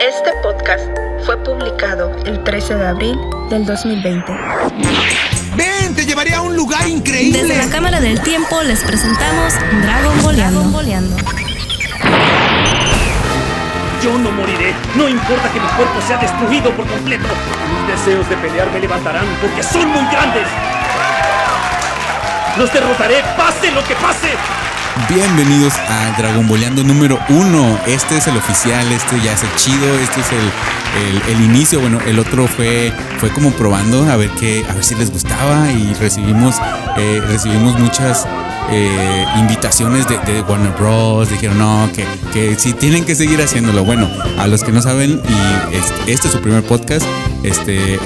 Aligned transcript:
Este 0.00 0.32
podcast 0.44 0.84
fue 1.26 1.36
publicado 1.42 2.14
el 2.24 2.44
13 2.44 2.76
de 2.76 2.86
abril 2.86 3.18
del 3.50 3.66
2020. 3.66 4.32
¡Ven! 5.56 5.94
¡Te 5.96 6.06
llevaré 6.06 6.34
a 6.34 6.40
un 6.40 6.54
lugar 6.54 6.86
increíble! 6.86 7.42
Desde 7.42 7.56
la 7.56 7.68
Cámara 7.68 7.98
del 8.00 8.20
Tiempo 8.22 8.62
les 8.62 8.78
presentamos 8.84 9.54
Dragon 9.82 10.22
Boleando. 10.22 11.16
Yo 14.00 14.16
no 14.18 14.30
moriré. 14.30 14.72
No 14.94 15.08
importa 15.08 15.52
que 15.52 15.58
mi 15.58 15.66
cuerpo 15.66 16.00
sea 16.06 16.18
destruido 16.18 16.70
por 16.76 16.86
completo. 16.86 17.26
Mis 17.68 17.98
deseos 17.98 18.28
de 18.28 18.36
pelear 18.36 18.70
me 18.70 18.78
levantarán 18.78 19.26
porque 19.40 19.64
son 19.64 19.88
muy 19.88 20.04
grandes. 20.12 20.46
Los 22.56 22.72
derrotaré, 22.72 23.16
pase 23.36 23.72
lo 23.72 23.82
que 23.82 23.96
pase. 23.96 24.28
Bienvenidos 25.06 25.74
a 25.88 26.16
Dragon 26.18 26.46
Boleando 26.48 26.82
número 26.82 27.18
uno. 27.28 27.78
Este 27.86 28.16
es 28.16 28.26
el 28.26 28.36
oficial, 28.36 28.90
este 28.90 29.20
ya 29.20 29.32
es 29.32 29.42
el 29.42 29.54
chido, 29.54 29.94
este 29.94 30.20
es 30.20 30.26
el, 30.32 31.34
el, 31.34 31.44
inicio. 31.44 31.80
Bueno, 31.80 32.00
el 32.06 32.18
otro 32.18 32.48
fue, 32.48 32.92
fue 33.18 33.30
como 33.30 33.52
probando 33.52 34.10
a 34.10 34.16
ver 34.16 34.30
qué, 34.40 34.66
a 34.68 34.74
ver 34.74 34.82
si 34.82 34.96
les 34.96 35.10
gustaba 35.10 35.70
y 35.70 35.94
recibimos, 35.94 36.56
eh, 36.96 37.22
recibimos 37.26 37.78
muchas 37.78 38.26
eh, 38.70 39.24
invitaciones 39.36 40.06
de, 40.08 40.42
Warner 40.42 40.72
Bros. 40.72 41.30
Dijeron 41.30 41.58
no, 41.58 41.88
que, 41.94 42.04
que 42.32 42.56
sí 42.56 42.72
tienen 42.72 43.04
que 43.04 43.14
seguir 43.14 43.40
haciéndolo. 43.40 43.84
Bueno, 43.84 44.10
a 44.38 44.46
los 44.46 44.64
que 44.64 44.72
no 44.72 44.82
saben, 44.82 45.22
y 45.22 45.76
este, 45.76 46.12
es 46.12 46.20
su 46.20 46.40
primer 46.40 46.64
podcast, 46.64 47.06
este, 47.44 47.98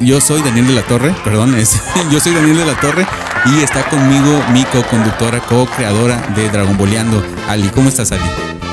yo 0.00 0.20
soy 0.20 0.40
Daniel 0.42 0.66
de 0.66 0.74
la 0.74 0.82
Torre, 0.82 1.14
perdón, 1.24 1.54
es, 1.54 1.80
yo 2.10 2.20
soy 2.20 2.32
Daniel 2.32 2.56
de 2.56 2.66
la 2.66 2.80
Torre 2.80 3.06
y 3.46 3.60
está 3.62 3.82
conmigo 3.88 4.42
mi 4.52 4.64
co-conductora, 4.64 5.40
co-creadora 5.40 6.16
de 6.34 6.48
Dragon 6.48 6.76
Boleando, 6.76 7.22
Ali. 7.48 7.68
¿Cómo 7.68 7.88
estás, 7.88 8.12
Ali? 8.12 8.22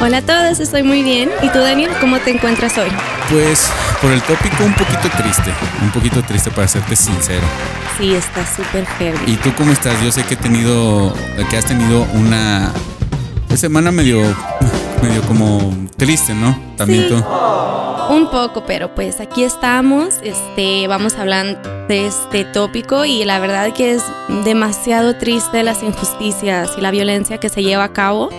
Hola 0.02 0.18
a 0.18 0.22
todos, 0.22 0.60
estoy 0.60 0.82
muy 0.84 1.04
bien. 1.04 1.30
¿Y 1.44 1.50
tú, 1.50 1.60
Daniel, 1.60 1.92
cómo 2.00 2.18
te 2.20 2.32
encuentras 2.32 2.78
hoy? 2.78 2.90
Pues 3.30 3.72
por 4.02 4.12
el 4.12 4.22
tópico 4.22 4.64
un 4.64 4.74
poquito 4.74 5.10
triste, 5.18 5.52
un 5.82 5.92
poquito 5.92 6.24
triste 6.24 6.50
para 6.52 6.68
serte 6.68 6.96
sincero. 6.96 7.46
Sí, 7.98 8.14
está 8.16 8.44
súper 8.56 8.86
heavy. 8.98 9.18
¿Y 9.32 9.36
tú 9.36 9.54
cómo 9.58 9.72
estás? 9.72 10.02
Yo 10.02 10.12
sé 10.12 10.24
que 10.24 10.34
he 10.34 10.38
tenido, 10.38 11.14
que 11.50 11.58
has 11.58 11.66
tenido 11.66 12.08
una 12.14 12.72
semana 13.56 13.92
medio, 13.92 14.22
medio 15.04 15.22
como 15.28 15.76
triste, 15.98 16.34
¿no? 16.34 16.58
También 16.78 17.04
Sí. 17.04 17.10
tú. 17.10 17.24
Un 18.12 18.30
poco, 18.30 18.64
pero 18.66 18.94
pues 18.94 19.20
aquí 19.22 19.44
estamos. 19.44 20.16
Este, 20.22 20.86
vamos 20.88 21.16
a 21.16 21.22
hablar 21.22 21.88
de 21.88 22.08
este 22.08 22.44
tópico 22.44 23.06
y 23.06 23.24
la 23.24 23.40
verdad 23.40 23.72
que 23.74 23.92
es 23.94 24.04
demasiado 24.44 25.16
triste 25.18 25.64
las 25.64 25.82
injusticias 25.82 26.72
y 26.78 26.82
la 26.82 26.92
violencia 26.92 27.38
que 27.40 27.48
se 27.48 27.64
lleva 27.64 27.86
a 27.86 27.94
cabo 27.94 28.30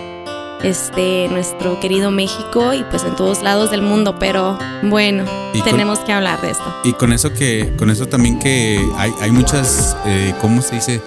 este 0.63 1.27
nuestro 1.29 1.79
querido 1.79 2.09
México 2.11 2.73
y 2.73 2.83
pues 2.83 3.03
en 3.03 3.15
todos 3.15 3.41
lados 3.41 3.71
del 3.71 3.81
mundo, 3.81 4.15
pero 4.19 4.57
bueno, 4.83 5.25
Y 5.53 5.59
con- 5.59 5.71
tenemos 5.71 5.99
que 5.99 6.13
hablar 6.13 6.39
de 6.41 6.51
esto. 6.51 6.63
Y 6.83 6.93
con 6.93 7.11
eso 7.11 7.33
que, 7.33 7.73
con 7.77 7.89
eso 7.89 8.05
también 8.05 8.39
que 8.39 8.79
hay, 8.97 9.11
hay 9.21 9.31
muchas, 9.31 9.97
eh, 10.05 10.33
¿cómo 10.39 10.61
se 10.61 10.75
dice? 10.75 11.01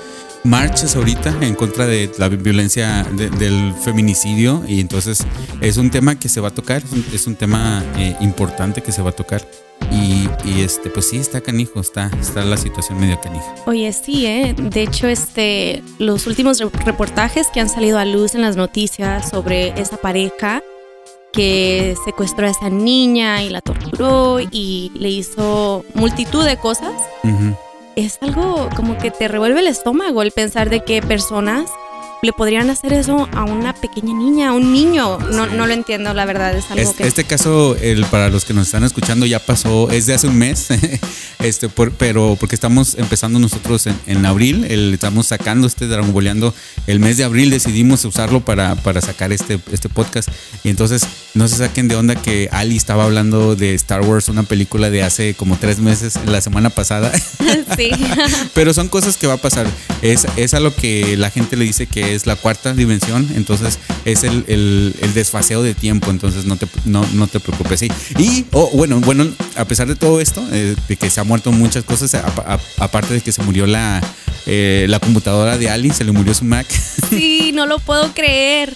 Marchas 0.47 0.97
ahorita 0.97 1.35
en 1.41 1.55
contra 1.55 1.87
de 1.87 2.11
la 2.19 2.29
violencia 2.29 3.05
de- 3.13 3.31
del 3.31 3.75
feminicidio 3.83 4.63
y 4.69 4.81
entonces 4.81 5.27
es 5.61 5.77
un 5.77 5.91
tema 5.91 6.19
que 6.19 6.29
se 6.29 6.41
va 6.41 6.49
a 6.49 6.51
tocar, 6.55 6.83
es 6.85 6.93
un, 6.93 7.05
es 7.13 7.27
un 7.27 7.35
tema 7.35 7.83
eh, 7.97 8.17
importante 8.21 8.83
que 8.83 8.93
se 8.93 9.03
va 9.03 9.11
a 9.11 9.13
tocar 9.13 9.47
y, 9.93 10.29
y, 10.49 10.61
este 10.63 10.89
pues 10.89 11.09
sí 11.09 11.19
está 11.19 11.41
canijo, 11.41 11.81
está, 11.81 12.11
está 12.21 12.45
la 12.45 12.57
situación 12.57 12.99
medio 12.99 13.21
canija. 13.21 13.45
Oye, 13.67 13.93
sí, 13.93 14.27
¿eh? 14.27 14.55
De 14.57 14.83
hecho, 14.83 15.07
este, 15.09 15.83
los 15.99 16.27
últimos 16.27 16.59
re- 16.61 16.71
reportajes 16.85 17.49
que 17.53 17.61
han 17.61 17.69
salido 17.69 17.99
a 17.99 18.05
luz 18.05 18.35
en 18.35 18.41
las 18.43 18.57
noticias 18.57 19.29
sobre 19.29 19.79
esa 19.81 19.97
pareja 19.99 20.63
que 21.33 21.95
secuestró 22.05 22.47
a 22.47 22.51
esa 22.51 22.71
niña 22.71 23.43
y 23.43 23.51
la 23.51 23.61
torturó 23.61 24.39
y 24.41 24.91
le 24.95 25.11
hizo 25.11 25.85
multitud 25.95 26.45
de 26.45 26.57
cosas, 26.57 26.93
Ujú. 27.23 27.55
Es 27.97 28.19
algo 28.21 28.69
como 28.77 28.99
que 28.99 29.11
te 29.11 29.27
revuelve 29.27 29.61
el 29.61 29.67
estómago 29.67 30.23
el 30.23 30.31
pensar 30.31 30.71
de 30.71 30.81
que 30.81 31.03
personas 31.03 31.71
le 32.23 32.33
podrían 32.33 32.71
hacer 32.71 32.93
eso 32.93 33.29
a 33.33 33.45
una 33.45 33.73
pequeña 33.75 34.15
niña, 34.15 34.49
a 34.49 34.53
un 34.53 34.73
niño. 34.73 35.19
No, 35.19 35.47
no 35.47 35.67
lo 35.67 35.73
entiendo, 35.73 36.13
la 36.15 36.25
verdad, 36.25 36.57
es 36.57 36.65
algo 36.71 36.83
Es- 36.91 36.97
que... 36.97 37.07
Este 37.07 37.25
caso, 37.25 37.77
el, 37.77 38.05
para 38.07 38.31
los 38.31 38.45
que 38.45 38.55
nos 38.55 38.67
están 38.67 38.85
escuchando, 38.85 39.27
ya 39.27 39.39
pasó, 39.39 39.91
es 39.91 40.07
de 40.07 40.15
hace 40.15 40.27
un 40.27 40.37
mes, 40.37 40.69
este, 41.39 41.69
por- 41.69 41.93
pero 41.93 42.37
porque 42.41 42.55
estamos 42.55 42.95
empezando 42.97 43.39
nosotros 43.39 43.87
en, 43.87 43.97
en 44.07 44.25
abril, 44.27 44.65
el- 44.65 44.95
estamos 44.95 45.27
sacando 45.29 45.67
este 45.67 45.87
Dragon 45.87 46.13
Boleando 46.13 46.55
el 46.87 47.01
mes 47.01 47.17
de 47.17 47.25
abril, 47.25 47.51
decidimos 47.51 48.05
usarlo 48.05 48.41
para, 48.41 48.75
para 48.77 49.01
sacar 49.01 49.33
este, 49.33 49.61
este 49.71 49.89
podcast. 49.89 50.29
Y 50.65 50.71
entonces, 50.71 51.03
no 51.35 51.47
se 51.49 51.57
saquen 51.57 51.87
de 51.89 51.97
onda 51.97 52.15
que 52.17 52.49
Ali 52.51 52.77
estaba 52.77 53.05
hablando 53.05 53.55
de 53.57 53.75
Star 53.75 54.01
Wars, 54.01 54.29
una 54.29 54.43
película 54.43 54.91
de 54.91 55.03
hace 55.03 55.35
como 55.35 55.57
tres 55.59 55.79
meses, 55.79 56.19
la 56.27 56.41
semana 56.41 56.71
pasada. 56.71 57.13
sí. 57.77 57.91
Pero 58.55 58.73
son 58.75 58.89
cosas 58.89 59.17
que 59.17 59.27
va 59.27 59.35
a 59.35 59.39
pasar. 59.39 59.67
Es, 60.03 60.27
es 60.37 60.55
a 60.55 60.61
lo 60.61 60.75
que 60.75 61.17
la 61.17 61.31
gente 61.31 61.57
le 61.57 61.65
dice 61.65 61.87
que 61.87 62.06
es 62.15 62.27
la 62.27 62.37
cuarta 62.37 62.73
dimensión. 62.75 63.29
Entonces 63.35 63.79
es 64.05 64.25
el, 64.25 64.45
el- 64.49 64.95
el 65.01 65.15
desfaseo 65.15 65.63
de 65.63 65.75
tiempo. 65.75 66.11
Entonces 66.11 66.45
no 66.45 66.57
te, 66.57 66.67
no, 66.85 67.05
no 67.15 67.27
te 67.27 67.41
preocupes. 67.41 67.81
Sí. 67.81 67.91
Y, 68.19 68.47
oh, 68.53 68.71
bueno, 68.75 69.01
bueno, 69.01 69.27
a 69.57 69.65
pesar 69.65 69.87
de 69.89 69.97
todo 69.97 70.21
esto, 70.21 70.47
eh, 70.53 70.75
de 70.89 70.97
que 70.97 71.11
se 71.11 71.21
ha 71.21 71.25
muerto 71.25 71.53
muchas 71.53 71.85
cosas, 71.85 72.15
aparte 72.79 73.15
de 73.15 73.21
que 73.21 73.33
se 73.33 73.43
murió 73.43 73.67
la, 73.67 74.01
eh, 74.47 74.87
la 74.89 74.99
computadora 75.01 75.59
de 75.59 75.69
Ali, 75.71 75.91
se 75.91 76.05
le 76.05 76.13
murió 76.13 76.35
su 76.35 76.45
Mac. 76.45 76.67
Sí, 77.11 77.53
no 77.55 77.67
lo 77.67 77.79
puedo 77.79 78.13
creer. 78.15 78.73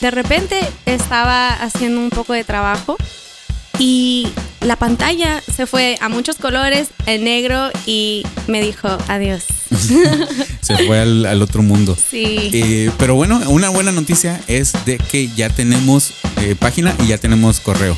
De 0.00 0.10
repente 0.10 0.58
estaba 0.86 1.52
haciendo 1.54 2.00
un 2.00 2.10
poco 2.10 2.32
de 2.32 2.44
trabajo 2.44 2.96
y 3.78 4.28
la 4.60 4.76
pantalla 4.76 5.42
se 5.54 5.66
fue 5.66 5.96
a 6.00 6.08
muchos 6.08 6.36
colores, 6.36 6.88
en 7.06 7.24
negro, 7.24 7.70
y 7.86 8.24
me 8.48 8.60
dijo 8.60 8.88
adiós. 9.08 9.44
se 10.60 10.76
fue 10.86 11.00
al, 11.00 11.26
al 11.26 11.42
otro 11.42 11.62
mundo. 11.62 11.96
Sí. 11.96 12.50
Eh, 12.52 12.90
pero 12.98 13.14
bueno, 13.14 13.40
una 13.48 13.68
buena 13.68 13.92
noticia 13.92 14.40
es 14.48 14.72
de 14.84 14.98
que 14.98 15.28
ya 15.28 15.48
tenemos 15.50 16.12
eh, 16.40 16.54
página 16.58 16.94
y 17.02 17.08
ya 17.08 17.18
tenemos 17.18 17.60
correo. 17.60 17.96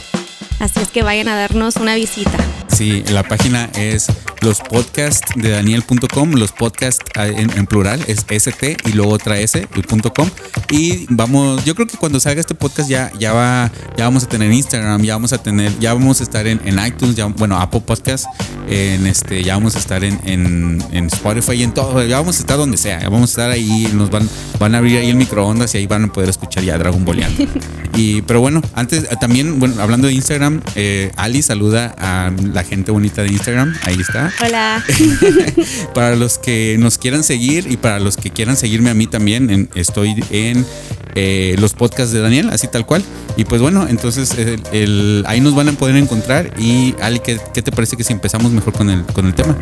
Así 0.59 0.81
es 0.81 0.89
que 0.89 1.03
vayan 1.03 1.29
a 1.29 1.37
darnos 1.37 1.77
una 1.77 1.95
visita. 1.95 2.39
Sí, 2.73 3.05
la 3.11 3.23
página 3.23 3.69
es 3.75 4.07
los 4.43 4.61
podcasts 4.61 5.33
de 5.37 5.51
daniel.com, 5.51 6.33
los 6.33 6.53
podcasts 6.53 7.05
en, 7.17 7.51
en 7.51 7.67
plural 7.67 8.03
es 8.07 8.25
st 8.29 8.77
y 8.87 8.93
luego 8.93 9.13
otra 9.13 9.39
s 9.39 9.67
y 9.75 9.83
punto 9.83 10.13
com 10.13 10.29
y 10.71 11.07
vamos, 11.11 11.65
yo 11.65 11.75
creo 11.75 11.87
que 11.87 11.99
cuando 11.99 12.21
salga 12.21 12.41
este 12.41 12.55
podcast 12.55 12.89
ya 12.89 13.13
ya 13.19 13.33
va 13.33 13.71
ya 13.97 14.05
vamos 14.05 14.25
a 14.25 14.29
tener 14.29 14.51
Instagram, 14.51 15.03
ya 15.03 15.15
vamos 15.15 15.33
a 15.33 15.43
tener 15.43 15.79
ya 15.79 15.93
vamos 15.93 16.21
a 16.21 16.23
estar 16.23 16.47
en, 16.47 16.61
en 16.65 16.85
iTunes, 16.87 17.17
ya, 17.17 17.27
bueno, 17.27 17.59
Apple 17.59 17.83
Podcast, 17.83 18.25
en 18.69 19.07
este 19.07 19.43
ya 19.43 19.55
vamos 19.55 19.77
a 19.77 19.79
estar 19.79 20.03
en, 20.03 20.19
en, 20.25 20.83
en 20.93 21.07
Spotify 21.07 21.53
y 21.55 21.63
en 21.65 21.75
todo, 21.75 22.03
ya 22.07 22.19
vamos 22.19 22.37
a 22.37 22.41
estar 22.41 22.57
donde 22.57 22.79
sea, 22.79 23.01
ya 23.01 23.09
vamos 23.11 23.31
a 23.31 23.33
estar 23.33 23.51
ahí, 23.51 23.91
nos 23.95 24.11
van 24.11 24.29
van 24.59 24.75
a 24.75 24.79
abrir 24.79 24.99
ahí 24.99 25.11
el 25.11 25.17
microondas 25.17 25.75
y 25.75 25.79
ahí 25.79 25.87
van 25.87 26.05
a 26.05 26.13
poder 26.13 26.31
escuchar 26.31 26.63
ya 26.65 26.79
Dragon 26.79 27.05
Boleando. 27.05 27.45
y 27.97 28.23
pero 28.23 28.41
bueno, 28.41 28.63
antes 28.75 29.09
también 29.21 29.59
bueno, 29.59 29.83
hablando 29.83 30.07
de 30.07 30.15
Instagram, 30.15 30.63
eh, 30.77 31.11
Ali 31.17 31.43
saluda 31.43 31.95
a 31.99 32.31
la 32.53 32.60
gente 32.65 32.91
bonita 32.91 33.23
de 33.23 33.29
Instagram, 33.29 33.75
ahí 33.83 33.97
está. 34.01 34.33
Hola. 34.45 34.85
Para 35.95 36.17
los 36.17 36.39
que 36.39 36.77
nos 36.79 36.99
quieran 36.99 37.25
seguir 37.25 37.67
y 37.71 37.77
para 37.77 37.99
los 38.01 38.17
que 38.17 38.31
quieran 38.31 38.57
seguirme 38.57 38.91
a 38.91 38.95
mí 38.95 39.07
también, 39.07 39.51
en- 39.51 39.69
estoy 39.75 40.23
en 40.31 40.65
eh, 41.15 41.57
los 41.59 41.73
podcasts 41.75 42.13
de 42.13 42.21
Daniel, 42.21 42.51
así 42.51 42.69
tal 42.69 42.87
cual. 42.87 43.03
Y 43.37 43.45
pues 43.45 43.61
bueno, 43.61 43.87
entonces 43.89 44.33
el- 44.39 44.63
el- 44.73 45.25
ahí 45.27 45.41
nos 45.41 45.55
van 45.55 45.69
a 45.69 45.73
poder 45.73 45.97
encontrar. 45.97 46.53
Y 46.59 46.95
Ali, 47.03 47.21
¿qué, 47.21 47.39
qué 47.55 47.63
te 47.63 47.73
parece 47.73 47.97
que 47.97 48.05
si 48.05 48.13
empezamos 48.13 48.53
mejor 48.53 48.73
con 48.73 48.91
el, 48.91 49.03
con 49.07 49.27
el 49.27 49.35
tema? 49.35 49.57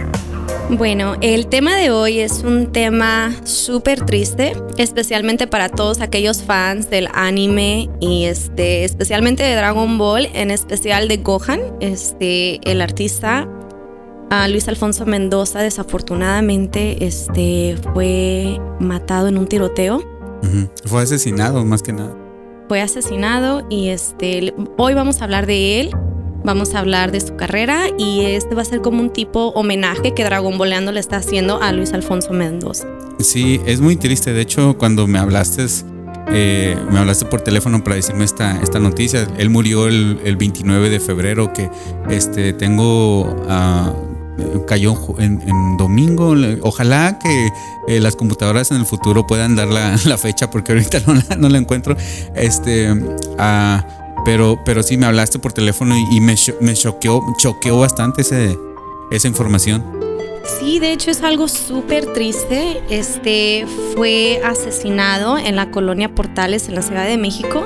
Bueno, 0.70 1.16
el 1.22 1.46
tema 1.46 1.76
de 1.76 1.90
hoy 1.90 2.20
es 2.20 2.42
un 2.44 2.72
tema 2.72 3.34
súper 3.44 4.04
triste, 4.04 4.52
especialmente 4.76 5.46
para 5.46 5.70
todos 5.70 6.02
aquellos 6.02 6.42
fans 6.42 6.90
del 6.90 7.08
anime 7.14 7.88
y 8.00 8.24
este, 8.24 8.84
especialmente 8.84 9.42
de 9.42 9.54
Dragon 9.54 9.96
Ball, 9.96 10.28
en 10.34 10.50
especial 10.50 11.08
de 11.08 11.16
Gohan, 11.16 11.60
este, 11.80 12.60
el 12.70 12.82
artista 12.82 13.48
ah, 14.30 14.46
Luis 14.48 14.68
Alfonso 14.68 15.06
Mendoza, 15.06 15.60
desafortunadamente, 15.60 17.02
este, 17.06 17.78
fue 17.94 18.60
matado 18.78 19.28
en 19.28 19.38
un 19.38 19.46
tiroteo. 19.46 20.02
Fue 20.84 21.02
asesinado 21.02 21.64
más 21.64 21.82
que 21.82 21.94
nada. 21.94 22.14
Fue 22.68 22.82
asesinado 22.82 23.66
y 23.70 23.88
este, 23.88 24.54
hoy 24.76 24.92
vamos 24.92 25.22
a 25.22 25.24
hablar 25.24 25.46
de 25.46 25.80
él. 25.80 25.90
Vamos 26.48 26.74
a 26.74 26.78
hablar 26.78 27.12
de 27.12 27.20
su 27.20 27.36
carrera 27.36 27.88
y 27.98 28.24
este 28.24 28.54
va 28.54 28.62
a 28.62 28.64
ser 28.64 28.80
como 28.80 29.02
un 29.02 29.12
tipo 29.12 29.48
homenaje 29.48 30.14
que 30.14 30.24
Dragon 30.24 30.56
Boleando 30.56 30.92
le 30.92 30.98
está 30.98 31.16
haciendo 31.16 31.60
a 31.60 31.72
Luis 31.72 31.92
Alfonso 31.92 32.32
Mendoza. 32.32 32.86
Sí, 33.18 33.60
es 33.66 33.82
muy 33.82 33.96
triste. 33.96 34.32
De 34.32 34.40
hecho, 34.40 34.78
cuando 34.78 35.06
me 35.06 35.18
hablaste, 35.18 35.66
eh, 36.32 36.74
me 36.90 37.00
hablaste 37.00 37.26
por 37.26 37.42
teléfono 37.42 37.84
para 37.84 37.96
decirme 37.96 38.24
esta, 38.24 38.62
esta 38.62 38.78
noticia. 38.78 39.28
Él 39.36 39.50
murió 39.50 39.88
el, 39.88 40.20
el 40.24 40.38
29 40.38 40.88
de 40.88 41.00
febrero, 41.00 41.52
que 41.52 41.68
este, 42.08 42.54
tengo... 42.54 43.44
ah, 43.46 43.92
cayó 44.66 44.96
en, 45.18 45.42
en 45.46 45.76
domingo. 45.76 46.34
Ojalá 46.62 47.18
que 47.18 47.48
eh, 47.88 48.00
las 48.00 48.16
computadoras 48.16 48.70
en 48.70 48.78
el 48.78 48.86
futuro 48.86 49.26
puedan 49.26 49.56
dar 49.56 49.68
la, 49.68 49.96
la 50.04 50.18
fecha 50.18 50.50
porque 50.50 50.72
ahorita 50.72 51.00
no 51.06 51.14
la, 51.14 51.36
no 51.36 51.48
la 51.48 51.58
encuentro. 51.58 51.96
Este, 52.34 52.94
ah, 53.38 53.84
Pero, 54.28 54.60
pero 54.62 54.82
sí 54.82 54.98
me 54.98 55.06
hablaste 55.06 55.38
por 55.38 55.54
teléfono 55.54 55.96
y, 55.96 56.16
y 56.18 56.20
me, 56.20 56.34
me 56.60 56.74
choqueó, 56.74 57.22
choqueó 57.38 57.78
bastante 57.78 58.20
ese, 58.20 58.58
esa 59.10 59.26
información. 59.26 59.82
Sí, 60.44 60.78
de 60.80 60.92
hecho 60.92 61.10
es 61.10 61.22
algo 61.22 61.48
súper 61.48 62.12
triste. 62.12 62.82
Este 62.90 63.64
fue 63.96 64.42
asesinado 64.44 65.38
en 65.38 65.56
la 65.56 65.70
colonia 65.70 66.14
Portales 66.14 66.68
en 66.68 66.74
la 66.74 66.82
Ciudad 66.82 67.06
de 67.06 67.16
México. 67.16 67.64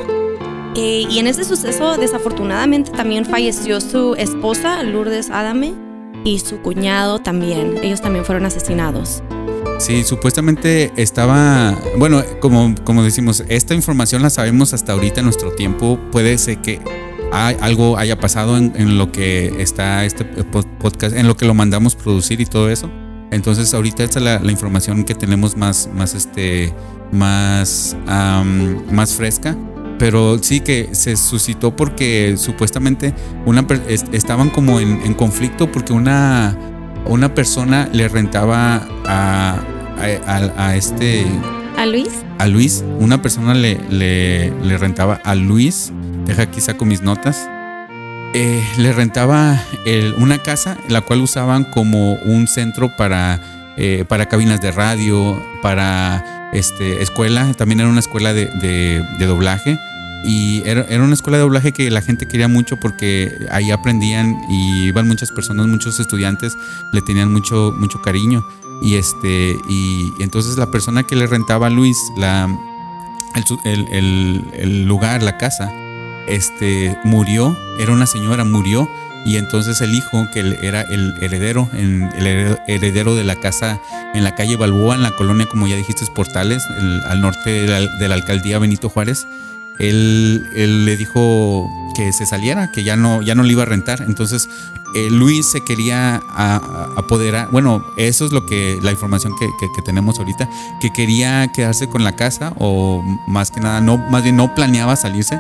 Eh, 0.77 1.05
y 1.11 1.19
en 1.19 1.27
ese 1.27 1.43
suceso, 1.43 1.97
desafortunadamente, 1.97 2.93
también 2.93 3.25
falleció 3.25 3.81
su 3.81 4.15
esposa, 4.15 4.85
Lourdes 4.85 5.31
Adame, 5.31 5.75
y 6.23 6.39
su 6.39 6.59
cuñado 6.59 7.19
también. 7.19 7.81
Ellos 7.83 8.01
también 8.01 8.25
fueron 8.25 8.47
asesinados. 8.47 9.25
Sí, 9.83 10.05
supuestamente 10.05 10.93
estaba, 10.97 11.77
bueno, 11.99 12.23
como, 12.41 12.73
como 12.85 13.03
decimos, 13.03 13.43
esta 13.49 13.75
información 13.75 14.23
la 14.23 14.31
sabemos 14.31 14.75
hasta 14.75 14.93
ahorita 14.93 15.21
en 15.21 15.25
nuestro 15.25 15.53
tiempo. 15.53 15.99
Puede 16.13 16.39
ser 16.39 16.59
que 16.59 16.81
hay- 17.33 17.57
algo 17.61 17.99
haya 17.99 18.17
pasado 18.21 18.57
en, 18.57 18.97
lo 18.97 19.11
que 19.11 19.61
está 19.61 20.05
este 20.05 20.25
po- 20.25 20.63
podcast, 20.79 21.17
en 21.17 21.27
lo 21.27 21.37
que 21.37 21.47
lo 21.47 21.55
mandamos 21.55 21.97
producir 21.97 22.41
y 22.41 22.47
todo 22.47 22.71
eso. 22.71 22.89
Entonces 23.33 23.75
ahorita 23.75 24.05
esta 24.05 24.21
es 24.21 24.25
la, 24.25 24.53
información 24.53 25.03
que 25.03 25.17
tenemos 25.17 25.57
más, 25.57 25.89
más, 25.93 26.15
este, 26.15 26.73
más, 27.11 27.97
más 28.93 29.15
fresca. 29.15 29.57
Pero 29.99 30.39
sí 30.41 30.61
que 30.61 30.91
se 30.93 31.17
suscitó 31.17 31.75
porque 31.75 32.37
supuestamente 32.37 33.15
una, 33.47 33.67
estaban 34.13 34.49
como 34.51 34.79
en, 34.81 35.01
en 35.05 35.15
conflicto 35.15 35.71
porque 35.73 35.93
una, 35.93 36.57
una 37.07 37.35
persona 37.35 37.89
le 37.93 38.09
rentaba 38.09 38.87
a, 39.07 39.61
a, 39.99 40.33
a- 40.37 40.69
a 40.69 40.77
este 40.77 41.25
¿A 41.77 41.87
Luis? 41.87 42.09
a 42.39 42.47
Luis, 42.47 42.85
una 42.99 43.23
persona 43.23 43.55
le, 43.55 43.81
le, 43.91 44.51
le 44.63 44.79
rentaba 44.79 45.21
a 45.25 45.35
Luis, 45.35 45.93
deja 46.27 46.43
aquí 46.43 46.61
saco 46.61 46.85
mis 46.85 47.03
notas, 47.03 47.49
Eh, 48.35 48.63
le 48.79 48.93
rentaba 48.95 49.61
el- 49.85 50.15
una 50.17 50.39
casa, 50.39 50.79
la 50.89 51.03
cual 51.03 51.21
usaban 51.21 51.65
como 51.65 52.15
un 52.15 52.47
centro 52.49 52.91
para, 52.97 53.39
eh, 53.77 54.07
para 54.09 54.25
cabinas 54.27 54.59
de 54.63 54.71
radio, 54.73 55.39
para 55.61 56.49
este, 56.55 57.03
escuela, 57.03 57.53
también 57.53 57.81
era 57.81 57.91
una 57.91 58.01
escuela 58.01 58.33
de, 58.33 58.47
de- 58.47 59.05
de 59.19 59.27
doblaje. 59.27 59.79
Y 60.25 60.63
era, 60.65 60.87
era 60.89 61.03
una 61.03 61.13
escuela 61.15 61.37
de 61.37 61.43
doblaje 61.43 61.73
que 61.73 61.91
la 61.91 62.01
gente 62.01 62.27
quería 62.27 62.49
mucho 62.49 62.79
porque 62.81 63.31
ahí 63.51 63.71
aprendían 63.71 64.35
y 64.49 64.85
iban 64.87 65.07
muchas 65.09 65.31
personas, 65.31 65.67
muchos 65.67 66.01
estudiantes, 66.01 66.57
le 66.93 67.03
tenían 67.03 67.31
mucho, 67.33 67.75
mucho 67.77 68.01
cariño. 68.01 68.43
Y 68.83 68.97
este, 68.97 69.57
y, 69.69 70.13
entonces 70.19 70.57
la 70.59 70.71
persona 70.71 71.05
que 71.05 71.15
le 71.17 71.27
rentaba 71.27 71.69
a 71.69 71.71
Luis 71.71 71.97
la, 72.17 72.49
el, 73.65 73.87
el- 73.93 74.85
lugar, 74.87 75.23
la 75.23 75.39
casa, 75.39 75.73
este, 76.27 76.97
murió, 77.05 77.57
era 77.79 77.93
una 77.93 78.07
señora, 78.07 78.45
murió. 78.45 78.89
Y 79.25 79.37
entonces 79.37 79.81
el 79.81 79.95
hijo, 79.95 80.27
que 80.35 80.41
era 80.63 80.81
el 80.83 81.15
heredero, 81.23 81.69
el 81.75 82.03
heredero- 82.67 83.15
de 83.15 83.23
la 83.23 83.37
casa 83.37 83.79
en 84.15 84.25
la 84.25 84.35
calle 84.35 84.57
Balboa, 84.57 84.97
en 84.97 85.03
la 85.03 85.13
colonia, 85.13 85.47
como 85.47 85.69
ya 85.69 85.77
dijiste, 85.77 86.05
Portales, 86.13 86.65
al 87.07 87.21
norte 87.21 87.51
de 87.51 87.69
la, 87.69 87.81
de 87.99 88.09
la 88.09 88.17
alcaldía 88.17 88.59
Benito 88.59 88.89
Juárez, 88.89 89.25
él, 89.79 90.45
él 90.57 90.85
le 90.85 90.97
dijo 90.97 91.71
que 91.93 92.13
se 92.13 92.27
saliera, 92.27 92.71
que 92.73 92.85
ya 92.85 92.97
no, 92.97 93.23
ya 93.23 93.35
no 93.35 93.43
le 93.43 93.53
iba 93.53 93.63
a 93.63 93.67
rentar. 93.67 94.03
Entonces 94.03 94.49
eh, 94.95 95.09
Luis 95.11 95.47
se 95.51 95.63
quería 95.65 96.21
apoderar, 96.97 97.49
bueno, 97.51 97.85
eso 97.97 98.27
es 98.27 98.33
lo 98.33 98.45
que 98.47 98.79
la 98.83 98.91
información 98.91 99.33
que, 99.39 99.47
que- 99.61 99.69
que 99.75 99.83
tenemos 99.83 100.19
ahorita, 100.19 100.49
que 100.81 100.93
quería 100.93 101.49
quedarse 101.55 101.89
con 101.89 102.05
la 102.05 102.13
casa 102.17 102.53
o 102.59 103.03
más 103.27 103.51
que 103.51 103.61
nada, 103.61 103.81
no, 103.81 103.97
más 103.99 104.23
bien 104.23 104.37
no 104.37 104.55
planeaba 104.55 104.97
salirse. 104.97 105.39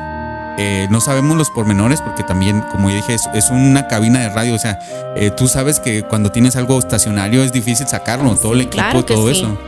Eh, 0.59 0.87
no 0.91 1.01
sabemos 1.01 1.37
los 1.39 1.49
pormenores 1.51 2.03
porque 2.03 2.23
también, 2.25 2.63
como 2.71 2.91
ya 2.91 2.97
dije, 2.97 3.15
es, 3.15 3.29
es 3.35 3.51
una 3.51 3.89
cabina 3.89 4.21
de 4.21 4.29
radio. 4.29 4.55
O 4.55 4.59
sea, 4.59 4.79
eh, 5.17 5.31
tú 5.35 5.49
sabes 5.49 5.81
que 5.81 6.03
cuando 6.03 6.31
tienes 6.31 6.57
algo 6.57 6.79
estacionario 6.79 7.43
es 7.43 7.53
difícil 7.53 7.87
sacarlo, 7.89 8.35
todo 8.37 8.53
el 8.53 8.61
equipo, 8.63 8.75
claro 8.75 9.03
todo 9.05 9.29
sí. 9.33 9.39
eso. 9.39 9.59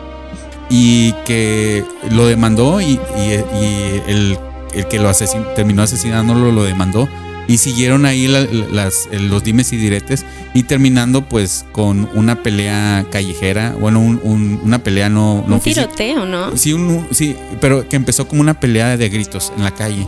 Y 0.68 1.12
que 1.26 1.84
lo 2.10 2.26
demandó 2.26 2.80
y, 2.82 3.00
y- 3.16 3.44
y 3.58 4.02
el, 4.08 4.38
el 4.74 4.86
que 4.88 4.98
lo 4.98 5.08
asesin- 5.10 5.54
terminó 5.54 5.82
asesinándolo 5.82 6.52
lo 6.52 6.64
demandó. 6.64 7.08
Y 7.46 7.58
siguieron 7.58 8.06
ahí 8.06 8.26
la- 8.26 8.40
las, 8.72 9.06
los 9.12 9.44
dimes 9.44 9.70
y 9.74 9.76
diretes 9.76 10.24
y 10.54 10.62
terminando 10.62 11.28
pues 11.28 11.66
con 11.72 12.08
una 12.14 12.42
pelea 12.42 13.04
callejera, 13.10 13.74
bueno, 13.78 14.00
un- 14.00 14.18
un- 14.22 14.60
una 14.64 14.78
pelea 14.78 15.10
no, 15.10 15.44
no 15.46 15.56
Un 15.56 15.60
tiroteo, 15.60 16.24
¿no? 16.24 16.56
Sí, 16.56 16.72
un- 16.72 17.06
sí, 17.10 17.36
pero 17.60 17.86
que 17.86 17.96
empezó 17.96 18.26
como 18.28 18.40
una 18.40 18.58
pelea 18.58 18.96
de 18.96 19.08
gritos 19.10 19.52
en 19.58 19.62
la 19.62 19.72
calle 19.72 20.06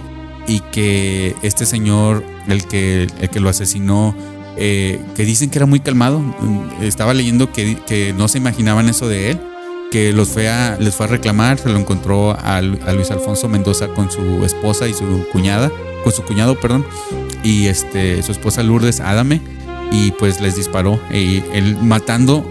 y 0.49 0.61
que 0.73 1.35
este 1.43 1.67
señor, 1.67 2.25
el 2.49 2.65
que, 2.65 3.07
el 3.21 3.29
que 3.29 3.41
lo 3.41 3.51
asesinó, 3.51 4.17
eh, 4.57 4.99
que 5.15 5.27
dicen 5.27 5.51
que 5.51 5.59
era 5.59 5.67
muy 5.67 5.81
calmado, 5.81 6.23
estaba 6.81 7.13
leyendo 7.13 7.53
que, 7.53 7.77
que 7.87 8.15
no 8.17 8.29
se 8.29 8.39
imaginaban 8.39 8.89
eso 8.89 9.09
de 9.09 9.33
él, 9.33 9.41
que 9.97 10.13
los 10.13 10.29
fue 10.29 10.47
a, 10.47 10.77
les 10.79 10.95
fue 10.95 11.07
a 11.07 11.09
reclamar, 11.09 11.57
se 11.59 11.71
lo 11.71 11.79
encontró 11.79 12.37
a, 12.39 12.61
Lu- 12.61 12.79
a 12.87 12.93
Luis 12.93 13.11
Alfonso 13.11 13.49
Mendoza 13.49 13.89
con 13.89 14.11
su 14.11 14.45
esposa 14.45 14.87
y 14.89 14.93
su 14.93 15.27
cuñada, 15.33 15.73
con 16.05 16.13
su 16.13 16.23
cuñado, 16.23 16.61
perdón, 16.61 16.85
y 17.43 17.65
este, 17.69 18.23
su 18.23 18.31
esposa 18.33 18.63
Lourdes 18.63 19.01
Adame, 19.01 19.41
y 19.91 20.11
pues 20.13 20.43
les 20.43 20.55
disparó, 20.55 21.01
y 21.11 21.43
él 21.55 21.79
matando 21.81 22.45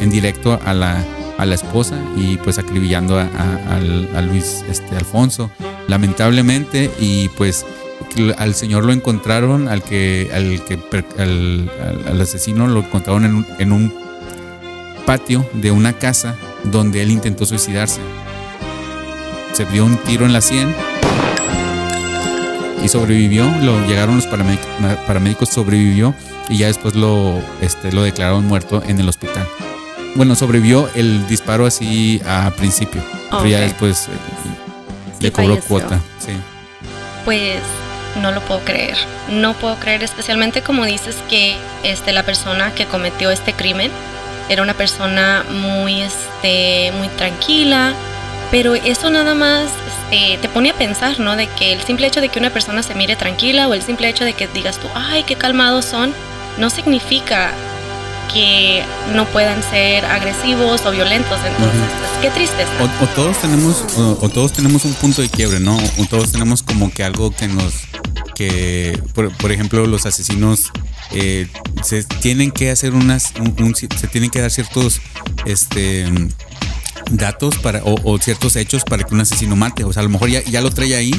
en 0.00 0.08
directo 0.10 0.60
a 0.64 0.72
la, 0.72 1.04
a 1.36 1.44
la 1.44 1.56
esposa 1.56 1.98
y 2.16 2.36
pues 2.36 2.58
acribillando 2.58 3.18
a, 3.18 4.20
Luis 4.22 4.64
este, 4.70 4.94
Alfonso, 4.96 5.50
lamentablemente, 5.88 6.92
y 7.00 7.28
pues 7.30 7.66
al 8.36 8.54
señor 8.54 8.84
lo 8.84 8.92
encontraron, 8.92 9.66
al 9.66 9.82
que, 9.82 10.30
al, 10.32 10.64
que 10.64 10.78
al, 11.20 11.68
al- 12.06 12.20
asesino 12.20 12.68
lo 12.68 12.80
encontraron 12.84 13.24
en 13.24 13.46
en 13.58 13.72
un 13.72 14.07
patio 15.08 15.48
de 15.54 15.70
una 15.70 15.94
casa 15.94 16.36
donde 16.64 17.00
él 17.00 17.10
intentó 17.10 17.46
suicidarse. 17.46 17.98
Se 19.54 19.64
dio 19.64 19.86
un 19.86 19.96
tiro 19.96 20.26
en 20.26 20.34
la 20.34 20.42
sien 20.42 20.74
y 22.84 22.88
sobrevivió. 22.88 23.46
Lo 23.62 23.86
llegaron 23.86 24.16
los 24.16 24.26
paramédic- 24.28 25.06
paramédicos, 25.06 25.48
sobrevivió 25.48 26.14
y 26.50 26.58
ya 26.58 26.66
después 26.66 26.94
lo, 26.94 27.40
este, 27.62 27.90
lo 27.90 28.02
declararon 28.02 28.44
muerto 28.46 28.82
en 28.86 29.00
el 29.00 29.08
hospital. 29.08 29.48
Bueno, 30.14 30.34
sobrevivió 30.34 30.90
el 30.94 31.26
disparo 31.26 31.64
así 31.64 32.20
a 32.28 32.50
principio, 32.50 33.00
pero 33.30 33.46
ya 33.46 33.60
después 33.60 34.08
eh, 34.08 34.10
Sí 35.18 35.24
le 35.24 35.32
cobró 35.32 35.48
falleció. 35.54 35.68
cuota. 35.68 36.00
Sí. 36.18 36.32
Pues 37.24 37.60
no 38.20 38.30
lo 38.30 38.42
puedo 38.42 38.60
creer. 38.60 38.98
No 39.30 39.54
puedo 39.54 39.74
creer, 39.76 40.02
especialmente 40.02 40.60
como 40.60 40.84
dices 40.84 41.16
que 41.30 41.56
este, 41.82 42.12
la 42.12 42.24
persona 42.24 42.74
que 42.74 42.84
cometió 42.84 43.30
este 43.30 43.54
crimen 43.54 43.90
era 44.48 44.62
una 44.62 44.74
persona 44.74 45.44
muy, 45.50 46.02
este, 46.02 46.92
muy 46.96 47.08
tranquila. 47.08 47.94
Pero 48.50 48.74
eso 48.74 49.10
nada 49.10 49.34
más 49.34 49.70
este, 50.10 50.38
te 50.38 50.48
pone 50.48 50.70
a 50.70 50.74
pensar, 50.74 51.20
¿no? 51.20 51.36
De 51.36 51.48
que 51.48 51.72
el 51.72 51.82
simple 51.82 52.06
hecho 52.06 52.20
de 52.20 52.30
que 52.30 52.38
una 52.38 52.50
persona 52.50 52.82
se 52.82 52.94
mire 52.94 53.14
tranquila 53.14 53.68
o 53.68 53.74
el 53.74 53.82
simple 53.82 54.08
hecho 54.08 54.24
de 54.24 54.32
que 54.32 54.46
digas 54.48 54.78
tú, 54.78 54.88
ay, 54.94 55.22
qué 55.24 55.34
calmados 55.34 55.84
son, 55.84 56.14
no 56.56 56.70
significa 56.70 57.52
que 58.32 58.84
no 59.14 59.26
puedan 59.26 59.62
ser 59.70 60.04
agresivos 60.04 60.82
o 60.84 60.90
violentos. 60.90 61.38
Entonces, 61.46 61.80
pues, 61.98 62.10
qué 62.22 62.30
tristeza. 62.30 62.70
O, 62.80 63.04
o 63.04 63.08
todos 63.08 63.38
tenemos, 63.40 63.84
o, 63.96 64.18
o 64.20 64.28
todos 64.28 64.52
tenemos 64.52 64.84
un 64.84 64.94
punto 64.94 65.22
de 65.22 65.28
quiebre, 65.28 65.60
¿no? 65.60 65.76
O 65.76 66.04
todos 66.08 66.32
tenemos 66.32 66.62
como 66.62 66.90
que 66.92 67.04
algo 67.04 67.30
que 67.30 67.48
nos, 67.48 67.74
que, 68.34 69.00
por, 69.14 69.32
por 69.36 69.50
ejemplo, 69.52 69.86
los 69.86 70.06
asesinos 70.06 70.70
eh, 71.12 71.48
se 71.82 72.04
tienen 72.04 72.50
que 72.50 72.70
hacer 72.70 72.92
unas, 72.94 73.32
un- 73.40 73.54
un- 73.62 73.74
se 73.74 73.86
tienen 74.08 74.30
que 74.30 74.40
dar 74.40 74.50
ciertos, 74.50 75.00
este, 75.46 76.06
datos 77.10 77.56
para, 77.58 77.82
o, 77.84 77.94
o 78.04 78.18
ciertos 78.18 78.56
hechos 78.56 78.84
para 78.84 79.04
que 79.04 79.14
un 79.14 79.20
asesino 79.20 79.56
mate. 79.56 79.84
O 79.84 79.92
sea, 79.92 80.00
a 80.00 80.04
lo 80.04 80.10
mejor 80.10 80.28
ya, 80.28 80.42
ya 80.44 80.60
lo 80.60 80.70
trae 80.70 80.94
ahí, 80.96 81.12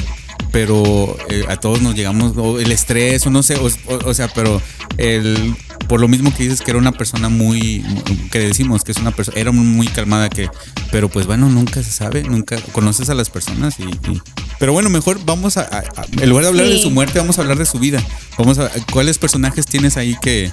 pero 0.52 1.16
eh, 1.28 1.44
a 1.48 1.56
todos 1.56 1.80
nos 1.82 1.94
llegamos, 1.94 2.36
o 2.36 2.58
el 2.60 2.72
estrés, 2.72 3.26
o 3.26 3.30
no 3.30 3.42
sé, 3.42 3.56
o, 3.56 3.66
o- 3.66 4.08
o 4.08 4.14
sea, 4.14 4.28
pero 4.34 4.60
el, 4.98 5.54
por 5.88 6.00
lo 6.00 6.08
mismo 6.08 6.34
que 6.34 6.44
dices 6.44 6.60
que 6.60 6.70
era 6.70 6.78
una 6.78 6.92
persona 6.92 7.28
muy, 7.28 7.84
que 8.30 8.38
decimos 8.40 8.84
que 8.84 8.92
es 8.92 8.98
una 8.98 9.10
persona, 9.12 9.38
era 9.38 9.52
muy 9.52 9.86
calmada, 9.88 10.28
que, 10.28 10.48
pero 10.90 11.08
pues 11.08 11.26
bueno, 11.26 11.48
nunca 11.48 11.82
se 11.82 11.90
sabe, 11.90 12.22
nunca 12.22 12.56
conoces 12.72 13.10
a 13.10 13.14
las 13.14 13.30
personas 13.30 13.76
y, 13.78 13.84
y- 13.84 14.20
pero 14.58 14.72
bueno, 14.72 14.90
mejor 14.90 15.18
vamos 15.24 15.56
a, 15.56 15.62
a- 15.62 15.78
a- 16.00 16.06
en 16.20 16.28
lugar 16.28 16.44
de 16.44 16.48
hablar 16.50 16.66
de 16.66 16.82
su 16.82 16.90
muerte, 16.90 17.18
vamos 17.18 17.38
a 17.38 17.42
hablar 17.42 17.56
de 17.58 17.66
su 17.66 17.78
vida. 17.78 18.02
Vamos 18.38 18.58
a, 18.58 18.70
¿cuáles 18.92 19.16
personajes 19.18 19.64
tienes 19.66 19.96
ahí 19.96 20.16
que, 20.20 20.50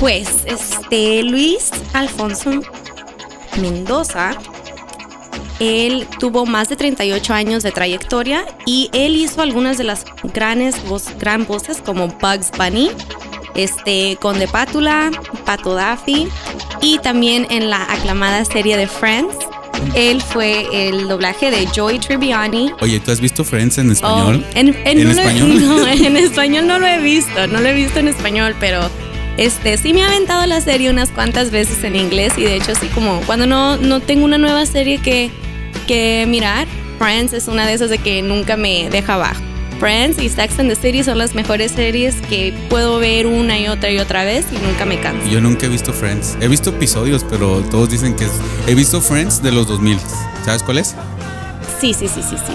Pues, 0.00 0.28
este, 0.46 1.22
Luis 1.22 1.70
Alfonso 1.92 2.50
Mendoza, 3.60 4.30
él 5.60 6.06
tuvo 6.20 6.46
más 6.46 6.68
de 6.68 6.76
38 6.76 7.34
años 7.34 7.62
de 7.62 7.72
trayectoria 7.72 8.44
y 8.66 8.90
él 8.92 9.16
hizo 9.16 9.42
algunas 9.42 9.78
de 9.78 9.84
las 9.84 10.04
grandes 10.34 10.76
voz- 10.86 11.12
gran 11.18 11.46
voces 11.46 11.78
como 11.84 12.08
Bugs 12.08 12.50
Bunny, 12.56 12.90
este, 13.54 14.16
Conde 14.20 14.46
Pátula, 14.48 15.10
Pato 15.44 15.74
Daffy 15.74 16.28
y 16.80 16.98
también 16.98 17.46
en 17.50 17.70
la 17.70 17.82
aclamada 17.92 18.44
serie 18.44 18.76
de 18.76 18.86
Friends, 18.86 19.34
él 19.94 20.20
fue 20.22 20.88
el 20.88 21.08
doblaje 21.08 21.50
de 21.50 21.66
Joey 21.74 21.98
Tribbiani. 21.98 22.72
Oye, 22.80 23.00
¿tú 23.00 23.10
has 23.10 23.20
visto 23.20 23.44
Friends 23.44 23.78
en 23.78 23.90
español? 23.92 24.44
Oh, 24.46 24.58
en, 24.58 24.68
en- 24.68 24.98
¿En 24.98 25.04
no 25.04 25.10
español? 25.10 25.60
no, 25.66 25.86
en 25.88 26.16
español 26.18 26.66
no 26.66 26.78
lo 26.78 26.86
he 26.86 26.98
visto, 26.98 27.46
no 27.48 27.60
lo 27.60 27.68
he 27.68 27.74
visto 27.74 27.98
en 27.98 28.08
español, 28.08 28.54
pero 28.60 28.80
este 29.36 29.76
sí 29.76 29.92
me 29.94 30.02
ha 30.02 30.08
aventado 30.08 30.44
la 30.46 30.60
serie 30.60 30.90
unas 30.90 31.10
cuantas 31.10 31.50
veces 31.50 31.82
en 31.84 31.94
inglés 31.96 32.32
y 32.36 32.42
de 32.42 32.56
hecho 32.56 32.72
así 32.72 32.86
como 32.88 33.20
cuando 33.20 33.46
no, 33.46 33.76
no 33.76 34.00
tengo 34.00 34.24
una 34.24 34.36
nueva 34.38 34.66
serie 34.66 34.98
que, 34.98 35.30
que 35.88 36.26
mirar, 36.28 36.68
Friends 36.98 37.32
es 37.32 37.48
una 37.48 37.66
de 37.66 37.72
esas 37.72 37.90
de 37.90 37.98
que 37.98 38.22
nunca 38.22 38.56
me 38.56 38.88
deja 38.90 39.14
abajo. 39.14 39.40
Friends 39.80 40.20
y 40.20 40.28
Sex 40.28 40.58
and 40.58 40.68
the 40.68 40.76
City 40.76 41.02
son 41.02 41.18
las 41.18 41.34
mejores 41.34 41.72
series 41.72 42.16
que 42.28 42.52
puedo 42.68 42.98
ver 42.98 43.26
una 43.26 43.58
y 43.58 43.68
otra 43.68 43.90
y 43.90 43.98
otra 43.98 44.24
vez 44.24 44.44
y 44.52 44.58
nunca 44.64 44.84
me 44.84 45.00
canso. 45.00 45.26
Yo 45.28 45.40
nunca 45.40 45.66
he 45.66 45.68
visto 45.68 45.92
Friends. 45.92 46.36
He 46.40 46.48
visto 46.48 46.70
episodios, 46.70 47.24
pero 47.28 47.60
todos 47.70 47.88
dicen 47.88 48.14
que 48.14 48.24
es. 48.24 48.32
He 48.66 48.74
visto 48.74 49.00
Friends 49.00 49.42
de 49.42 49.50
los 49.52 49.66
2000. 49.66 49.98
¿Sabes 50.44 50.62
cuál 50.62 50.78
es? 50.78 50.94
Sí, 51.80 51.94
sí, 51.94 52.06
sí, 52.08 52.22
sí, 52.22 52.36
sí. 52.36 52.52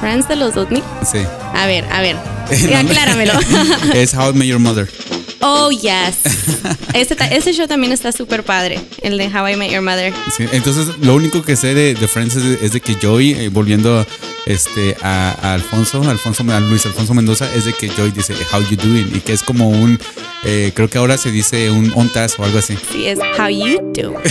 Friends 0.00 0.28
de 0.28 0.36
los 0.36 0.54
2000. 0.54 0.82
Sí. 1.10 1.18
A 1.54 1.66
ver, 1.66 1.84
a 1.90 2.00
ver. 2.00 2.16
No. 2.70 2.76
Acláramelo. 2.76 3.32
es 3.94 4.12
How 4.14 4.30
I 4.30 4.34
Met 4.34 4.48
Your 4.48 4.58
Mother. 4.58 4.86
Oh, 5.46 5.70
yes. 5.70 6.16
Ese, 6.94 7.16
ese 7.32 7.52
show 7.52 7.66
también 7.66 7.92
está 7.92 8.12
súper 8.12 8.44
padre, 8.44 8.80
el 9.02 9.18
de 9.18 9.26
How 9.26 9.48
I 9.48 9.56
Met 9.56 9.70
Your 9.72 9.82
Mother. 9.82 10.14
Sí, 10.34 10.46
entonces, 10.52 10.96
lo 11.02 11.14
único 11.14 11.42
que 11.42 11.54
sé 11.54 11.74
de, 11.74 11.94
de 11.94 12.08
Friends 12.08 12.36
es 12.36 12.44
de, 12.44 12.66
es 12.66 12.72
de 12.72 12.80
que 12.80 12.94
Joey, 12.94 13.32
eh, 13.32 13.48
volviendo 13.48 14.06
este, 14.46 14.96
a, 15.02 15.36
a 15.42 15.52
Alfonso, 15.54 16.02
Alfonso, 16.08 16.44
a 16.50 16.60
Luis 16.60 16.86
Alfonso 16.86 17.12
Mendoza, 17.12 17.46
es 17.54 17.66
de 17.66 17.74
que 17.74 17.90
Joey 17.90 18.12
dice 18.12 18.32
How 18.52 18.62
you 18.70 18.76
doing 18.76 19.10
y 19.14 19.20
que 19.20 19.34
es 19.34 19.42
como 19.42 19.68
un, 19.68 19.98
eh, 20.44 20.72
creo 20.74 20.88
que 20.88 20.96
ahora 20.96 21.18
se 21.18 21.30
dice 21.30 21.70
un 21.70 21.92
ontas 21.94 22.38
o 22.38 22.44
algo 22.44 22.58
así. 22.58 22.78
Sí, 22.90 23.06
es 23.06 23.18
How 23.38 23.48
You 23.48 23.92
Do. 23.92 24.14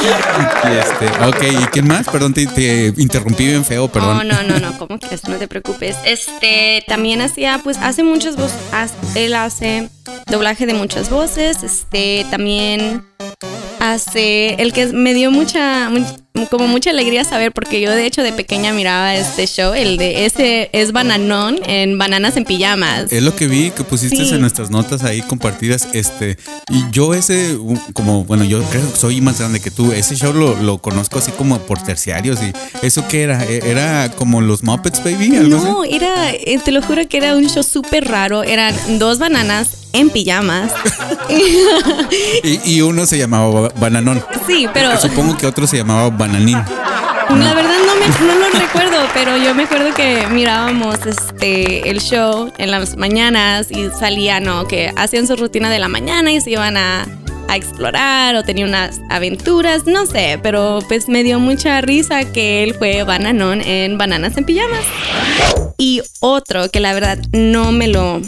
Y 0.00 0.76
este, 0.76 1.06
ok, 1.26 1.62
¿y 1.62 1.66
quién 1.66 1.86
más? 1.86 2.08
Perdón, 2.08 2.32
te, 2.32 2.46
te 2.46 2.92
interrumpí 2.96 3.46
bien 3.46 3.64
feo, 3.64 3.88
perdón. 3.88 4.18
Oh, 4.20 4.24
no, 4.24 4.42
no, 4.42 4.58
no, 4.58 4.78
¿cómo 4.78 4.98
que 4.98 5.14
eso? 5.14 5.28
No 5.28 5.36
te 5.36 5.48
preocupes. 5.48 5.96
Este, 6.04 6.84
también 6.86 7.20
hacía, 7.20 7.60
pues, 7.62 7.76
hace 7.78 8.02
muchas 8.02 8.36
voces, 8.36 8.56
él 9.14 9.34
hace 9.44 9.88
doblaje 10.26 10.66
de 10.66 10.74
muchas 10.74 11.10
voces, 11.10 11.62
este, 11.62 12.26
también 12.30 13.04
hace, 13.80 14.54
el 14.54 14.72
que 14.72 14.86
me 14.86 15.14
dio 15.14 15.30
mucha, 15.30 15.88
mu- 15.90 16.04
como 16.48 16.68
mucha 16.68 16.90
alegría 16.90 17.24
saber, 17.24 17.52
porque 17.52 17.80
yo 17.80 17.90
de 17.90 18.06
hecho 18.06 18.22
de 18.22 18.32
pequeña 18.32 18.72
miraba 18.72 19.14
este 19.14 19.46
show, 19.46 19.74
el 19.74 19.96
de 19.98 20.26
ese 20.26 20.70
es 20.72 20.92
Bananón 20.92 21.58
en 21.66 21.98
Bananas 21.98 22.36
en 22.36 22.44
Pijamas. 22.44 23.12
Es 23.12 23.22
lo 23.22 23.34
que 23.36 23.46
vi 23.46 23.70
que 23.70 23.84
pusiste 23.84 24.24
Sí. 24.24 24.34
en 24.34 24.40
nuestras 24.40 24.70
notas 24.70 25.02
ahí 25.02 25.22
compartidas. 25.22 25.88
Este, 25.92 26.38
y 26.70 26.84
yo 26.92 27.14
ese, 27.14 27.56
como, 27.92 28.24
bueno, 28.24 28.44
yo 28.44 28.62
creo 28.64 28.90
que 28.90 28.96
soy 28.96 29.20
más 29.20 29.38
grande 29.38 29.60
que 29.60 29.70
tú. 29.70 29.92
Ese 29.92 30.14
show 30.16 30.32
lo, 30.32 30.54
lo 30.62 30.78
conozco 30.78 31.18
así 31.18 31.30
como 31.32 31.58
por 31.60 31.82
terciarios. 31.82 32.38
¿Y 32.42 32.52
eso 32.86 33.06
qué 33.08 33.22
era? 33.22 33.44
E- 33.44 33.68
¿Era 33.70 34.10
como 34.16 34.40
los 34.40 34.62
Muppets, 34.62 35.02
baby? 35.04 35.36
¿Algo 35.36 35.56
así? 35.56 35.64
No, 35.66 35.84
era, 35.84 36.30
eh, 36.32 36.58
te 36.64 36.70
lo 36.72 36.80
juro 36.80 37.06
que 37.08 37.16
era 37.18 37.36
un 37.36 37.48
show 37.48 37.62
súper 37.62 38.06
raro. 38.08 38.42
Eran 38.44 38.74
dos 38.98 39.18
bananas 39.18 39.68
en 39.92 40.10
pijamas. 40.10 40.72
Y, 42.42 42.60
y 42.76 42.80
uno 42.80 43.06
se 43.06 43.18
llamaba 43.18 43.48
Ba- 43.62 43.72
Bananón. 43.78 44.24
sí, 44.46 44.66
pero 44.72 44.98
Supongo 45.00 45.36
que 45.36 45.46
otro 45.46 45.66
se 45.66 45.76
llamaba 45.76 46.10
Bananín. 46.20 46.58
la 46.58 47.54
verdad 47.54 47.76
no, 47.86 47.94
me, 47.96 48.26
no 48.26 48.38
lo 48.38 48.50
recuerdo, 48.60 48.98
pero 49.14 49.38
yo 49.38 49.54
me 49.54 49.62
acuerdo 49.62 49.94
que 49.94 50.26
mirábamos 50.30 50.98
este 51.06 51.88
el 51.88 51.98
show 51.98 52.52
en 52.58 52.70
las 52.70 52.98
mañanas 52.98 53.70
y 53.70 53.88
salían, 53.88 54.44
¿no? 54.44 54.68
Que 54.68 54.92
hacían 54.96 55.26
su 55.26 55.34
rutina 55.36 55.70
de 55.70 55.78
la 55.78 55.88
mañana 55.88 56.30
y 56.30 56.42
se 56.42 56.50
iban 56.50 56.76
a, 56.76 57.06
a 57.48 57.56
explorar 57.56 58.36
o 58.36 58.42
tenían 58.42 58.68
unas 58.68 59.00
aventuras, 59.08 59.86
no 59.86 60.04
sé, 60.04 60.38
pero 60.42 60.80
pues 60.88 61.08
me 61.08 61.22
dio 61.22 61.40
mucha 61.40 61.80
risa 61.80 62.30
que 62.30 62.64
él 62.64 62.74
fue 62.74 63.02
bananón 63.02 63.62
en 63.62 63.96
Bananas 63.96 64.36
en 64.36 64.44
Pijamas. 64.44 64.84
Y 65.78 66.02
otro 66.20 66.70
que 66.70 66.80
la 66.80 66.92
verdad 66.92 67.18
no 67.32 67.72
me 67.72 67.88
lo 67.88 68.20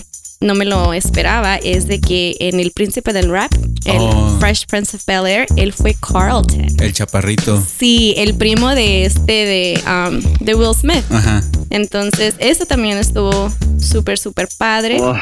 no 0.42 0.54
me 0.54 0.64
lo 0.64 0.92
esperaba 0.92 1.56
es 1.56 1.86
de 1.86 2.00
que 2.00 2.36
en 2.40 2.60
El 2.60 2.72
Príncipe 2.72 3.12
del 3.12 3.30
Rap, 3.30 3.52
el 3.84 3.96
Oh. 3.98 4.36
Fresh 4.40 4.66
Prince 4.66 4.96
of 4.96 5.04
Bel 5.06 5.26
Air, 5.26 5.46
él 5.56 5.72
fue 5.72 5.94
Carlton. 5.94 6.66
El 6.80 6.92
chaparrito. 6.92 7.62
Sí, 7.78 8.14
el 8.16 8.34
primo 8.34 8.74
de 8.74 9.04
este 9.04 9.32
de, 9.32 9.82
um, 9.86 10.20
de 10.40 10.54
Will 10.54 10.74
Smith. 10.74 11.04
Ajá. 11.10 11.42
Entonces, 11.70 12.34
eso 12.38 12.66
también 12.66 12.98
estuvo 12.98 13.50
súper, 13.78 14.18
súper 14.18 14.48
padre. 14.58 14.98
Oh, 15.00 15.14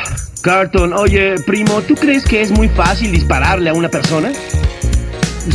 Carton, 0.43 0.93
oye, 0.95 1.35
primo, 1.47 1.83
¿tú 1.83 1.95
crees 1.95 2.25
que 2.25 2.41
es 2.41 2.51
muy 2.51 2.69
fácil 2.69 3.13
dispararle 3.13 3.71
a 3.71 3.75
una 3.75 3.89
persona? 3.89 4.33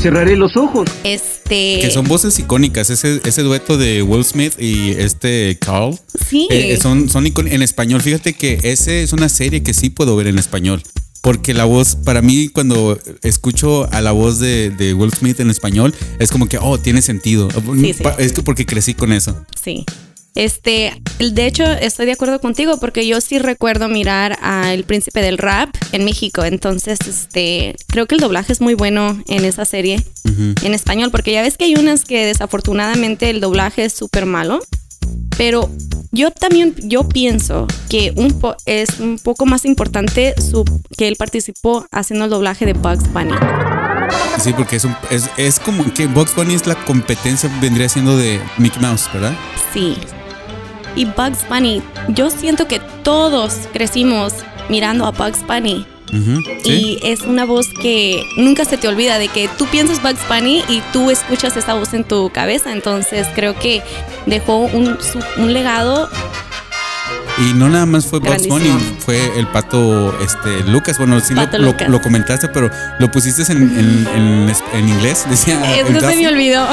Cerraré 0.02 0.36
los 0.36 0.58
ojos. 0.58 0.90
Este. 1.04 1.80
Que 1.82 1.90
son 1.92 2.06
voces 2.08 2.38
icónicas. 2.40 2.90
Ese, 2.90 3.22
ese 3.24 3.42
dueto 3.44 3.78
de 3.78 4.02
Will 4.02 4.24
Smith 4.26 4.54
y 4.60 4.92
este 4.92 5.58
Carl. 5.60 5.98
Sí. 6.28 6.48
Eh, 6.52 6.78
son, 6.82 7.10
son 7.10 7.26
icon- 7.26 7.52
en 7.52 7.62
español. 7.62 8.02
Fíjate 8.02 8.34
que 8.34 8.60
ese 8.64 9.04
es 9.04 9.14
una 9.14 9.30
serie 9.30 9.64
que 9.64 9.74
sí 9.74 9.90
puedo 9.90 10.16
ver 10.16 10.28
en 10.28 10.40
español. 10.40 10.82
Porque 11.22 11.54
la 11.56 11.66
voz, 11.66 11.96
para 11.96 12.22
mí, 12.22 12.50
cuando 12.50 13.00
escucho 13.24 13.92
a 13.92 14.02
la 14.02 14.12
voz 14.12 14.40
de, 14.40 14.70
de 14.70 14.94
Will 14.94 15.12
Smith 15.12 15.40
en 15.40 15.50
español, 15.50 15.94
es 16.20 16.32
como 16.32 16.48
que, 16.48 16.60
oh, 16.60 16.78
tiene 16.80 17.02
sentido. 17.02 17.50
Sí, 17.52 17.94
sí. 17.94 18.04
Pa- 18.04 18.16
Es 18.20 18.32
que 18.32 18.44
porque 18.44 18.66
crecí 18.66 18.94
con 18.94 19.12
eso. 19.12 19.44
Sí. 19.64 19.86
Este, 20.36 21.02
de 21.20 21.48
hecho, 21.48 21.64
estoy 21.64 22.06
de 22.06 22.12
acuerdo 22.12 22.40
contigo 22.42 22.78
porque 22.78 23.08
yo 23.08 23.22
sí 23.22 23.40
recuerdo 23.40 23.88
mirar 23.88 24.38
a 24.42 24.74
El 24.74 24.84
Príncipe 24.84 25.22
del 25.22 25.38
Rap 25.38 25.70
en 25.94 26.04
México. 26.04 26.44
Entonces, 26.44 27.00
este, 27.08 27.76
creo 27.88 28.06
que 28.06 28.16
el 28.16 28.22
doblaje 28.22 28.52
es 28.52 28.60
muy 28.62 28.74
bueno 28.74 29.22
en 29.28 29.46
esa 29.46 29.64
serie 29.66 30.04
en 30.64 30.74
español 30.74 31.10
porque 31.12 31.32
ya 31.32 31.42
ves 31.42 31.56
que 31.58 31.66
hay 31.66 31.76
unas 31.76 32.04
que 32.04 32.26
desafortunadamente 32.26 33.30
el 33.30 33.40
doblaje 33.40 33.86
es 33.86 33.94
súper 33.94 34.26
malo. 34.26 34.60
Pero 35.38 35.70
yo 36.12 36.32
también, 36.32 36.74
yo 36.84 37.08
pienso 37.08 37.68
que 37.90 38.14
un 38.16 38.40
po- 38.40 38.56
es 38.66 39.00
un 39.00 39.20
poco 39.20 39.46
más 39.46 39.66
importante 39.66 40.34
su, 40.42 40.64
que 40.98 41.08
él 41.08 41.16
participó 41.18 41.86
haciendo 41.92 42.26
el 42.26 42.32
doblaje 42.32 42.66
de 42.66 42.74
Bugs 42.74 43.12
Bunny. 43.14 43.34
Sí, 44.40 44.54
porque 44.54 44.78
es, 44.78 44.86
un- 44.86 44.96
es, 45.10 45.30
es 45.38 45.60
como 45.60 45.94
que 45.94 46.08
Bugs 46.08 46.34
Bunny 46.36 46.56
es 46.56 46.68
la 46.68 46.76
competencia, 46.86 47.50
vendría 47.62 47.88
siendo 47.90 48.18
de 48.18 48.40
Mickey 48.58 48.82
Mouse, 48.82 49.10
¿verdad? 49.14 49.34
Sí. 49.74 49.98
Y 50.96 51.06
Bugs 51.06 51.48
Bunny, 51.50 51.82
yo 52.10 52.30
siento 52.30 52.68
que 52.68 52.80
todos 53.04 53.68
crecimos 53.74 54.34
mirando 54.70 55.06
a 55.06 55.12
Bugs 55.12 55.46
Bunny. 55.46 55.86
Sí. 56.10 56.62
Y 56.64 57.00
es 57.04 57.22
una 57.22 57.46
voz 57.46 57.68
que 57.82 58.24
nunca 58.38 58.64
se 58.64 58.78
te 58.78 58.88
olvida 58.88 59.18
de 59.18 59.28
que 59.28 59.50
tú 59.58 59.66
piensas 59.66 60.02
Bugs 60.02 60.26
Bunny 60.30 60.64
y 60.70 60.82
tú 60.94 61.12
escuchas 61.12 61.58
esa 61.58 61.74
voz 61.74 61.94
en 61.94 62.04
tu 62.04 62.30
cabeza. 62.30 62.72
Entonces 62.72 63.28
creo 63.36 63.58
que 63.60 63.82
dejó 64.26 64.60
un, 64.60 64.98
un 65.38 65.54
legado. 65.54 66.10
Y 67.38 67.54
no 67.54 67.68
nada 67.70 67.86
más 67.86 68.06
fue 68.06 68.20
Bugs 68.20 68.48
Bunny, 68.48 68.70
fue 69.00 69.38
el 69.38 69.48
pato 69.48 70.18
este, 70.22 70.64
Lucas. 70.72 70.98
Bueno, 70.98 71.20
sí 71.20 71.34
lo, 71.34 71.74
lo- 71.90 72.02
comentaste, 72.02 72.48
pero 72.48 72.70
lo 73.00 73.12
pusiste 73.12 73.44
en, 73.52 74.08
en- 74.16 74.54
en 74.74 74.90
inglés. 74.90 75.26
Decía. 75.30 75.60
Eso 75.76 75.90
el 75.90 76.00
se 76.00 76.16
me 76.16 76.28
olvidó. 76.30 76.66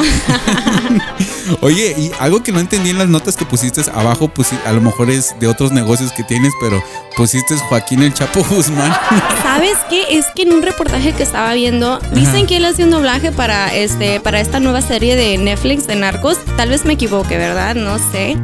Oye, 1.61 1.95
y 1.99 2.11
algo 2.21 2.43
que 2.43 2.53
no 2.53 2.61
entendí 2.61 2.91
en 2.91 2.99
las 2.99 3.09
notas 3.09 3.37
que 3.37 3.45
pusiste 3.45 3.83
abajo, 3.95 4.29
pues 4.29 4.51
a 4.65 4.73
lo 4.73 4.81
mejor 4.81 5.11
es 5.11 5.35
de 5.41 5.49
otros 5.49 5.73
negocios 5.73 6.13
que 6.13 6.23
tienes, 6.23 6.53
pero 6.61 6.83
pusiste 7.17 7.57
Joaquín 7.57 8.03
el 8.03 8.15
Chapo 8.15 8.45
Guzmán. 8.45 8.93
¿Sabes 9.43 9.77
qué? 9.91 10.05
Es 10.19 10.27
que 10.35 10.43
en 10.43 10.53
un 10.53 10.63
reportaje 10.63 11.13
que 11.13 11.23
estaba 11.25 11.53
viendo, 11.55 11.99
dicen 12.15 12.47
que 12.47 12.57
él 12.59 12.65
hace 12.65 12.85
un 12.85 12.91
doblaje 12.91 13.33
para 13.33 13.75
este 13.75 14.21
para 14.21 14.41
esta 14.41 14.61
nueva 14.61 14.81
serie 14.81 15.17
de 15.17 15.39
Netflix 15.39 15.87
de 15.87 15.97
Narcos. 15.97 16.39
Tal 16.57 16.71
vez 16.71 16.85
me 16.85 16.93
equivoque, 16.95 17.37
¿verdad? 17.37 17.75
No 17.75 17.99
sé. 17.99 18.37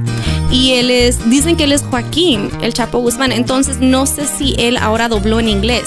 Y 0.51 0.73
él 0.73 0.91
es, 0.91 1.29
dicen 1.29 1.57
que 1.57 1.65
él 1.65 1.73
es 1.73 1.83
Joaquín, 1.83 2.51
el 2.63 2.73
Chapo 2.73 2.99
Guzmán. 2.99 3.33
Entonces 3.33 3.79
no 3.81 4.07
sé 4.07 4.27
si 4.27 4.55
él 4.59 4.77
ahora 4.79 5.09
dobló 5.09 5.41
en 5.41 5.49
inglés. 5.49 5.85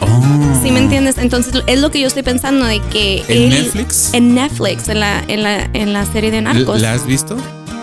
Oh. 0.00 0.22
¿Sí 0.62 0.70
me 0.70 0.78
entiendes? 0.80 1.18
Entonces 1.18 1.62
es 1.66 1.80
lo 1.80 1.90
que 1.90 2.00
yo 2.00 2.06
estoy 2.06 2.22
pensando 2.22 2.64
de 2.64 2.80
que 2.80 3.22
¿En 3.28 3.42
él- 3.42 3.50
Netflix? 3.50 4.14
En 4.14 4.34
Netflix, 4.34 4.88
en 4.88 5.00
la, 5.00 5.22
en 5.28 5.42
la, 5.42 5.68
en 5.74 5.92
la 5.92 6.06
serie 6.06 6.30
de 6.30 6.40
Narcos. 6.42 6.80
¿La 6.80 6.92
has 6.94 7.06
visto? 7.06 7.36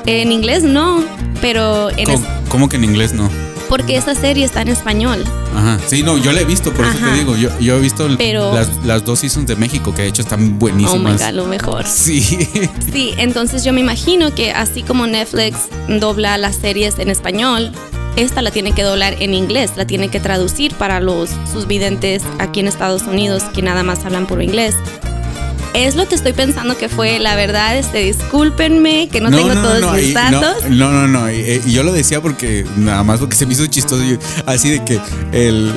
En 0.05 0.31
inglés 0.31 0.63
no, 0.63 1.03
pero 1.41 1.89
en 1.91 2.05
¿Cómo, 2.05 2.17
es- 2.17 2.49
cómo 2.49 2.69
que 2.69 2.77
en 2.77 2.83
inglés 2.85 3.13
no? 3.13 3.29
Porque 3.69 3.95
esa 3.95 4.15
serie 4.15 4.43
está 4.43 4.61
en 4.63 4.67
español. 4.69 5.23
Ajá. 5.55 5.79
Sí, 5.87 6.03
no, 6.03 6.17
yo 6.17 6.31
la 6.33 6.41
he 6.41 6.45
visto, 6.45 6.73
por 6.73 6.85
eso 6.85 6.97
Ajá. 6.97 7.11
te 7.11 7.19
digo. 7.19 7.35
Yo, 7.37 7.49
yo 7.59 7.77
he 7.77 7.79
visto 7.79 8.07
Pero- 8.17 8.53
las, 8.53 8.69
las 8.85 9.05
dos 9.05 9.19
seasons 9.19 9.47
de 9.47 9.55
México, 9.55 9.93
que 9.95 10.01
de 10.01 10.07
hecho 10.09 10.21
están 10.21 10.39
Oh 10.41 10.43
my 10.45 10.53
buenísimas. 10.57 11.21
god, 11.21 11.33
lo 11.33 11.45
mejor. 11.45 11.85
Sí. 11.85 12.21
Sí, 12.91 13.13
entonces 13.17 13.63
yo 13.63 13.71
me 13.71 13.81
imagino 13.81 14.33
que 14.33 14.51
así 14.51 14.81
como 14.81 15.05
Netflix 15.05 15.57
dobla 15.87 16.37
las 16.37 16.55
series 16.55 16.97
en 16.99 17.09
español, 17.09 17.71
esta 18.15 18.41
la 18.41 18.49
tiene 18.51 18.71
que 18.73 18.81
doblar 18.83 19.15
en 19.19 19.33
inglés, 19.35 19.71
la 19.77 19.85
tiene 19.85 20.09
que 20.09 20.19
traducir 20.19 20.73
para 20.73 20.99
los 20.99 21.29
sus 21.53 21.67
videntes 21.67 22.23
aquí 22.39 22.59
en 22.59 22.67
Estados 22.67 23.03
Unidos 23.03 23.43
que 23.53 23.61
nada 23.61 23.83
más 23.83 24.03
hablan 24.05 24.25
puro 24.25 24.41
inglés. 24.41 24.75
Es 25.73 25.95
lo 25.95 26.07
que 26.07 26.15
estoy 26.15 26.33
pensando 26.33 26.77
que 26.77 26.89
fue. 26.89 27.19
La 27.19 27.35
verdad, 27.35 27.77
este, 27.77 27.99
discúlpenme 27.99 29.09
que 29.09 29.21
no, 29.21 29.29
tengo 29.29 29.53
todos 29.53 29.93
mis 29.95 30.05
y- 30.09 30.13
datos. 30.13 30.63
No, 30.69 30.91
no, 30.91 31.07
no, 31.07 31.21
no, 31.21 31.31
y, 31.31 31.61
y 31.65 31.71
yo 31.71 31.83
lo 31.83 31.91
decía 31.93 32.21
porque 32.21 32.65
nada 32.77 33.03
más 33.03 33.19
porque 33.19 33.35
se 33.35 33.45
me 33.45 33.53
hizo 33.53 33.65
chistoso. 33.67 34.03
yo- 34.03 34.17
así 34.45 34.69
de 34.69 34.83
que 34.83 34.99
el. 35.31 35.73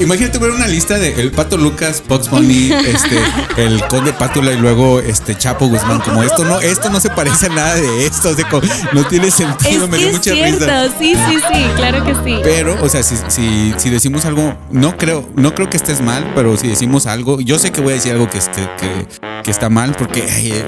Imagínate 0.00 0.38
ver 0.38 0.50
una 0.50 0.66
lista 0.66 0.98
de 0.98 1.20
el 1.20 1.30
Pato 1.30 1.56
Lucas, 1.56 2.02
Box 2.08 2.28
Bunny, 2.28 2.72
este, 2.86 3.18
el 3.56 3.80
Conde 3.86 4.12
Pátula 4.12 4.52
y 4.52 4.56
luego 4.58 4.98
este 5.00 5.36
Chapo 5.36 5.68
Guzmán. 5.68 6.00
Como 6.00 6.22
esto 6.22 6.44
no, 6.44 6.60
esto 6.60 6.90
no 6.90 6.98
se 7.00 7.10
parece 7.10 7.46
a 7.46 7.50
nada 7.50 7.74
de 7.76 8.06
esto. 8.06 8.30
O 8.30 8.34
sea, 8.34 8.48
como, 8.48 8.62
no 8.92 9.04
tiene 9.04 9.30
sentido, 9.30 9.84
Es 9.84 9.90
me 9.90 9.96
que 9.96 10.02
dio 10.02 10.08
es 10.08 10.14
mucha 10.16 10.32
cierto, 10.32 10.64
risa. 10.64 10.88
sí, 10.98 11.14
sí, 11.14 11.36
sí, 11.52 11.64
claro 11.76 12.04
que 12.04 12.14
sí. 12.24 12.40
Pero, 12.42 12.82
o 12.82 12.88
sea, 12.88 13.02
si, 13.02 13.14
si, 13.28 13.74
si 13.78 13.90
decimos 13.90 14.24
algo, 14.24 14.56
no 14.72 14.96
creo, 14.96 15.28
no 15.36 15.54
creo 15.54 15.70
que 15.70 15.76
estés 15.76 16.00
mal, 16.00 16.32
pero 16.34 16.56
si 16.56 16.66
decimos 16.68 17.06
algo, 17.06 17.40
yo 17.40 17.58
sé 17.58 17.70
que 17.70 17.80
voy 17.80 17.92
a 17.92 17.96
decir 17.96 18.12
algo 18.12 18.28
que, 18.28 18.38
es- 18.38 18.48
que, 18.48 19.06
que- 19.44 19.50
está 19.50 19.68
mal, 19.68 19.94
porque 19.98 20.24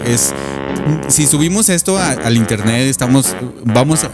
es. 0.06 0.34
Si 1.08 1.26
subimos 1.26 1.68
esto 1.68 1.98
a- 1.98 2.10
al 2.12 2.36
internet, 2.36 2.86
estamos. 2.88 3.36
Vamos 3.64 4.06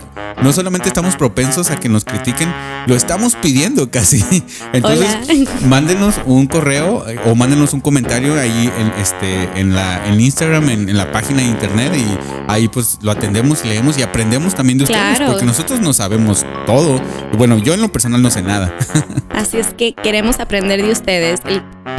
No 0.43 0.53
solamente 0.53 0.87
estamos 0.87 1.17
propensos 1.17 1.69
a 1.71 1.81
que 1.81 1.89
nos 1.89 2.05
critiquen, 2.05 2.53
lo 2.87 2.95
estamos 2.95 3.35
pidiendo 3.35 3.91
casi. 3.91 4.25
Entonces, 4.73 5.17
Hola. 5.29 5.51
mándenos 5.69 6.15
un 6.27 6.47
correo 6.47 7.09
eh, 7.09 7.19
o 7.27 7.35
mándenos 7.35 7.73
un 7.73 7.81
comentario 7.81 8.39
ahí 8.39 8.71
en, 8.79 8.93
este, 9.03 9.49
en, 9.59 9.75
la, 9.75 10.07
en 10.07 10.21
Instagram, 10.21 10.69
en, 10.69 10.89
en 10.91 10.97
la 10.97 11.11
página 11.11 11.41
de 11.43 11.49
internet, 11.49 11.93
y 11.97 12.07
ahí 12.47 12.69
pues 12.69 12.99
lo 13.03 13.11
atendemos, 13.11 13.65
leemos 13.65 13.99
y 13.99 14.03
aprendemos 14.03 14.55
también 14.55 14.79
de 14.79 14.85
ustedes, 14.85 15.17
Claro. 15.17 15.33
porque 15.33 15.45
nosotros 15.47 15.81
no 15.81 15.93
sabemos 15.93 16.47
todo. 16.67 17.03
Bueno, 17.37 17.59
yo 17.59 17.75
en 17.75 17.81
lo 17.81 17.91
personal 17.91 18.23
no 18.23 18.31
sé 18.31 18.43
nada. 18.43 18.73
Así 19.35 19.57
es 19.57 19.75
que 19.75 19.93
queremos 19.95 20.39
aprender 20.39 20.81
de 20.83 20.93
ustedes. 20.93 21.41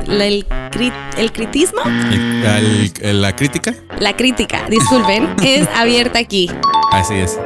El, 0.08 0.46
el 0.74 1.32
critismo, 1.32 1.80
El- 1.86 2.46
al- 2.48 2.92
el- 3.02 3.22
la 3.22 3.36
crítica, 3.36 3.74
la 4.00 4.16
crítica, 4.16 4.66
disculpen, 4.70 5.28
es 5.44 5.68
abierta 5.76 6.20
aquí. 6.20 6.50
así 6.92 7.16
es. 7.16 7.40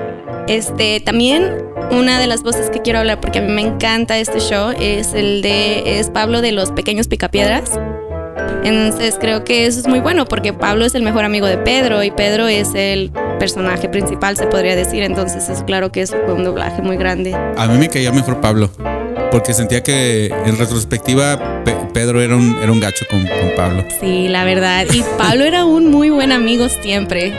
Este, 0.48 1.00
también 1.00 1.54
una 1.92 2.20
de 2.20 2.28
las 2.28 2.44
voces 2.44 2.70
que 2.70 2.82
quiero 2.82 3.00
hablar 3.00 3.20
porque 3.22 3.40
a 3.40 3.42
mí 3.42 3.52
me 3.52 3.62
encanta 3.62 4.18
este 4.18 4.40
show 4.40 4.74
es 4.78 5.14
el 5.14 5.42
de 5.42 6.00
es 6.00 6.10
Pablo 6.10 6.42
de 6.42 6.52
los 6.52 6.72
Pequeños 6.72 7.08
Picapiedras. 7.08 7.72
Entonces 8.64 9.18
creo 9.20 9.44
que 9.44 9.66
eso 9.66 9.80
es 9.80 9.88
muy 9.88 10.00
bueno 10.00 10.26
porque 10.26 10.54
Pablo 10.54 10.86
es 10.86 10.96
el 10.96 11.04
mejor 11.04 11.24
amigo 11.26 11.48
de 11.48 11.58
Pedro 11.58 12.04
y 12.04 12.12
Pedro 12.12 12.48
es 12.48 12.70
el 12.76 13.12
personaje 13.40 13.90
principal, 13.90 14.38
se 14.38 14.48
podría 14.48 14.76
decir. 14.76 15.04
Entonces 15.04 15.50
es 15.50 15.64
claro 15.64 15.92
que 15.92 16.02
eso 16.02 16.16
fue 16.26 16.34
un 16.34 16.44
doblaje 16.44 16.82
muy 16.82 16.98
grande. 16.98 17.34
A 17.58 17.68
mí 17.68 17.78
me 17.78 17.90
caía 17.90 18.12
mejor 18.12 18.40
Pablo, 18.42 18.70
porque 19.34 19.54
sentía 19.54 19.82
que 19.84 20.28
en 20.28 20.58
retrospectiva 20.58 21.64
Pe- 21.66 21.76
Pedro 21.94 22.22
era 22.22 22.36
un, 22.38 22.56
era 22.62 22.72
un 22.72 22.80
gacho 22.80 23.04
con, 23.10 23.22
con 23.22 23.50
Pablo. 23.58 23.84
Sí, 24.00 24.28
la 24.30 24.46
verdad. 24.46 24.86
Y 24.94 25.04
Pablo 25.18 25.44
era 25.44 25.66
un 25.66 25.90
muy 25.92 26.10
buen 26.10 26.32
amigo 26.32 26.70
siempre. 26.70 27.34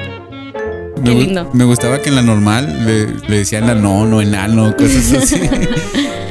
Qué 1.05 1.11
lindo. 1.11 1.49
me 1.53 1.65
gustaba 1.65 2.01
que 2.03 2.09
en 2.09 2.17
la 2.17 2.23
normal 2.23 2.85
le, 2.87 3.07
le 3.29 3.39
decían 3.39 3.67
la 3.67 3.75
no, 3.75 4.07
no, 4.07 4.21
enano, 4.21 4.77
cosas 4.77 5.13
así. 5.23 5.41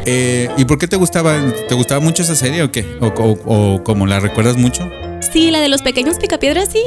Eh, 0.05 0.49
¿Y 0.57 0.65
por 0.65 0.77
qué 0.77 0.85
te 0.89 0.97
gustaba? 0.97 1.33
¿Te 1.69 1.75
gustaba 1.75 2.01
mucho 2.01 2.23
esa 2.23 2.35
serie 2.35 2.61
o 2.63 2.69
qué? 2.73 2.85
¿O, 2.99 3.07
o- 3.07 3.39
o 3.75 3.83
como 3.85 4.05
la 4.05 4.19
recuerdas 4.19 4.57
mucho? 4.57 4.83
Sí, 5.33 5.49
la 5.49 5.61
de 5.61 5.67
los 5.67 5.81
pequeños 5.81 6.17
picapiedras, 6.17 6.69
sí. 6.69 6.83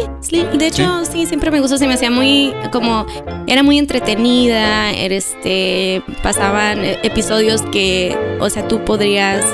De 0.56 0.68
hecho, 0.68 1.04
sí, 1.04 1.26
siempre 1.26 1.50
me 1.50 1.58
gustó. 1.60 1.78
Se 1.78 1.88
me 1.88 1.94
hacía 1.94 2.12
muy, 2.12 2.54
como, 2.70 3.04
era 3.48 3.64
muy 3.64 3.76
entretenida. 3.76 4.92
Este, 4.92 6.00
pasaban 6.22 6.84
eh, 6.84 7.00
episodios 7.02 7.62
que, 7.72 8.16
o 8.38 8.48
sea, 8.48 8.68
tú 8.68 8.84
podrías, 8.84 9.44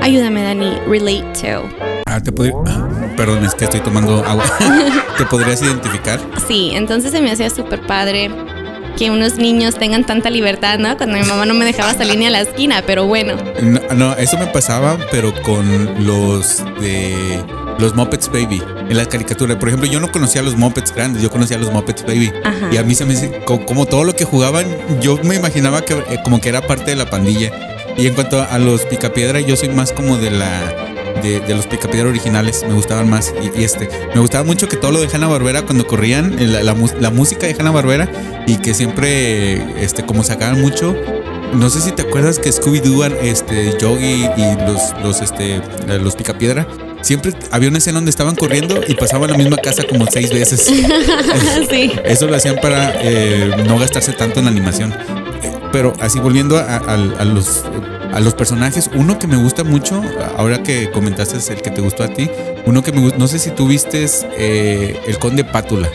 ayúdame, 0.00 0.42
Dani, 0.42 0.78
relate 0.88 1.22
to. 1.40 1.68
Ah, 2.06 2.20
te 2.20 2.32
podría. 2.32 2.56
ah, 2.66 3.14
perdón, 3.16 3.44
es 3.44 3.54
que 3.54 3.66
estoy 3.66 3.80
tomando 3.80 4.24
agua. 4.24 4.44
¿Te 5.16 5.24
podrías 5.26 5.62
identificar? 5.62 6.18
Sí, 6.48 6.72
entonces 6.74 7.12
se 7.12 7.22
me 7.22 7.30
hacía 7.30 7.50
súper 7.50 7.86
padre 7.86 8.32
que 8.96 9.12
unos 9.12 9.36
niños 9.36 9.76
tengan 9.76 10.04
tanta 10.04 10.28
libertad, 10.28 10.80
¿no? 10.80 10.96
Cuando 10.96 11.18
mi 11.18 11.24
mamá 11.24 11.46
no 11.46 11.54
me 11.54 11.64
dejaba 11.64 11.94
salir 11.94 12.18
ni 12.18 12.26
a 12.26 12.30
la 12.30 12.40
esquina, 12.40 12.82
pero 12.84 13.06
bueno. 13.06 13.36
No, 13.62 13.80
no, 13.94 14.16
eso 14.16 14.36
me 14.38 14.46
pasaba, 14.48 14.98
pero 15.12 15.32
con 15.42 16.04
los 16.04 16.64
de 16.80 17.42
los 17.78 17.94
Muppets 17.94 18.28
Baby. 18.28 18.62
En 18.88 18.96
la 18.96 19.06
caricatura, 19.06 19.58
por 19.58 19.68
ejemplo, 19.68 19.88
yo 19.90 20.00
no 20.00 20.10
conocía 20.12 20.40
a 20.40 20.44
los 20.44 20.56
Muppets 20.56 20.94
grandes, 20.94 21.22
yo 21.22 21.30
conocía 21.30 21.56
a 21.56 21.60
los 21.60 21.72
Muppets 21.72 22.04
Baby. 22.04 22.32
Ajá. 22.44 22.68
Y 22.72 22.76
a 22.76 22.82
mí 22.82 22.94
se 22.94 23.04
me 23.04 23.12
dice, 23.14 23.40
co- 23.44 23.64
como, 23.64 23.86
todo 23.86 24.04
lo 24.04 24.14
que 24.14 24.24
jugaban, 24.24 24.66
yo 25.00 25.18
me 25.24 25.34
imaginaba 25.36 25.82
que 25.82 25.94
eh, 25.94 26.18
como 26.22 26.40
que 26.40 26.48
era 26.48 26.60
parte 26.62 26.90
de 26.90 26.96
la 26.96 27.08
pandilla. 27.10 27.50
Y 27.96 28.06
en 28.06 28.14
cuanto 28.14 28.40
a 28.42 28.58
los 28.58 28.82
Picapiedra, 28.82 29.40
yo 29.40 29.56
soy 29.56 29.68
más 29.68 29.92
como 29.92 30.16
de 30.16 30.30
la 30.30 30.88
de, 31.22 31.40
de 31.40 31.54
los 31.54 31.66
Picapiedra 31.66 32.08
originales, 32.08 32.64
me 32.66 32.72
gustaban 32.74 33.08
más. 33.10 33.32
Y, 33.54 33.60
y 33.60 33.64
este, 33.64 33.88
me 34.14 34.20
gustaba 34.20 34.44
mucho 34.44 34.66
que 34.68 34.76
todo 34.76 34.90
lo 34.92 35.00
de 35.00 35.08
Hanna 35.12 35.28
Barbera 35.28 35.62
cuando 35.62 35.86
corrían, 35.86 36.38
eh, 36.38 36.46
la, 36.46 36.62
la 36.62 36.74
mus- 36.74 36.94
la 36.98 37.10
música 37.10 37.46
de 37.46 37.54
Hanna 37.58 37.70
Barbera, 37.70 38.08
y 38.46 38.56
que 38.56 38.72
siempre, 38.74 39.82
este, 39.84 40.04
como 40.04 40.24
sacaban 40.24 40.60
mucho. 40.60 40.96
No 41.52 41.68
sé 41.68 41.82
si 41.82 41.92
te 41.92 42.00
acuerdas 42.02 42.38
que 42.38 42.48
Scooby-Doo, 42.50 43.04
este, 43.22 43.76
Yogi 43.78 44.24
y 44.36 44.56
los, 44.66 44.94
los, 45.02 45.20
este, 45.20 45.60
los 46.00 46.16
Picapiedra, 46.16 46.66
siempre 47.02 47.32
había 47.50 47.68
una 47.68 47.78
escena 47.78 47.96
donde 47.98 48.10
estaban 48.10 48.34
corriendo 48.34 48.80
y 48.86 48.94
pasaban 48.94 49.30
la 49.30 49.36
misma 49.36 49.56
casa 49.58 49.82
como 49.88 50.06
seis 50.10 50.32
veces. 50.32 50.60
sí. 51.70 51.92
Eso 52.04 52.26
lo 52.26 52.36
hacían 52.36 52.56
para 52.56 52.92
eh, 53.02 53.50
no 53.66 53.78
gastarse 53.78 54.12
tanto 54.12 54.40
en 54.40 54.48
animación. 54.48 54.92
Eh, 55.42 55.52
Pero 55.72 55.92
así 56.00 56.18
volviendo 56.20 56.56
a, 56.58 56.76
a- 56.76 56.94
a 56.94 57.24
los, 57.24 57.64
a 58.12 58.20
los 58.20 58.34
personajes, 58.34 58.90
uno 58.94 59.18
que 59.18 59.26
me 59.26 59.36
gusta 59.36 59.64
mucho, 59.64 60.02
ahora 60.36 60.62
que 60.62 60.90
comentaste 60.90 61.36
es 61.38 61.50
el 61.50 61.62
que 61.62 61.70
te 61.70 61.80
gustó 61.80 62.04
a 62.04 62.08
ti, 62.08 62.30
uno 62.66 62.82
que 62.82 62.92
me 62.92 63.00
gusta, 63.00 63.18
no 63.18 63.26
sé 63.28 63.38
si 63.38 63.50
tú 63.50 63.66
vistes 63.68 64.26
eh, 64.38 64.98
el 65.06 65.18
Conde 65.18 65.44
Pátula. 65.44 65.88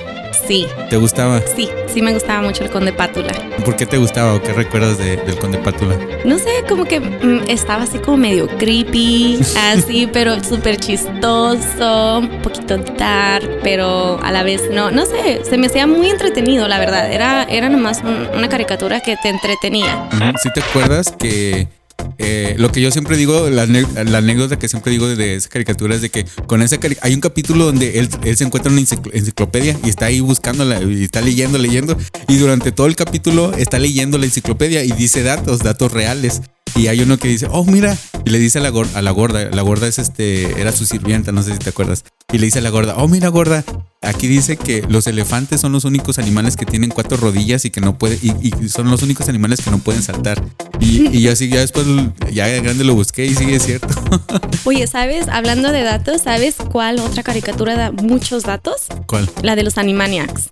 Sí, 0.47 0.65
¿Te 0.89 0.97
gustaba? 0.97 1.41
sí, 1.55 1.69
sí 1.93 2.01
me 2.01 2.13
gustaba 2.13 2.41
mucho 2.41 2.63
el 2.63 2.69
conde 2.69 2.93
Pátula. 2.93 3.33
¿Por 3.65 3.75
qué 3.75 3.85
te 3.85 3.97
gustaba 3.97 4.33
o 4.35 4.41
qué 4.41 4.53
recuerdas 4.53 4.97
de- 4.97 5.17
del 5.17 5.37
Conde 5.39 5.57
Pátula? 5.57 5.97
No 6.23 6.37
sé, 6.37 6.49
como 6.69 6.85
que 6.85 6.99
mm, 7.01 7.49
estaba 7.49 7.83
así 7.83 7.99
como 7.99 8.17
medio 8.17 8.47
creepy, 8.57 9.39
así, 9.73 10.07
pero 10.11 10.41
súper 10.43 10.77
chistoso, 10.77 12.19
un 12.19 12.41
poquito 12.41 12.77
dark, 12.77 13.59
pero 13.63 14.19
a 14.23 14.31
la 14.31 14.43
vez 14.43 14.63
no, 14.71 14.91
no 14.91 15.05
sé, 15.05 15.41
se 15.43 15.57
me 15.57 15.67
hacía 15.67 15.85
muy 15.87 16.09
entretenido, 16.09 16.67
la 16.67 16.79
verdad. 16.79 17.11
Era, 17.11 17.43
era 17.43 17.69
nomás 17.69 18.01
un- 18.03 18.27
una 18.35 18.47
caricatura 18.49 19.01
que 19.01 19.15
te 19.21 19.29
entretenía. 19.29 20.07
Si 20.41 20.51
te 20.53 20.61
acuerdas 20.61 21.13
que 21.17 21.67
eh, 22.17 22.55
lo 22.57 22.71
que 22.71 22.81
yo 22.81 22.91
siempre 22.91 23.17
digo, 23.17 23.49
la, 23.49 23.65
la 23.65 24.17
anécdota 24.17 24.57
que 24.57 24.67
siempre 24.67 24.91
digo 24.91 25.07
de, 25.07 25.35
esa 25.35 25.49
caricatura 25.49 25.95
es 25.95 26.01
de 26.01 26.09
que 26.09 26.25
con 26.47 26.61
esa 26.61 26.77
hay 27.01 27.13
un 27.13 27.21
capítulo 27.21 27.65
donde 27.65 27.99
él, 27.99 28.09
él 28.23 28.37
se 28.37 28.43
encuentra 28.43 28.71
una 28.71 28.81
encicl- 28.81 29.11
enciclopedia 29.13 29.77
y 29.83 29.89
está 29.89 30.05
ahí 30.07 30.19
buscándola 30.19 30.81
y 30.81 31.03
está 31.03 31.21
leyendo, 31.21 31.57
leyendo 31.57 31.97
y 32.27 32.37
durante 32.37 32.71
todo 32.71 32.87
el 32.87 32.95
capítulo 32.95 33.53
está 33.53 33.79
leyendo 33.79 34.17
la 34.17 34.25
enciclopedia 34.25 34.83
y 34.83 34.91
dice 34.91 35.23
datos, 35.23 35.59
datos 35.59 35.91
reales. 35.91 36.41
Y 36.75 36.87
hay 36.87 36.99
uno 37.01 37.17
que 37.17 37.27
dice, 37.27 37.47
oh, 37.49 37.65
mira, 37.65 37.97
y 38.27 38.29
le 38.29 38.39
dice 38.39 38.59
a 38.59 38.61
la, 38.61 38.71
gor- 38.71 38.93
a 38.93 39.01
la 39.01 39.11
gorda, 39.11 39.49
la 39.51 39.61
gorda 39.61 39.87
es 39.87 39.99
este, 39.99 40.59
era 40.59 40.73
su 40.73 40.85
sirvienta, 40.85 41.31
no 41.31 41.41
sé 41.43 41.53
si 41.53 41.59
te 41.59 41.69
acuerdas. 41.69 42.03
Y 42.33 42.39
le 42.39 42.45
dice 42.45 42.59
a 42.59 42.61
la 42.61 42.69
gorda, 42.69 42.95
oh, 42.97 43.07
mira, 43.07 43.29
gorda, 43.29 43.63
aquí 44.01 44.27
dice 44.27 44.57
que 44.57 44.83
los 44.89 45.07
elefantes 45.07 45.61
son 45.61 45.71
los 45.71 45.85
únicos 45.85 46.19
animales 46.19 46.57
que 46.57 46.65
tienen 46.65 46.89
cuatro 46.89 47.15
rodillas 47.15 47.63
y 47.63 47.69
que 47.69 47.79
no 47.79 47.97
pueden, 47.97 48.19
y, 48.21 48.53
y 48.65 48.67
son 48.69 48.89
los 48.91 49.01
únicos 49.01 49.29
animales 49.29 49.61
que 49.61 49.71
no 49.71 49.77
pueden 49.77 50.03
saltar. 50.03 50.43
Y, 50.81 51.07
y 51.15 51.21
yo 51.21 51.31
así, 51.31 51.47
ya 51.47 51.61
después, 51.61 51.85
ya 52.33 52.47
de 52.47 52.59
grande 52.59 52.83
lo 52.83 52.95
busqué 52.95 53.25
y 53.25 53.33
sí 53.33 53.45
es 53.53 53.63
cierto. 53.65 53.87
Oye, 54.65 54.85
¿sabes? 54.87 55.27
Hablando 55.29 55.71
de 55.71 55.83
datos, 55.83 56.23
¿sabes 56.23 56.55
cuál 56.71 56.99
otra 56.99 57.23
caricatura 57.23 57.75
da 57.77 57.91
muchos 57.93 58.43
datos? 58.43 58.87
¿Cuál? 59.05 59.29
La 59.41 59.55
de 59.55 59.63
los 59.63 59.77
Animaniacs. 59.77 60.49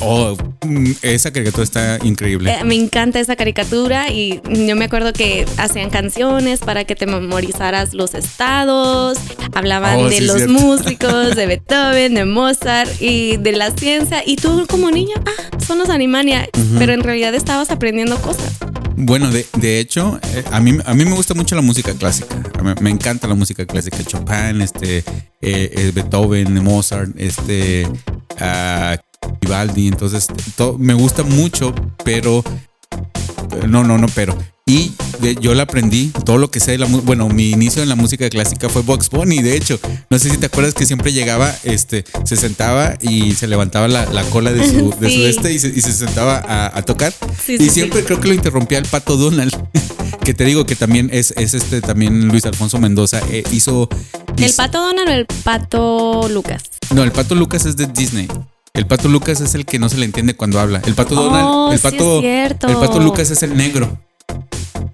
Oh, 0.00 0.36
mm, 0.64 0.92
esa 1.02 1.32
caricatura 1.32 1.62
está 1.64 1.98
increíble. 2.02 2.50
Eh, 2.52 2.64
me 2.64 2.74
encanta 2.74 3.20
esa 3.20 3.36
caricatura 3.36 4.10
y 4.10 4.40
yo 4.66 4.74
me 4.76 4.86
acuerdo 4.86 5.12
que 5.12 5.46
hacían 5.58 5.90
canciones 5.90 6.60
para 6.60 6.84
que 6.84 6.96
te 6.96 7.06
memorizaras 7.06 7.94
los 7.94 8.14
estados, 8.14 9.18
hablaban 9.54 9.98
Oh, 9.98 10.08
de 10.08 10.18
sí, 10.18 10.24
los 10.24 10.36
cierto. 10.36 10.52
músicos, 10.54 11.36
de 11.36 11.46
Beethoven, 11.46 12.14
de 12.14 12.24
Mozart 12.24 12.90
y 13.00 13.36
de 13.36 13.52
la 13.52 13.70
ciencia 13.70 14.22
y 14.26 14.36
tú 14.36 14.66
como 14.68 14.90
niño, 14.90 15.14
ah, 15.24 15.58
son 15.64 15.78
los 15.78 15.88
Animaniacs, 15.88 16.50
pero 16.78 16.92
en 16.92 17.02
realidad 17.02 17.34
estabas 17.34 17.70
aprendiendo 17.70 18.16
cosas. 18.20 18.52
Bueno, 18.96 19.30
de, 19.30 19.46
de 19.58 19.80
hecho, 19.80 20.20
eh, 20.34 20.44
a, 20.52 20.60
mí, 20.60 20.76
a 20.84 20.94
mí 20.94 21.04
me 21.04 21.12
gusta 21.14 21.34
mucho 21.34 21.54
la 21.56 21.62
música 21.62 21.92
clásica. 21.94 22.36
Me 22.80 22.90
encanta 22.90 23.26
la 23.26 23.34
música 23.34 23.64
clásica. 23.66 23.96
Chopin, 24.04 24.60
este, 24.60 24.98
eh, 24.98 25.04
eh, 25.40 25.92
Beethoven, 25.94 26.62
Mozart, 26.62 27.10
este, 27.18 27.88
ah, 28.38 28.96
Vivaldi. 29.40 29.88
Entonces, 29.88 30.26
to- 30.56 30.76
me 30.78 30.94
gusta 30.94 31.22
mucho, 31.22 31.74
pero 32.04 32.42
no, 33.68 33.84
no, 33.84 33.98
no, 33.98 34.06
pero. 34.14 34.36
Y 34.64 34.92
yo 35.40 35.54
la 35.54 35.64
aprendí, 35.64 36.12
todo 36.24 36.38
lo 36.38 36.50
que 36.50 36.60
sé 36.60 36.70
de 36.72 36.78
la 36.78 36.86
Bueno, 36.86 37.28
mi 37.28 37.50
inicio 37.50 37.82
en 37.82 37.88
la 37.88 37.96
música 37.96 38.30
clásica 38.30 38.68
fue 38.68 38.82
Box 38.82 39.10
Bunny, 39.10 39.42
de 39.42 39.56
hecho. 39.56 39.78
No 40.08 40.18
sé 40.20 40.30
si 40.30 40.36
te 40.38 40.46
acuerdas 40.46 40.72
que 40.74 40.86
siempre 40.86 41.12
llegaba, 41.12 41.52
este, 41.64 42.04
se 42.24 42.36
sentaba 42.36 42.94
y 43.00 43.32
se 43.32 43.48
levantaba 43.48 43.88
la, 43.88 44.06
la 44.06 44.22
cola 44.24 44.52
de 44.52 44.64
su, 44.68 44.94
de 45.00 45.10
su 45.10 45.22
este 45.26 45.52
y 45.52 45.58
se, 45.58 45.68
y 45.68 45.80
se 45.80 45.92
sentaba 45.92 46.36
a, 46.46 46.78
a 46.78 46.82
tocar. 46.82 47.12
Sí, 47.44 47.54
y 47.54 47.64
sí, 47.64 47.70
siempre 47.70 48.04
creo 48.04 48.20
que 48.20 48.28
lo 48.28 48.34
interrumpía 48.34 48.78
el 48.78 48.86
pato 48.86 49.16
Donald. 49.16 49.52
que 50.24 50.32
te 50.32 50.44
digo 50.44 50.64
que 50.64 50.76
también 50.76 51.10
es, 51.12 51.34
es 51.36 51.54
este, 51.54 51.80
también 51.80 52.28
Luis 52.28 52.46
Alfonso 52.46 52.78
Mendoza. 52.78 53.20
eh, 53.30 53.42
hizo, 53.50 53.88
¿El 54.36 54.44
hizo- 54.44 54.56
pato 54.56 54.80
Donald 54.80 55.08
o 55.08 55.12
el 55.12 55.26
pato 55.26 56.28
Lucas? 56.30 56.62
No, 56.94 57.02
el 57.02 57.10
pato 57.10 57.34
Lucas 57.34 57.66
es 57.66 57.76
de 57.76 57.86
Disney. 57.86 58.28
El 58.74 58.86
pato 58.86 59.06
Lucas 59.08 59.42
es 59.42 59.54
el 59.54 59.66
que 59.66 59.78
no 59.78 59.90
se 59.90 59.98
le 59.98 60.06
entiende 60.06 60.34
cuando 60.34 60.58
habla. 60.58 60.80
El 60.86 60.94
pato 60.94 61.14
Oh, 61.14 61.24
Donald, 61.24 61.72
el 61.72 61.78
sí 61.78 61.86
es 61.86 61.92
pato, 61.92 62.68
el 62.68 62.76
pato 62.76 63.00
Lucas 63.00 63.30
es 63.30 63.42
el 63.42 63.54
negro. 63.54 63.98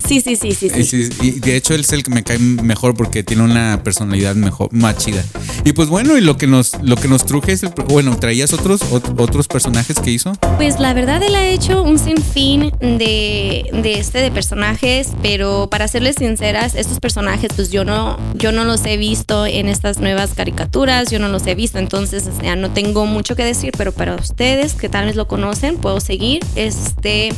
Sí, 0.08 0.20
sí, 0.20 0.36
sí, 0.36 0.52
sí. 0.52 0.70
Sí. 0.84 1.08
y 1.22 1.30
de 1.32 1.56
hecho 1.56 1.74
él 1.74 1.80
es 1.82 1.92
el 1.92 2.02
que 2.02 2.10
me 2.10 2.22
cae 2.24 2.38
mejor 2.38 2.94
porque 2.94 3.22
tiene 3.22 3.42
una 3.42 3.82
personalidad 3.84 4.34
mejor, 4.34 4.72
más 4.72 4.96
chida. 4.96 5.22
Y 5.64 5.72
pues 5.72 5.88
bueno, 5.88 6.16
y 6.16 6.20
lo 6.22 6.36
que 6.38 6.46
nos, 6.46 6.72
lo 6.82 6.96
que 6.96 7.08
nos 7.08 7.26
truje 7.26 7.52
es 7.52 7.62
el, 7.62 7.70
bueno, 7.88 8.16
traías 8.18 8.52
otros, 8.54 8.80
ot- 8.90 9.14
otros 9.20 9.48
personajes 9.48 9.98
que 10.00 10.10
hizo. 10.10 10.32
Pues 10.56 10.80
la 10.80 10.94
verdad 10.94 11.22
él 11.22 11.34
ha 11.34 11.46
hecho 11.46 11.82
un 11.82 11.98
sinfín 11.98 12.72
de, 12.80 13.68
de 13.72 13.98
este 13.98 14.18
de 14.20 14.30
personajes, 14.30 15.08
pero 15.22 15.68
para 15.70 15.88
serles 15.88 16.16
sinceras, 16.18 16.74
estos 16.74 17.00
personajes 17.00 17.50
pues 17.54 17.70
yo 17.70 17.84
no, 17.84 18.18
yo 18.34 18.50
no 18.52 18.64
los 18.64 18.84
he 18.86 18.96
visto 18.96 19.44
en 19.46 19.68
estas 19.68 19.98
nuevas 19.98 20.32
caricaturas, 20.34 21.10
yo 21.10 21.18
no 21.18 21.28
los 21.28 21.46
he 21.46 21.54
visto, 21.54 21.78
entonces 21.78 22.26
o 22.26 22.40
sea, 22.40 22.56
no 22.56 22.70
tengo 22.70 23.04
mucho 23.04 23.36
que 23.36 23.44
decir, 23.44 23.72
pero 23.76 23.92
para 23.92 24.14
ustedes 24.14 24.72
que 24.72 24.88
tal 24.88 25.04
vez 25.06 25.16
lo 25.16 25.28
conocen, 25.28 25.76
puedo 25.76 26.00
seguir. 26.00 26.40
Este, 26.56 27.30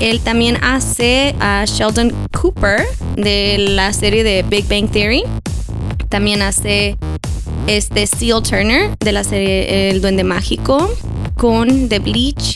él 0.00 0.20
también 0.20 0.56
hace 0.62 1.34
a 1.40 1.64
Sheldon 1.66 1.89
Cooper 2.30 2.86
de 3.16 3.56
la 3.58 3.92
serie 3.92 4.22
de 4.22 4.44
Big 4.44 4.68
Bang 4.68 4.90
Theory. 4.90 5.24
También 6.08 6.40
hace 6.40 6.96
este 7.66 8.06
Seal 8.06 8.42
Turner 8.42 8.96
de 8.98 9.12
la 9.12 9.24
serie 9.24 9.90
El 9.90 10.00
Duende 10.00 10.22
Mágico 10.22 10.92
con 11.36 11.88
The 11.88 11.98
Bleach. 11.98 12.54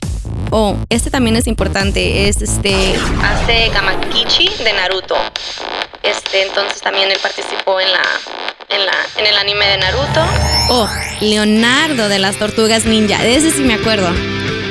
Oh, 0.51 0.77
este 0.89 1.11
también 1.11 1.35
es 1.35 1.49
importante, 1.49 2.29
es 2.29 2.43
este 2.43 2.95
hace 3.23 3.71
Gamakichi 3.71 4.49
de 4.63 4.73
Naruto. 4.73 5.17
Este, 6.03 6.43
entonces 6.43 6.81
también 6.81 7.11
él 7.11 7.19
participó 7.21 7.81
en 7.81 7.91
la 7.91 8.03
en 8.69 8.87
la 8.87 8.93
en 9.17 9.27
el 9.27 9.37
anime 9.37 9.67
de 9.67 9.79
Naruto. 9.79 10.21
Oh, 10.71 10.89
Leonardo 11.21 12.09
de 12.09 12.21
las 12.21 12.37
Tortugas 12.39 12.85
Ninja. 12.85 13.19
De 13.19 13.35
ese 13.35 13.51
sí 13.51 13.63
me 13.63 13.75
acuerdo. 13.75 14.11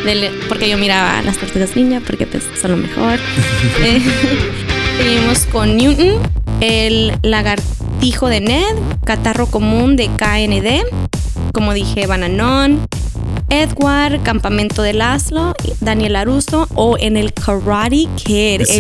Del- 0.06 0.32
porque 0.50 0.70
yo 0.70 0.78
miraba 0.78 1.22
las 1.22 1.38
Tortugas 1.38 1.76
Ninja 1.76 2.02
porque 2.06 2.26
pues 2.28 2.44
son 2.60 2.72
lo 2.72 2.78
mejor. 2.78 3.20
Eh, 3.84 4.02
Seguimos 4.98 5.46
con 5.48 5.76
Newton, 5.76 6.20
el 6.62 7.14
lagartijo 7.24 8.28
de 8.30 8.42
Ned, 8.42 8.76
catarro 9.04 9.48
común 9.48 9.96
de 9.96 10.06
KND, 10.08 10.86
como 11.52 11.74
dije, 11.74 12.06
Bananón, 12.06 12.86
Edward, 13.62 14.22
campamento 14.24 14.82
de 14.82 14.94
Laszlo, 14.94 15.54
Daniel 15.80 16.16
Aruso 16.16 16.68
o 16.74 16.98
en 17.00 17.18
el 17.18 17.34
Karate 17.34 18.08
Kid. 18.16 18.62
el- 18.62 18.66
Sí, 18.66 18.74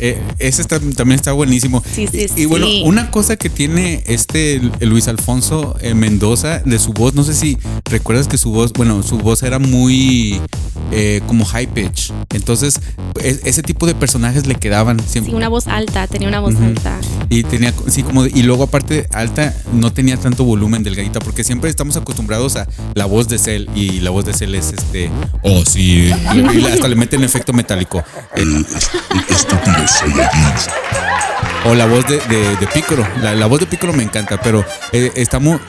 eh, 0.00 0.22
ese 0.38 0.62
está- 0.62 0.78
también 0.78 1.12
está 1.16 1.32
buenísimo. 1.32 1.82
Sí, 1.92 2.06
sí, 2.06 2.26
y, 2.36 2.42
y 2.42 2.44
bueno, 2.46 2.66
una 2.84 3.10
cosa 3.10 3.36
que 3.36 3.48
tiene 3.50 4.04
este 4.06 4.60
Luis 4.80 5.08
Alfonso 5.08 5.76
eh, 5.80 5.94
Mendoza 5.94 6.60
de 6.60 6.78
su 6.78 6.92
voz, 6.92 7.14
no 7.14 7.24
sé 7.24 7.34
si 7.34 7.58
recuerdas 7.90 8.28
que 8.28 8.38
su 8.38 8.50
voz, 8.52 8.72
bueno, 8.72 9.02
su 9.02 9.18
voz 9.18 9.42
era 9.42 9.58
muy 9.58 10.40
eh, 10.92 11.20
como 11.26 11.44
high 11.46 11.66
pitch. 11.68 12.12
Entonces, 12.34 12.78
ese 13.22 13.62
tipo 13.62 13.86
de 13.86 13.94
personajes 13.94 14.46
le 14.46 14.56
quedaban 14.56 15.00
siempre. 15.00 15.30
Sí, 15.30 15.36
una 15.36 15.48
voz 15.48 15.66
alta, 15.66 16.06
tenía 16.06 16.28
una 16.28 16.40
voz 16.40 16.54
alta. 16.56 16.98
Y 17.30 17.44
tenía, 17.44 17.72
sí, 17.88 18.02
como, 18.02 18.26
y 18.26 18.42
luego 18.42 18.64
aparte 18.64 19.06
alta, 19.10 19.54
no 19.72 19.92
tenía 19.92 20.16
tanto 20.18 20.44
volumen 20.44 20.82
delgadita, 20.82 21.18
porque 21.20 21.44
siempre 21.44 21.70
estamos 21.70 21.96
acostumbrados 21.96 22.56
a 22.56 22.68
la 22.94 23.06
voz 23.06 23.28
de 23.28 23.38
Cell, 23.38 23.68
y 23.74 24.00
la 24.00 24.10
voz 24.12 24.24
de 24.24 24.32
Cell 24.34 24.54
es 24.54 24.72
este, 24.72 25.10
oh 25.42 25.64
sí, 25.64 26.10
y, 26.34 26.64
hasta 26.66 26.88
le 26.88 26.94
meten 26.94 27.24
efecto 27.24 27.52
metálico. 27.52 28.02
El- 28.34 28.64
o 31.64 31.74
la 31.74 31.86
voz 31.86 32.06
de, 32.08 32.18
de, 32.28 32.56
de 32.56 32.66
Piccolo, 32.68 33.06
la, 33.22 33.34
la 33.34 33.46
voz 33.46 33.60
de 33.60 33.66
Piccolo 33.66 33.92
me 33.92 34.02
encanta, 34.02 34.40
pero 34.40 34.64
eh, 34.92 35.12
estamos, 35.14 35.60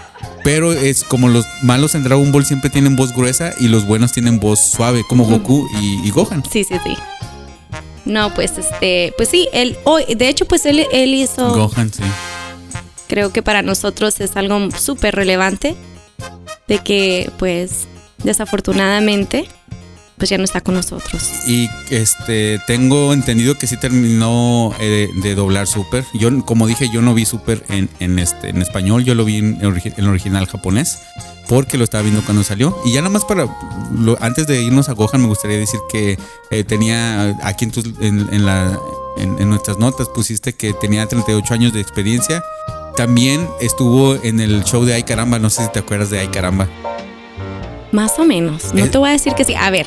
pero 0.43 0.73
es 0.73 1.03
como 1.03 1.29
los 1.29 1.45
malos 1.61 1.93
en 1.95 2.03
Dragon 2.03 2.31
Ball 2.31 2.45
siempre 2.45 2.69
tienen 2.69 2.95
voz 2.95 3.13
gruesa 3.13 3.53
y 3.59 3.67
los 3.67 3.85
buenos 3.85 4.11
tienen 4.11 4.39
voz 4.39 4.59
suave, 4.59 5.03
como 5.07 5.25
Goku 5.25 5.67
y, 5.79 6.07
y 6.07 6.09
Gohan. 6.09 6.43
Sí, 6.51 6.63
sí, 6.63 6.75
sí. 6.83 6.95
No, 8.05 8.33
pues 8.33 8.57
este, 8.57 9.13
pues 9.17 9.29
sí, 9.29 9.47
él, 9.53 9.77
hoy, 9.85 10.03
de 10.15 10.27
hecho, 10.29 10.45
pues 10.45 10.65
él, 10.65 10.85
él 10.91 11.13
hizo, 11.13 11.53
Gohan, 11.53 11.93
sí. 11.93 12.03
creo 13.07 13.31
que 13.31 13.41
para 13.43 13.61
nosotros 13.61 14.19
es 14.19 14.35
algo 14.35 14.69
súper 14.77 15.15
relevante 15.15 15.75
de 16.67 16.79
que, 16.79 17.31
pues, 17.37 17.87
desafortunadamente, 18.23 19.47
pues 20.17 20.29
ya 20.29 20.37
no 20.37 20.43
está 20.43 20.61
con 20.61 20.75
nosotros. 20.75 21.23
Y 21.47 21.67
este 21.89 22.59
tengo 22.67 23.13
entendido 23.13 23.57
que 23.57 23.67
sí 23.67 23.77
terminó 23.77 24.73
eh, 24.79 25.09
de 25.21 25.35
doblar 25.35 25.67
Super. 25.67 26.05
Yo, 26.13 26.45
como 26.45 26.67
dije, 26.67 26.89
yo 26.93 27.01
no 27.01 27.13
vi 27.13 27.25
Super 27.25 27.63
en, 27.69 27.89
en 27.99 28.19
este 28.19 28.49
en 28.49 28.61
español, 28.61 29.03
yo 29.03 29.15
lo 29.15 29.25
vi 29.25 29.37
en, 29.37 29.59
en 29.61 30.07
original 30.07 30.45
japonés. 30.47 30.97
Porque 31.49 31.77
lo 31.77 31.83
estaba 31.83 32.03
viendo 32.03 32.21
cuando 32.23 32.41
salió. 32.41 32.75
Y 32.85 32.93
ya 32.93 33.01
nada 33.01 33.11
más 33.11 33.25
para. 33.25 33.47
lo- 33.93 34.17
antes 34.21 34.47
de 34.47 34.61
irnos 34.63 34.87
a 34.87 34.93
Gohan, 34.93 35.21
me 35.21 35.27
gustaría 35.27 35.57
decir 35.57 35.79
que 35.91 36.17
eh, 36.51 36.63
tenía. 36.63 37.35
Aquí 37.43 37.65
en, 37.65 37.71
tus, 37.71 37.83
en, 37.99 38.29
en 38.31 38.45
la, 38.45 38.79
en 39.17 39.49
nuestras 39.49 39.77
notas 39.77 40.07
pusiste 40.07 40.53
que 40.53 40.71
tenía 40.73 41.05
38 41.05 41.53
años 41.53 41.73
de 41.73 41.81
experiencia. 41.81 42.41
También 42.95 43.45
estuvo 43.59 44.15
en 44.23 44.39
el 44.39 44.63
show 44.63 44.85
de 44.85 44.93
Ay 44.93 45.03
Caramba. 45.03 45.37
No 45.37 45.49
sé 45.49 45.65
si 45.65 45.71
te 45.73 45.79
acuerdas 45.79 46.09
de 46.11 46.19
Ay 46.19 46.27
Caramba. 46.29 46.69
Más 47.93 48.19
o 48.19 48.25
menos. 48.25 48.73
No 48.73 48.89
te 48.89 48.97
voy 48.97 49.09
a 49.09 49.11
decir 49.13 49.33
que 49.33 49.45
sí. 49.45 49.53
A 49.55 49.69
ver, 49.69 49.85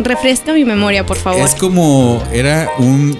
refresca 0.00 0.52
mi 0.52 0.64
memoria, 0.64 1.06
por 1.06 1.16
favor. 1.18 1.40
Es 1.46 1.54
como 1.54 2.20
era 2.32 2.68
un, 2.78 3.16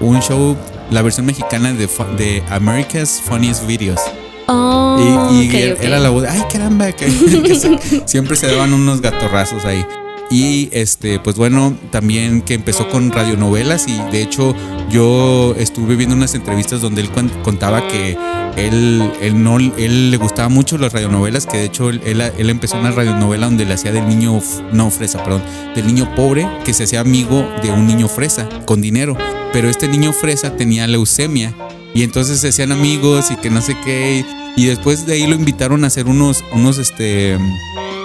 un 0.00 0.20
show, 0.20 0.56
la 0.90 1.02
versión 1.02 1.26
mexicana 1.26 1.72
de, 1.72 1.86
de 2.16 2.42
America's 2.50 3.22
Funniest 3.24 3.66
Videos. 3.66 4.00
Oh, 4.48 5.28
y 5.32 5.44
y 5.44 5.48
ok, 5.48 5.82
era- 5.82 5.98
la 5.98 6.08
voz, 6.10 6.22
de, 6.22 6.28
ay 6.28 6.42
caramba, 6.52 6.90
que, 6.92 7.06
que 7.42 8.02
siempre 8.06 8.34
se 8.36 8.46
daban 8.46 8.72
unos 8.72 9.00
gatorrazos 9.00 9.64
ahí. 9.64 9.84
Y 10.30 10.68
este, 10.72 11.20
pues 11.20 11.36
bueno, 11.36 11.76
también 11.90 12.42
que 12.42 12.54
empezó 12.54 12.88
con 12.88 13.12
radionovelas 13.12 13.86
y 13.86 13.96
de 14.10 14.22
hecho 14.22 14.54
yo 14.90 15.54
estuve 15.56 15.94
viendo 15.94 16.16
unas 16.16 16.34
entrevistas 16.34 16.80
donde 16.80 17.02
él 17.02 17.10
contaba 17.44 17.86
que 17.86 18.16
él, 18.56 19.12
él 19.20 19.42
no, 19.42 19.58
él 19.58 20.10
le 20.10 20.16
gustaba 20.16 20.48
mucho 20.48 20.78
las 20.78 20.92
radionovelas, 20.92 21.46
que 21.46 21.58
de 21.58 21.64
hecho 21.64 21.90
él, 21.90 22.00
él, 22.04 22.50
empezó 22.50 22.78
una 22.78 22.90
radionovela 22.90 23.46
donde 23.46 23.64
le 23.64 23.74
hacía 23.74 23.92
del 23.92 24.08
niño, 24.08 24.40
no 24.72 24.90
fresa, 24.90 25.22
perdón, 25.22 25.42
del 25.74 25.86
niño 25.86 26.12
pobre 26.16 26.48
que 26.64 26.72
se 26.72 26.84
hacía 26.84 27.00
amigo 27.00 27.46
de 27.62 27.70
un 27.70 27.86
niño 27.86 28.08
fresa 28.08 28.48
con 28.64 28.80
dinero. 28.80 29.16
Pero 29.52 29.68
este 29.68 29.88
niño 29.88 30.12
fresa 30.12 30.56
tenía 30.56 30.86
leucemia 30.86 31.54
y 31.94 32.02
entonces 32.02 32.40
se 32.40 32.48
hacían 32.48 32.72
amigos 32.72 33.30
y 33.30 33.36
que 33.36 33.50
no 33.50 33.60
sé 33.60 33.76
qué. 33.84 34.24
Y 34.56 34.66
después 34.66 35.06
de 35.06 35.12
ahí 35.12 35.26
lo 35.26 35.34
invitaron 35.34 35.84
a 35.84 35.88
hacer 35.88 36.06
unos, 36.06 36.42
unos, 36.52 36.78
este, 36.78 37.38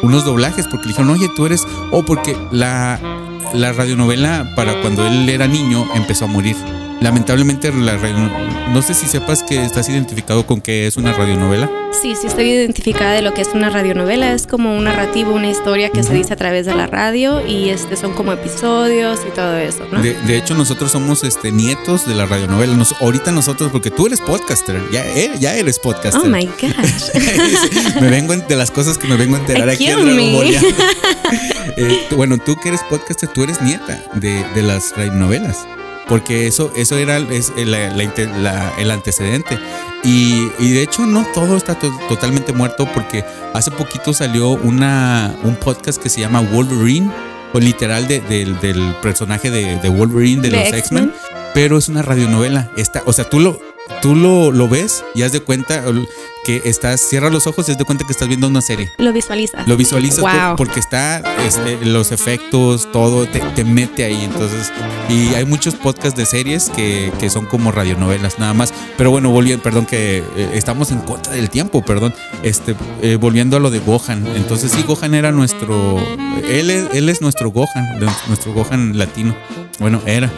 unos 0.02 0.26
doblajes 0.26 0.68
porque 0.68 0.88
le 0.88 0.90
dijeron, 0.90 1.12
oye, 1.12 1.30
tú 1.36 1.46
eres. 1.46 1.66
O 1.92 2.04
porque 2.04 2.36
la, 2.52 3.00
la 3.54 3.72
radionovela 3.72 4.54
para 4.56 4.82
cuando 4.82 5.08
él 5.08 5.30
era 5.30 5.48
niño 5.48 5.88
empezó 5.96 6.26
a 6.26 6.28
morir. 6.28 6.58
Lamentablemente, 7.02 7.74
la 7.74 7.98
radio- 7.98 8.30
no 8.72 8.82
sé 8.84 8.94
si 8.94 9.08
sepas 9.08 9.42
que 9.44 9.64
estás 9.66 9.90
identificado 9.90 10.46
con 10.46 10.62
que 10.62 10.86
es 10.88 10.98
una 10.98 11.12
radionovela. 11.14 11.70
Sí, 12.00 12.16
sí 12.16 12.28
estoy 12.28 12.50
identificada 12.52 13.12
de 13.14 13.22
lo 13.24 13.34
que 13.34 13.42
es 13.42 13.50
una 13.54 13.70
radionovela. 13.72 14.32
Es 14.34 14.46
como 14.48 14.78
un 14.78 14.84
narrativo, 14.84 15.32
una 15.34 15.50
historia 15.50 15.90
que 15.90 16.04
se 16.04 16.14
dice 16.14 16.34
a 16.34 16.36
través 16.36 16.68
de 16.68 16.76
la 16.76 16.86
radio 16.88 17.46
y 17.46 17.70
este 17.70 17.96
son 17.98 18.14
como 18.14 18.32
episodios 18.32 19.20
y 19.28 19.32
todo 19.36 19.58
eso, 19.58 19.86
¿no? 19.92 20.02
De, 20.02 20.14
de 20.14 20.38
hecho, 20.38 20.54
nosotros 20.54 20.92
somos 20.92 21.24
este, 21.24 21.52
nietos 21.52 22.08
de 22.08 22.14
la 22.14 22.28
radionovela. 22.28 22.76
Nos, 22.78 22.94
ahorita 23.02 23.32
nosotros, 23.32 23.72
porque 23.72 23.90
tú 23.90 24.06
eres 24.06 24.22
podcaster, 24.22 24.80
ya, 24.92 25.04
e- 25.06 25.32
ya 25.40 25.56
eres 25.56 25.80
podcaster. 25.80 26.22
Oh 26.24 26.26
my 26.26 26.46
gosh. 26.46 27.96
me 28.02 28.10
vengo 28.10 28.34
en- 28.34 28.48
de 28.48 28.56
las 28.56 28.70
cosas 28.72 28.98
que 29.00 29.08
me 29.08 29.16
vengo 29.18 29.36
a 29.38 29.40
enterar 29.40 29.68
aquí 29.70 29.88
en 29.88 29.96
kill 29.98 30.06
Dragon 30.06 30.16
me. 30.32 30.34
Ball. 30.36 30.52
ya. 30.52 30.62
Eh, 31.78 32.08
bueno, 32.16 32.38
tú 32.38 32.58
que 32.62 32.68
eres 32.70 32.82
podcaster, 32.90 33.30
tú 33.30 33.44
eres 33.44 33.62
nieta 33.62 34.04
de, 34.16 34.44
de 34.54 34.62
las 34.62 34.94
radionovelas. 34.96 35.66
Porque 36.08 36.48
eso, 36.48 36.72
eso 36.76 36.98
era 36.98 37.18
es 37.18 37.52
la- 37.56 37.90
la 37.90 38.04
inte- 38.04 38.28
la- 38.42 38.74
el 38.78 38.92
antecedente. 38.92 39.58
Y, 40.04 40.48
y 40.60 40.72
de 40.72 40.82
hecho, 40.84 41.06
no 41.06 41.26
todo 41.34 41.56
está 41.58 41.76
to- 41.76 41.92
totalmente 42.10 42.54
muerto 42.54 42.88
porque 42.94 43.24
hace 43.54 43.72
poquito 43.72 44.14
salió 44.14 44.50
una, 44.50 45.36
un 45.44 45.56
podcast 45.56 46.02
que 46.02 46.10
se 46.10 46.22
llama 46.22 46.42
Wolverine, 46.42 47.12
o 47.54 47.60
literal 47.60 48.08
de- 48.08 48.22
del- 48.22 48.60
del 48.62 48.96
personaje 49.02 49.52
de, 49.52 49.78
de 49.80 49.90
Wolverine 49.90 50.42
de, 50.42 50.52
los 50.52 50.60
X-Men. 50.74 50.80
X-Men, 50.80 51.14
pero 51.54 51.78
es 51.78 51.88
una 51.90 52.02
radionovela. 52.02 52.72
Está, 52.78 53.04
o 53.06 53.14
sea, 53.14 53.30
tú 53.30 53.40
lo, 53.40 53.60
tú 54.02 54.16
lo, 54.16 54.52
lo 54.52 54.68
ves 54.70 55.04
y 55.14 55.22
haz 55.24 55.32
de 55.34 55.42
cuenta 55.42 55.84
que 56.46 56.62
estás, 56.66 57.02
cierra 57.02 57.30
los 57.30 57.46
ojos 57.48 57.68
y 57.68 57.72
haz 57.72 57.78
de 57.78 57.86
cuenta 57.86 58.06
que 58.06 58.12
estás 58.12 58.28
viendo 58.28 58.48
una 58.48 58.62
serie. 58.62 58.90
Lo 58.98 59.14
visualizas. 59.14 59.68
Lo 59.68 59.78
visualizas 59.78 60.20
por- 60.20 60.32
Wow. 60.32 60.56
porque 60.58 60.80
está 60.80 61.20
este, 61.46 61.86
los 61.86 62.12
efectos, 62.12 62.92
todo 62.92 63.26
te, 63.28 63.40
te 63.40 63.64
mete 63.64 64.04
ahí. 64.06 64.24
Entonces, 64.24 64.72
y 65.10 65.34
hay 65.36 65.46
muchos 65.46 65.76
podcasts 65.76 66.18
de 66.18 66.26
series 66.26 66.70
que, 66.70 67.12
que 67.20 67.30
son 67.30 67.46
como 67.46 67.72
radionovelas 67.72 68.40
nada 68.40 68.54
más. 68.54 68.74
Pero 68.98 69.12
bueno, 69.12 69.30
volviendo, 69.30 69.62
perdón 69.64 69.86
que 69.86 70.18
eh, 70.36 70.50
estamos 70.54 70.92
en 70.92 71.00
contra 71.02 71.34
del 71.34 71.50
tiempo, 71.50 71.84
perdón. 71.84 72.14
Este, 72.44 72.76
eh, 73.02 73.18
volviendo 73.20 73.58
a 73.58 73.60
lo 73.60 73.70
de 73.70 73.80
Gohan. 73.80 74.26
Entonces 74.36 74.72
sí, 74.72 74.84
Gohan 74.84 75.14
era 75.14 75.32
nuestro, 75.32 76.00
él 76.50 76.70
es, 76.70 76.88
él 76.94 77.10
es 77.10 77.22
nuestro 77.22 77.52
Gohan, 77.52 78.00
nuestro 78.28 78.54
Gohan 78.54 78.98
latino. 78.98 79.36
Bueno, 79.80 80.02
era. 80.06 80.32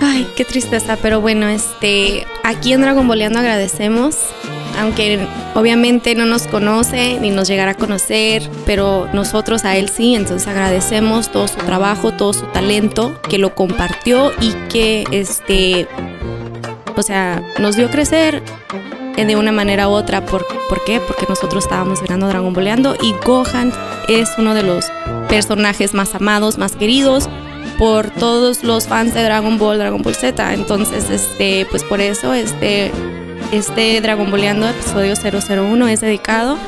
Ay, 0.00 0.28
qué 0.36 0.44
tristeza, 0.44 0.98
pero 1.00 1.20
bueno, 1.22 1.48
este, 1.48 2.26
aquí 2.44 2.72
en 2.74 2.82
Dragon 2.82 3.06
Boleando 3.08 3.38
agradecemos 3.38 4.16
aunque 4.76 5.26
obviamente 5.54 6.14
no 6.14 6.26
nos 6.26 6.46
conoce 6.46 7.18
ni 7.20 7.30
nos 7.30 7.48
llegará 7.48 7.72
a 7.72 7.74
conocer, 7.74 8.48
pero 8.64 9.08
nosotros 9.12 9.64
a 9.64 9.76
él 9.76 9.88
sí, 9.88 10.14
entonces 10.14 10.46
agradecemos 10.48 11.30
todo 11.30 11.48
su 11.48 11.56
trabajo, 11.56 12.12
todo 12.12 12.32
su 12.32 12.46
talento, 12.46 13.20
que 13.28 13.38
lo 13.38 13.54
compartió 13.54 14.32
y 14.40 14.52
que 14.68 15.04
este, 15.10 15.88
o 16.96 17.02
sea, 17.02 17.42
nos 17.58 17.76
dio 17.76 17.90
crecer 17.90 18.42
de 19.24 19.36
una 19.36 19.52
manera 19.52 19.88
u 19.88 19.92
otra. 19.92 20.24
¿Por, 20.24 20.46
¿Por 20.68 20.84
qué? 20.84 21.00
Porque 21.00 21.24
nosotros 21.28 21.64
estábamos 21.64 22.02
mirando 22.02 22.28
Dragon 22.28 22.52
Balleando 22.52 22.96
y 23.00 23.14
Gohan 23.24 23.72
es 24.08 24.30
uno 24.36 24.54
de 24.54 24.62
los 24.62 24.86
personajes 25.28 25.94
más 25.94 26.14
amados, 26.14 26.58
más 26.58 26.76
queridos 26.76 27.28
por 27.78 28.10
todos 28.10 28.62
los 28.62 28.86
fans 28.86 29.14
de 29.14 29.22
Dragon 29.22 29.58
Ball, 29.58 29.78
Dragon 29.78 30.02
Ball 30.02 30.14
Z. 30.14 30.54
Entonces, 30.54 31.10
este, 31.10 31.66
pues 31.70 31.82
por 31.84 32.00
eso 32.00 32.34
este, 32.34 32.90
este 33.52 34.00
Dragon 34.00 34.30
Balleando 34.30 34.68
episodio 34.68 35.14
001 35.14 35.88
es 35.88 36.00
dedicado 36.00 36.58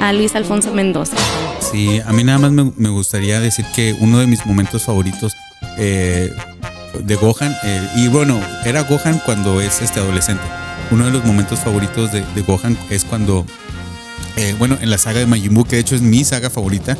a 0.00 0.12
Luis 0.12 0.34
Alfonso 0.34 0.72
Mendoza. 0.72 1.16
Sí, 1.60 2.00
a 2.04 2.12
mí 2.12 2.24
nada 2.24 2.38
más 2.38 2.52
me, 2.52 2.88
gustaría 2.88 3.40
decir 3.40 3.64
que 3.74 3.96
uno 4.00 4.18
de 4.18 4.26
mis 4.26 4.46
momentos 4.46 4.84
favoritos 4.84 5.36
eh, 5.76 6.32
de 7.02 7.14
Gohan, 7.16 7.54
eh, 7.64 7.88
y 7.96 8.08
bueno, 8.08 8.40
era 8.64 8.82
Gohan 8.82 9.20
cuando 9.24 9.60
es 9.60 9.82
este 9.82 10.00
adolescente. 10.00 10.42
Uno 10.90 11.06
de 11.06 11.10
los 11.10 11.24
momentos 11.24 11.58
favoritos 11.60 12.12
de, 12.12 12.24
de 12.34 12.42
Gohan 12.42 12.76
es 12.90 13.04
cuando, 13.04 13.44
eh, 14.36 14.54
bueno, 14.58 14.78
en 14.80 14.90
la 14.90 14.98
saga 14.98 15.20
de 15.20 15.26
Majin 15.26 15.54
Buu, 15.54 15.64
que 15.64 15.76
de 15.76 15.82
hecho 15.82 15.96
es 15.96 16.02
mi 16.02 16.24
saga 16.24 16.50
favorita, 16.50 16.96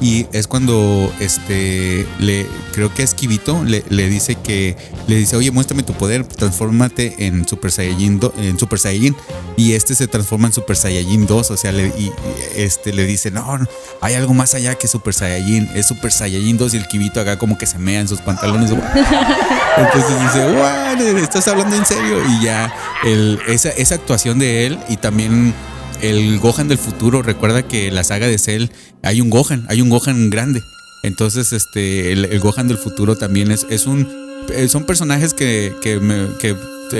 y 0.00 0.26
es 0.32 0.46
cuando 0.46 1.12
este 1.20 2.06
le 2.18 2.46
creo 2.72 2.92
que 2.92 3.02
a 3.02 3.04
Esquivito 3.06 3.64
le, 3.64 3.82
le 3.88 4.08
dice 4.08 4.34
que 4.36 4.76
le 5.08 5.16
dice, 5.16 5.36
"Oye, 5.36 5.50
muéstrame 5.50 5.82
tu 5.82 5.94
poder, 5.94 6.24
transfórmate 6.26 7.26
en 7.26 7.48
Super 7.48 7.70
Saiyajin 7.72 8.20
do- 8.20 8.34
en 8.38 8.58
Super 8.58 8.78
Saiyajin." 8.78 9.16
Y 9.56 9.72
este 9.72 9.94
se 9.94 10.06
transforma 10.06 10.48
en 10.48 10.52
Super 10.52 10.76
Saiyajin 10.76 11.26
2, 11.26 11.50
o 11.50 11.56
sea, 11.56 11.72
le, 11.72 11.86
y, 11.88 12.12
este 12.54 12.92
le 12.92 13.06
dice, 13.06 13.30
"No, 13.30 13.56
no, 13.58 13.66
hay 14.02 14.14
algo 14.14 14.34
más 14.34 14.54
allá 14.54 14.74
que 14.74 14.86
Super 14.86 15.14
Saiyajin, 15.14 15.70
es 15.74 15.86
Super 15.86 16.12
Saiyajin 16.12 16.58
2." 16.58 16.74
Y 16.74 16.76
el 16.76 16.86
Kibito 16.88 17.20
acá 17.20 17.38
como 17.38 17.56
que 17.56 17.64
se 17.66 17.78
mea 17.78 18.00
en 18.00 18.08
sus 18.08 18.20
pantalones. 18.20 18.70
Entonces 19.78 20.20
dice, 20.22 20.46
"What? 20.52 21.00
¿Estás 21.18 21.48
hablando 21.48 21.74
en 21.76 21.86
serio?" 21.86 22.18
Y 22.38 22.44
ya 22.44 22.74
el, 23.04 23.38
esa 23.48 23.70
esa 23.70 23.94
actuación 23.94 24.38
de 24.38 24.66
él 24.66 24.78
y 24.88 24.96
también 24.96 25.54
el 26.02 26.38
Gohan 26.38 26.68
del 26.68 26.78
futuro, 26.78 27.22
recuerda 27.22 27.62
que 27.66 27.88
en 27.88 27.94
la 27.94 28.04
saga 28.04 28.26
de 28.26 28.38
Cell 28.38 28.66
hay 29.02 29.20
un 29.20 29.30
Gohan, 29.30 29.66
hay 29.68 29.80
un 29.80 29.88
Gohan 29.90 30.30
grande. 30.30 30.60
Entonces, 31.02 31.52
este, 31.52 32.12
el, 32.12 32.38
Gohan 32.40 32.68
del 32.68 32.78
futuro 32.78 33.16
también 33.16 33.50
es, 33.50 33.66
es 33.70 33.86
un. 33.86 34.08
eh, 34.52 34.68
Son 34.68 34.84
personajes 34.84 35.34
que, 35.34 35.72
que, 35.82 36.00
que, 36.40 36.56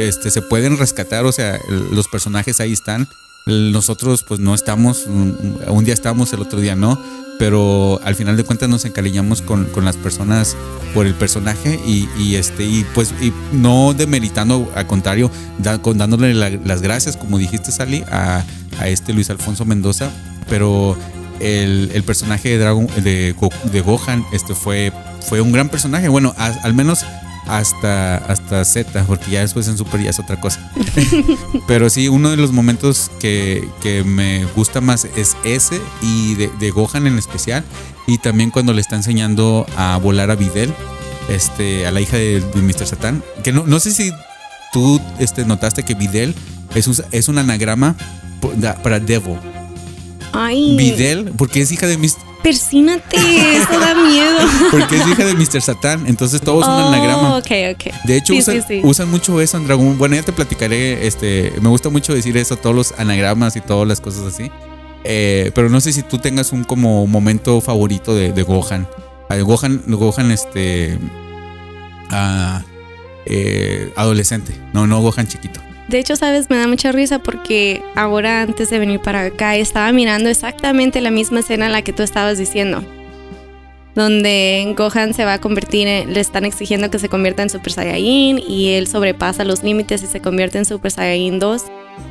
este, 0.08 0.30
se 0.30 0.42
pueden 0.42 0.76
rescatar, 0.78 1.24
o 1.24 1.32
sea, 1.32 1.58
los 1.92 2.06
personajes 2.08 2.60
ahí 2.60 2.72
están. 2.72 3.08
Nosotros, 3.46 4.24
pues 4.26 4.40
no 4.40 4.54
estamos, 4.54 5.06
un, 5.06 5.84
día 5.84 5.94
estamos, 5.94 6.32
el 6.32 6.40
otro 6.40 6.60
día 6.60 6.74
no. 6.76 7.00
Pero 7.38 8.00
al 8.02 8.14
final 8.14 8.36
de 8.38 8.44
cuentas 8.44 8.66
nos 8.70 8.86
encariñamos 8.86 9.42
con, 9.42 9.66
con 9.66 9.84
las 9.84 9.96
personas 9.96 10.56
por 10.94 11.06
el 11.06 11.12
personaje 11.14 11.78
y, 11.86 12.08
y, 12.18 12.36
este 12.36 12.64
y 12.64 12.82
pues 12.94 13.12
y 13.20 13.30
no 13.52 13.92
demeritando, 13.92 14.72
al 14.74 14.86
contrario, 14.86 15.30
con- 15.82 15.98
dándole 15.98 16.32
la- 16.32 16.48
las 16.48 16.80
gracias, 16.80 17.18
como 17.18 17.36
dijiste, 17.36 17.70
Sally, 17.72 18.02
a, 18.10 18.42
a 18.78 18.88
este 18.88 19.12
Luis 19.12 19.30
Alfonso 19.30 19.64
Mendoza. 19.64 20.10
Pero 20.48 20.96
el, 21.40 21.90
el 21.94 22.02
personaje 22.04 22.50
de 22.50 22.58
Dragon 22.58 22.86
de, 23.02 23.34
Go- 23.38 23.50
de 23.72 23.80
Gohan 23.80 24.24
este 24.32 24.54
fue, 24.54 24.92
fue 25.28 25.40
un 25.40 25.52
gran 25.52 25.68
personaje. 25.68 26.08
Bueno, 26.08 26.34
a- 26.38 26.54
al 26.62 26.74
menos 26.74 27.04
hasta, 27.48 28.16
hasta 28.16 28.64
Z, 28.64 29.04
porque 29.06 29.30
ya 29.30 29.40
después 29.40 29.68
en 29.68 29.76
Super 29.78 30.02
ya 30.02 30.10
es 30.10 30.18
otra 30.18 30.40
cosa. 30.40 30.72
Pero 31.68 31.90
sí, 31.90 32.08
uno 32.08 32.30
de 32.30 32.36
los 32.36 32.52
momentos 32.52 33.10
que, 33.20 33.68
que 33.82 34.02
me 34.04 34.44
gusta 34.56 34.80
más 34.80 35.04
es 35.16 35.36
ese 35.44 35.80
y 36.02 36.34
de, 36.34 36.50
de 36.58 36.70
Gohan 36.70 37.06
en 37.06 37.18
especial. 37.18 37.64
Y 38.08 38.18
también 38.18 38.50
cuando 38.50 38.72
le 38.72 38.80
está 38.80 38.94
enseñando 38.96 39.66
a 39.76 39.96
volar 39.98 40.30
a 40.30 40.36
Videl, 40.36 40.72
este, 41.28 41.86
a 41.86 41.90
la 41.90 42.00
hija 42.00 42.16
de, 42.16 42.40
de 42.40 42.62
Mr. 42.62 42.86
Satan. 42.86 43.22
Que 43.42 43.52
no, 43.52 43.64
no 43.66 43.80
sé 43.80 43.90
si 43.92 44.12
tú 44.72 45.00
este, 45.18 45.44
notaste 45.44 45.82
que 45.82 45.94
Videl 45.94 46.34
es 46.76 46.86
un, 46.86 46.96
es 47.12 47.28
un 47.28 47.38
anagrama 47.38 47.96
para 48.82 49.00
Devil. 49.00 49.36
Ay, 50.32 50.76
Videl, 50.76 51.32
porque 51.36 51.62
es 51.62 51.72
hija 51.72 51.86
de 51.86 51.96
Mr. 51.96 52.18
persínate, 52.42 53.16
eso 53.56 53.80
da 53.80 53.94
miedo. 53.94 54.38
Porque 54.70 54.96
es 54.98 55.08
hija 55.08 55.24
de 55.24 55.34
Mr. 55.34 55.62
Satan. 55.62 56.06
Entonces 56.06 56.40
todo 56.42 56.60
es 56.60 56.66
un 56.66 56.72
Oh, 56.74 56.88
anagrama. 56.88 57.36
ok, 57.38 57.50
ok. 57.74 58.04
De 58.04 58.16
hecho, 58.16 58.32
Sí, 58.34 58.40
usan, 58.40 58.56
sí, 58.56 58.62
sí. 58.68 58.80
usan 58.84 59.10
mucho 59.10 59.40
eso 59.40 59.56
en 59.56 59.66
Dragon. 59.66 59.96
Bueno, 59.96 60.14
ya 60.16 60.22
te 60.22 60.32
platicaré. 60.32 61.06
Este, 61.06 61.52
me 61.62 61.68
gusta 61.70 61.88
mucho 61.88 62.14
decir 62.14 62.36
eso, 62.36 62.56
todos 62.56 62.76
los 62.76 62.92
anagramas 62.98 63.56
y 63.56 63.60
todas 63.62 63.88
las 63.88 64.00
cosas 64.00 64.24
así. 64.32 64.50
Eh, 65.04 65.50
pero 65.54 65.68
no 65.70 65.80
sé 65.80 65.92
si 65.92 66.02
tú 66.02 66.18
tengas 66.18 66.52
un 66.52 66.64
como 66.64 67.06
momento 67.06 67.60
favorito 67.60 68.14
de, 68.14 68.32
de 68.32 68.42
Gohan. 68.42 68.86
Gohan, 69.30 69.82
Gohan, 69.86 70.30
este. 70.30 70.98
ah, 72.10 72.62
eh, 73.24 73.92
adolescente. 73.96 74.54
No, 74.72 74.86
no 74.86 75.00
Gohan 75.00 75.26
chiquito. 75.26 75.60
De 75.88 75.98
hecho, 76.00 76.16
sabes, 76.16 76.50
me 76.50 76.56
da 76.56 76.66
mucha 76.66 76.90
risa 76.90 77.20
porque 77.20 77.80
ahora 77.94 78.42
antes 78.42 78.70
de 78.70 78.78
venir 78.80 78.98
para 79.00 79.20
acá 79.22 79.54
estaba 79.56 79.92
mirando 79.92 80.28
exactamente 80.28 81.00
la 81.00 81.10
misma 81.12 81.40
escena 81.40 81.66
en 81.66 81.72
la 81.72 81.82
que 81.82 81.92
tú 81.92 82.02
estabas 82.02 82.38
diciendo. 82.38 82.82
Donde 83.94 84.74
Gohan 84.76 85.14
se 85.14 85.24
va 85.24 85.34
a 85.34 85.40
convertir, 85.40 85.86
en- 85.88 86.12
le 86.12 86.20
están 86.20 86.44
exigiendo 86.44 86.90
que 86.90 86.98
se 86.98 87.08
convierta 87.08 87.42
en 87.42 87.48
Super 87.50 87.72
Saiyajin 87.72 88.38
y 88.46 88.72
él 88.72 88.88
sobrepasa 88.88 89.44
los 89.44 89.62
límites 89.62 90.02
y 90.02 90.06
se 90.06 90.20
convierte 90.20 90.58
en 90.58 90.64
Super 90.66 90.90
Saiyajin 90.90 91.38
2. 91.38 91.64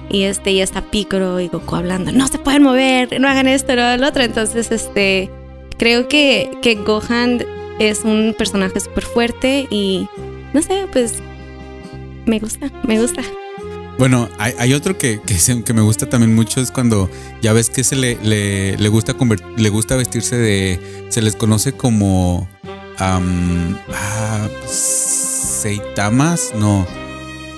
Y 0.09 0.23
este 0.23 0.55
ya 0.55 0.63
está 0.63 0.81
Piccolo 0.81 1.39
y 1.39 1.47
Goku 1.47 1.75
hablando, 1.75 2.11
no 2.11 2.27
se 2.27 2.39
pueden 2.39 2.63
mover, 2.63 3.19
no 3.21 3.27
hagan 3.27 3.47
esto, 3.47 3.75
no 3.75 3.83
hagan 3.83 4.01
lo 4.01 4.07
otro. 4.07 4.23
Entonces, 4.23 4.71
este, 4.71 5.29
creo 5.77 6.07
que, 6.07 6.49
que 6.63 6.73
Gohan 6.75 7.45
es 7.77 8.03
un 8.03 8.33
personaje 8.35 8.79
súper 8.79 9.03
fuerte 9.03 9.67
y 9.69 10.07
no 10.53 10.61
sé, 10.63 10.87
pues 10.91 11.19
me 12.25 12.39
gusta, 12.39 12.71
me 12.87 12.99
gusta. 12.99 13.21
Bueno, 13.97 14.27
hay, 14.37 14.73
otro 14.73 14.97
que, 14.97 15.21
que, 15.25 15.63
que 15.63 15.73
me 15.73 15.81
gusta 15.81 16.09
también 16.09 16.35
mucho, 16.35 16.59
es 16.59 16.69
cuando 16.71 17.09
ya 17.41 17.53
ves 17.53 17.69
que 17.69 17.83
se 17.85 17.95
le, 17.95 18.17
le, 18.23 18.77
le 18.77 18.89
gusta 18.89 19.15
le 19.57 19.69
gusta 19.69 19.95
vestirse 19.95 20.35
de. 20.35 21.05
Se 21.09 21.21
les 21.21 21.35
conoce 21.35 21.71
como. 21.71 22.49
am, 22.97 23.77
ah, 23.93 24.47
Seitamas, 24.67 26.51
no. 26.55 26.85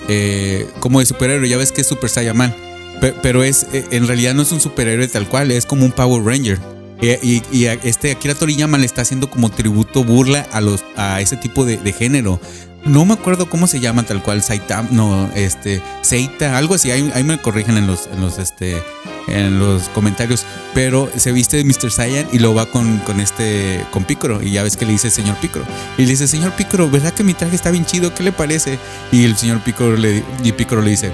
Eh, 0.08 0.67
como 0.80 1.00
de 1.00 1.06
superhéroe, 1.06 1.50
ya 1.50 1.58
ves 1.58 1.71
que 1.71 1.82
es 1.82 1.88
Super 1.88 2.10
Saiyaman. 2.10 2.56
Pe- 3.02 3.13
Pero 3.21 3.43
es, 3.43 3.65
eh, 3.73 3.86
en 3.91 4.08
realidad 4.08 4.34
no 4.36 4.43
es 4.43 4.52
un 4.52 4.62
superhéroe 4.62 5.08
tal 5.08 5.28
cual, 5.28 5.52
es 5.52 5.65
como 5.65 5.86
un 5.86 5.91
Power 5.91 6.23
Ranger. 6.23 6.60
Y, 7.00 7.43
este 7.84 8.12
Akira 8.12 8.34
Toriyama 8.34 8.78
le 8.80 8.86
está 8.86 9.02
haciendo 9.04 9.30
como 9.30 9.52
tributo, 9.52 10.04
burla 10.04 10.47
a 10.52 10.62
los 10.62 10.84
a 10.95 11.21
ese 11.21 11.36
tipo 11.38 11.63
de 11.65 11.93
género. 11.93 12.39
No 12.88 13.06
me 13.06 13.13
acuerdo 13.13 13.50
cómo 13.50 13.67
se 13.67 13.80
llama 13.80 14.04
tal 14.04 14.23
cual, 14.23 14.41
Saitam, 14.41 14.88
no, 14.91 15.30
este, 15.36 15.82
Seita, 16.02 16.58
algo 16.58 16.76
así, 16.76 16.89
ahí, 16.91 17.23
me 17.23 17.41
corrigen 17.41 17.78
en 17.78 17.86
los, 17.86 18.08
en 18.08 18.21
los, 18.21 18.39
este, 18.39 18.82
en 19.28 19.60
los 19.60 19.89
comentarios, 19.89 20.45
pero 20.73 21.10
se 21.15 21.34
viste 21.34 21.58
de 21.58 21.65
Mr. 21.65 21.91
Saiyan 21.91 22.28
y 22.32 22.39
lo 22.39 22.56
va 22.56 22.65
con, 22.65 23.00
con 23.00 23.19
este, 23.19 23.86
con 23.91 24.06
Piccolo, 24.06 24.41
y 24.41 24.52
ya 24.52 24.63
ves 24.63 24.78
que 24.78 24.86
le 24.86 24.93
dice 24.93 25.10
señor 25.10 25.36
Piccolo, 25.38 25.65
y 25.97 26.04
le 26.04 26.12
dice, 26.12 26.28
señor 26.28 26.54
Piccolo, 26.54 26.89
¿verdad 26.89 27.13
que 27.13 27.23
mi 27.23 27.34
traje 27.34 27.56
está 27.56 27.71
bien 27.71 27.86
chido? 27.86 28.13
¿Qué 28.13 28.23
le 28.23 28.32
parece? 28.32 28.80
Y 29.12 29.26
el 29.26 29.36
señor 29.36 29.60
Piccolo 29.62 29.97
le, 29.97 30.23
y 30.43 30.52
Piccolo 30.54 30.82
le 30.82 30.91
dice, 30.91 31.12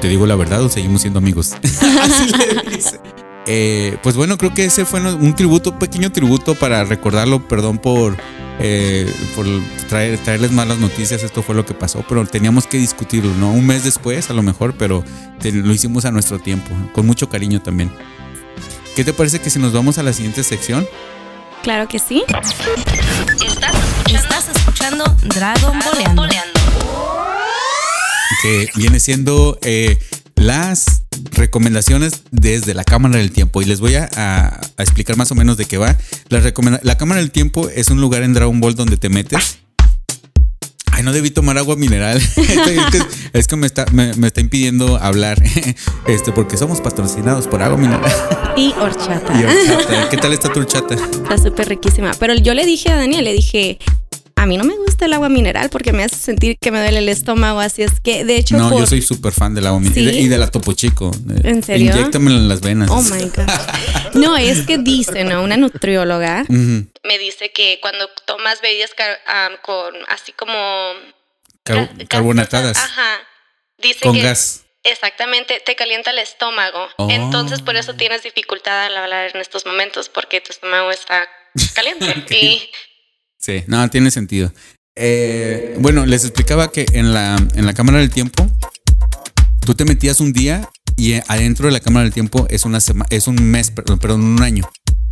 te 0.00 0.08
digo 0.08 0.26
la 0.26 0.36
verdad 0.36 0.62
o 0.62 0.68
seguimos 0.68 1.00
siendo 1.00 1.18
amigos. 1.18 1.54
Así 2.00 2.30
le 2.30 2.76
dice. 2.76 3.00
Eh, 3.46 3.96
pues 4.02 4.16
bueno, 4.16 4.36
creo 4.36 4.52
que 4.52 4.64
ese 4.64 4.84
fue 4.84 5.00
un 5.00 5.34
tributo, 5.34 5.70
un 5.70 5.78
pequeño 5.78 6.10
tributo 6.10 6.54
para 6.54 6.84
recordarlo. 6.84 7.46
Perdón 7.46 7.78
por, 7.78 8.16
eh, 8.60 9.12
por 9.34 9.46
traer, 9.88 10.18
traerles 10.18 10.52
malas 10.52 10.78
noticias. 10.78 11.22
Esto 11.22 11.42
fue 11.42 11.54
lo 11.54 11.64
que 11.66 11.74
pasó, 11.74 12.04
pero 12.08 12.24
teníamos 12.26 12.66
que 12.66 12.78
discutirlo, 12.78 13.32
¿no? 13.34 13.50
Un 13.52 13.66
mes 13.66 13.84
después, 13.84 14.30
a 14.30 14.34
lo 14.34 14.42
mejor, 14.42 14.74
pero 14.78 15.04
te- 15.40 15.52
lo 15.52 15.72
hicimos 15.72 16.04
a 16.04 16.10
nuestro 16.12 16.38
tiempo, 16.38 16.70
con 16.92 17.06
mucho 17.06 17.28
cariño 17.28 17.60
también. 17.62 17.90
¿Qué 18.94 19.04
te 19.04 19.12
parece 19.12 19.40
que 19.40 19.50
si 19.50 19.58
nos 19.58 19.72
vamos 19.72 19.98
a 19.98 20.02
la 20.02 20.12
siguiente 20.12 20.42
sección? 20.42 20.86
Claro 21.62 21.86
que 21.88 21.98
sí. 21.98 22.22
Estás 24.06 24.48
escuchando 24.54 25.04
Dragon 25.22 25.78
Boleando. 25.80 26.26
que 28.42 28.68
viene 28.76 29.00
siendo 29.00 29.58
eh, 29.62 29.98
las 30.36 31.02
recomendaciones 31.32 32.22
desde 32.30 32.74
la 32.74 32.84
Cámara 32.84 33.16
del 33.18 33.30
Tiempo. 33.32 33.62
Y 33.62 33.64
les 33.64 33.80
voy 33.80 33.94
a, 33.94 34.08
a- 34.16 34.60
a 34.76 34.82
explicar 34.82 35.16
más 35.16 35.30
o 35.30 35.34
menos 35.34 35.56
de 35.56 35.64
qué 35.64 35.78
va. 35.78 35.96
La, 36.28 36.96
Cámara 36.96 37.20
del 37.20 37.30
Tiempo 37.30 37.68
es 37.68 37.88
un 37.88 38.00
lugar 38.00 38.22
en 38.22 38.34
Dragon 38.34 38.60
Ball 38.60 38.74
donde 38.74 38.96
te 38.96 39.08
metes. 39.08 39.58
Ay, 40.92 41.02
no 41.02 41.12
debí 41.12 41.30
tomar 41.30 41.58
agua 41.58 41.76
mineral. 41.76 42.16
es 42.36 42.36
que, 42.90 43.02
es 43.34 43.46
que 43.46 43.56
me, 43.56 43.66
está, 43.66 43.84
me, 43.92 44.14
me 44.14 44.28
está 44.28 44.40
impidiendo 44.40 44.96
hablar. 44.96 45.42
este, 46.06 46.32
porque 46.32 46.56
somos 46.56 46.80
patrocinados 46.80 47.46
por 47.46 47.62
agua 47.62 47.76
mineral. 47.76 48.10
Y 48.56 48.72
horchata. 48.80 49.38
Y 49.38 49.44
horchata. 49.44 50.08
¿Qué 50.08 50.16
tal 50.16 50.32
está 50.32 50.50
tu 50.52 50.60
horchata? 50.60 50.94
Está 50.94 51.36
súper 51.36 51.68
riquísima. 51.68 52.12
Pero 52.18 52.34
yo 52.34 52.54
le 52.54 52.64
dije 52.64 52.90
a 52.90 52.96
Daniel, 52.96 53.24
le 53.26 53.34
dije, 53.34 53.78
a 54.38 54.44
mí 54.46 54.58
no 54.58 54.64
me 54.64 54.76
gusta 54.76 55.06
el 55.06 55.12
agua 55.14 55.28
mineral 55.30 55.70
porque 55.70 55.92
me 55.92 56.04
hace 56.04 56.16
sentir 56.16 56.58
que 56.58 56.70
me 56.70 56.78
duele 56.80 56.98
el 56.98 57.08
estómago, 57.08 57.58
así 57.60 57.82
es 57.82 58.00
que 58.00 58.24
de 58.24 58.36
hecho... 58.36 58.56
No, 58.56 58.68
por- 58.70 58.80
yo 58.80 58.86
soy 58.86 59.00
súper 59.02 59.32
fan 59.32 59.54
del 59.54 59.66
agua 59.66 59.80
mineral 59.80 60.12
¿Sí? 60.14 60.20
y 60.20 60.28
de 60.28 60.36
la 60.38 60.50
Topo 60.50 60.72
Chico. 60.74 61.10
¿En 61.42 61.62
serio? 61.62 61.90
Inyéctamela 61.92 62.36
en 62.36 62.48
las 62.48 62.60
venas. 62.60 62.90
Oh 62.90 63.00
my 63.02 63.22
God. 63.34 63.46
No, 64.14 64.36
es 64.36 64.66
que 64.66 64.76
dice, 64.78 65.24
¿no? 65.24 65.42
Una 65.42 65.56
nutrióloga 65.56 66.44
me 66.48 67.18
dice 67.18 67.50
que 67.52 67.78
cuando 67.80 68.08
tomas 68.26 68.60
bebidas 68.60 68.90
con 69.62 69.94
así 70.08 70.32
como 70.32 70.54
Car- 71.62 71.90
carbonatadas. 72.08 72.76
Ajá. 72.76 73.18
Dice 73.78 74.00
Con 74.02 74.14
que 74.14 74.22
gas. 74.22 74.64
exactamente 74.84 75.60
te 75.64 75.76
calienta 75.76 76.10
el 76.10 76.18
estómago. 76.18 76.88
Oh. 76.98 77.08
Entonces 77.10 77.62
por 77.62 77.76
eso 77.76 77.94
tienes 77.94 78.22
dificultad 78.22 78.84
al 78.86 78.96
hablar 78.96 79.30
en 79.34 79.40
estos 79.40 79.66
momentos 79.66 80.08
porque 80.08 80.40
tu 80.40 80.52
estómago 80.52 80.90
está 80.90 81.26
caliente. 81.74 82.26
Y 82.30 82.70
Sí, 83.46 83.62
no, 83.68 83.88
tiene 83.90 84.10
sentido. 84.10 84.52
Eh, 84.96 85.76
bueno, 85.78 86.04
les 86.04 86.24
explicaba 86.24 86.72
que 86.72 86.84
en 86.94 87.14
la, 87.14 87.36
en 87.54 87.64
la 87.64 87.74
cámara 87.74 87.98
del 87.98 88.10
tiempo, 88.10 88.50
tú 89.60 89.76
te 89.76 89.84
metías 89.84 90.18
un 90.18 90.32
día 90.32 90.68
y 90.96 91.12
eh, 91.12 91.22
adentro 91.28 91.66
de 91.66 91.72
la 91.72 91.78
cámara 91.78 92.02
del 92.02 92.12
tiempo 92.12 92.48
es, 92.50 92.64
una 92.64 92.78
es 93.10 93.28
un 93.28 93.36
mes, 93.36 93.70
perdón, 93.70 94.24
un 94.24 94.42
año. 94.42 94.68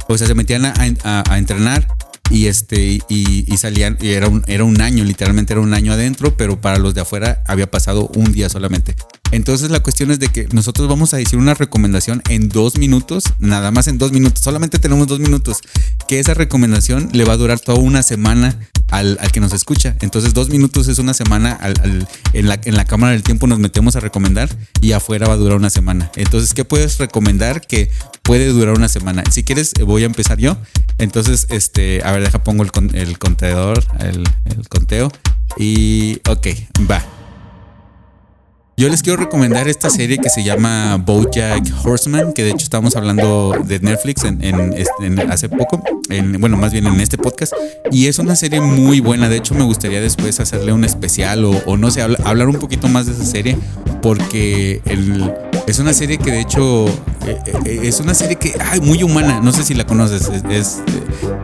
O 0.09 0.19
sea, 0.19 0.27
se 0.27 0.35
metían 0.35 0.65
a 0.65 1.39
entrenar 1.39 1.87
y 2.29 2.47
este 2.47 2.99
y, 3.09 3.45
y 3.47 3.57
salían 3.57 3.99
y 4.01 4.11
era 4.11 4.29
un, 4.29 4.43
era 4.49 4.65
un 4.65 4.81
año, 4.81 5.05
literalmente 5.05 5.53
era 5.53 5.61
un 5.61 5.73
año 5.73 5.93
adentro, 5.93 6.37
pero 6.37 6.61
para 6.61 6.79
los 6.79 6.93
de 6.95 7.03
afuera 7.03 7.41
había 7.47 7.71
pasado 7.71 8.09
un 8.17 8.33
día 8.33 8.49
solamente. 8.49 8.97
Entonces 9.35 9.69
la 9.71 9.81
cuestión 9.81 10.13
es 10.13 10.21
de 10.21 10.29
que 10.29 10.47
nosotros 10.53 10.89
vamos 10.89 11.13
a 11.13 11.17
decir 11.17 11.41
una 11.41 11.55
recomendación 11.55 12.23
en 12.29 12.49
dos 12.49 12.79
minutos, 12.79 13.25
nada 13.41 13.73
más 13.73 13.89
en 13.89 13.99
dos 13.99 14.13
minutos, 14.13 14.45
solamente 14.45 14.79
tenemos 14.79 15.09
dos 15.09 15.19
minutos, 15.19 15.59
que 16.07 16.21
esa 16.21 16.35
recomendación 16.35 17.09
le 17.13 17.25
va 17.25 17.33
a 17.33 17.37
durar 17.37 17.59
toda 17.59 17.79
una 17.79 18.05
semana 18.05 18.57
al, 18.91 19.19
al 19.21 19.33
que 19.33 19.41
nos 19.41 19.53
escucha. 19.53 19.97
Entonces 20.03 20.35
dos 20.35 20.51
minutos 20.51 20.87
es 20.87 21.01
una 21.01 21.15
semana, 21.15 21.59
en, 22.33 22.49
la, 22.49 22.61
en 22.63 22.77
la 22.77 22.85
cámara 22.85 23.13
del 23.13 23.25
tiempo 23.25 23.49
nos 23.49 23.59
metemos 23.59 23.97
a 23.97 24.01
recomendar 24.01 24.49
y 24.81 24.93
afuera 24.93 25.27
va 25.27 25.35
a 25.35 25.37
durar 25.37 25.59
una 25.59 25.71
semana. 25.71 26.13
Entonces, 26.15 26.55
¿qué 26.55 26.65
puedes 26.65 26.99
recomendar 26.99 27.61
que 27.61 27.91
puede 28.23 28.47
durar 28.47 28.77
una 28.77 28.89
semana? 28.89 29.25
Si 29.33 29.43
quieres, 29.43 29.73
eh, 29.81 29.83
voy 29.83 30.05
a 30.05 30.07
empezar 30.07 30.39
yo. 30.39 30.59
Entonces, 30.99 31.49
este, 31.51 32.05
a 32.05 32.13
ver, 32.13 32.23
deja, 32.23 32.45
pongo 32.45 32.63
el, 32.63 32.71
el 32.95 33.19
contador, 33.19 33.83
el 33.99 34.69
conteo. 34.69 35.11
Y, 35.59 36.21
ok, 36.29 36.47
va. 36.89 37.05
Yo 38.77 38.89
les 38.89 39.03
quiero 39.03 39.19
recomendar 39.23 39.69
esta 39.69 39.89
serie 39.89 40.19
que 40.19 40.29
se 40.29 40.43
llama 40.43 40.97
BoJack 40.97 41.65
Horseman, 41.85 42.33
que 42.33 42.43
de 42.43 42.51
hecho 42.51 42.65
estábamos 42.65 42.97
hablando 42.97 43.55
de 43.65 43.79
Netflix 43.79 44.25
en, 44.25 44.43
en- 44.43 44.73
este- 44.73 45.07
en- 45.07 45.31
hace 45.31 45.49
poco, 45.49 45.81
en, 46.11 46.41
bueno, 46.41 46.57
más 46.57 46.73
bien 46.73 46.89
en 46.89 46.99
este 46.99 47.17
podcast, 47.17 47.53
y 47.93 48.09
es 48.09 48.19
una 48.19 48.35
serie 48.35 48.61
muy 48.61 48.99
buena. 48.99 49.29
De 49.29 49.37
hecho, 49.37 49.55
me 49.55 49.63
gustaría 49.63 50.01
después 50.01 50.41
hacerle 50.41 50.73
un 50.73 50.83
especial 50.85 51.45
o, 51.45 51.53
o 51.67 51.77
no 51.77 51.93
sé, 51.93 52.03
habla- 52.03 52.19
hablar 52.25 52.49
un 52.49 52.57
poquito 52.57 52.89
más 52.89 53.07
de 53.07 53.13
esa 53.13 53.25
serie, 53.25 53.57
porque 54.03 54.83
el- 54.87 55.33
es 55.67 55.79
una 55.79 55.93
serie 55.93 56.19
que 56.19 56.31
de 56.31 56.41
hecho 56.41 56.87
eh, 57.27 57.39
eh, 57.65 57.81
es 57.85 58.01
una 58.01 58.15
serie 58.15 58.37
que, 58.37 58.55
ay, 58.71 58.81
muy 58.81 59.03
humana. 59.03 59.41
No 59.43 59.53
sé 59.53 59.65
si 59.65 59.75
la 59.75 59.85
conoces, 59.87 60.23
es- 60.29 60.45
es 60.51 60.79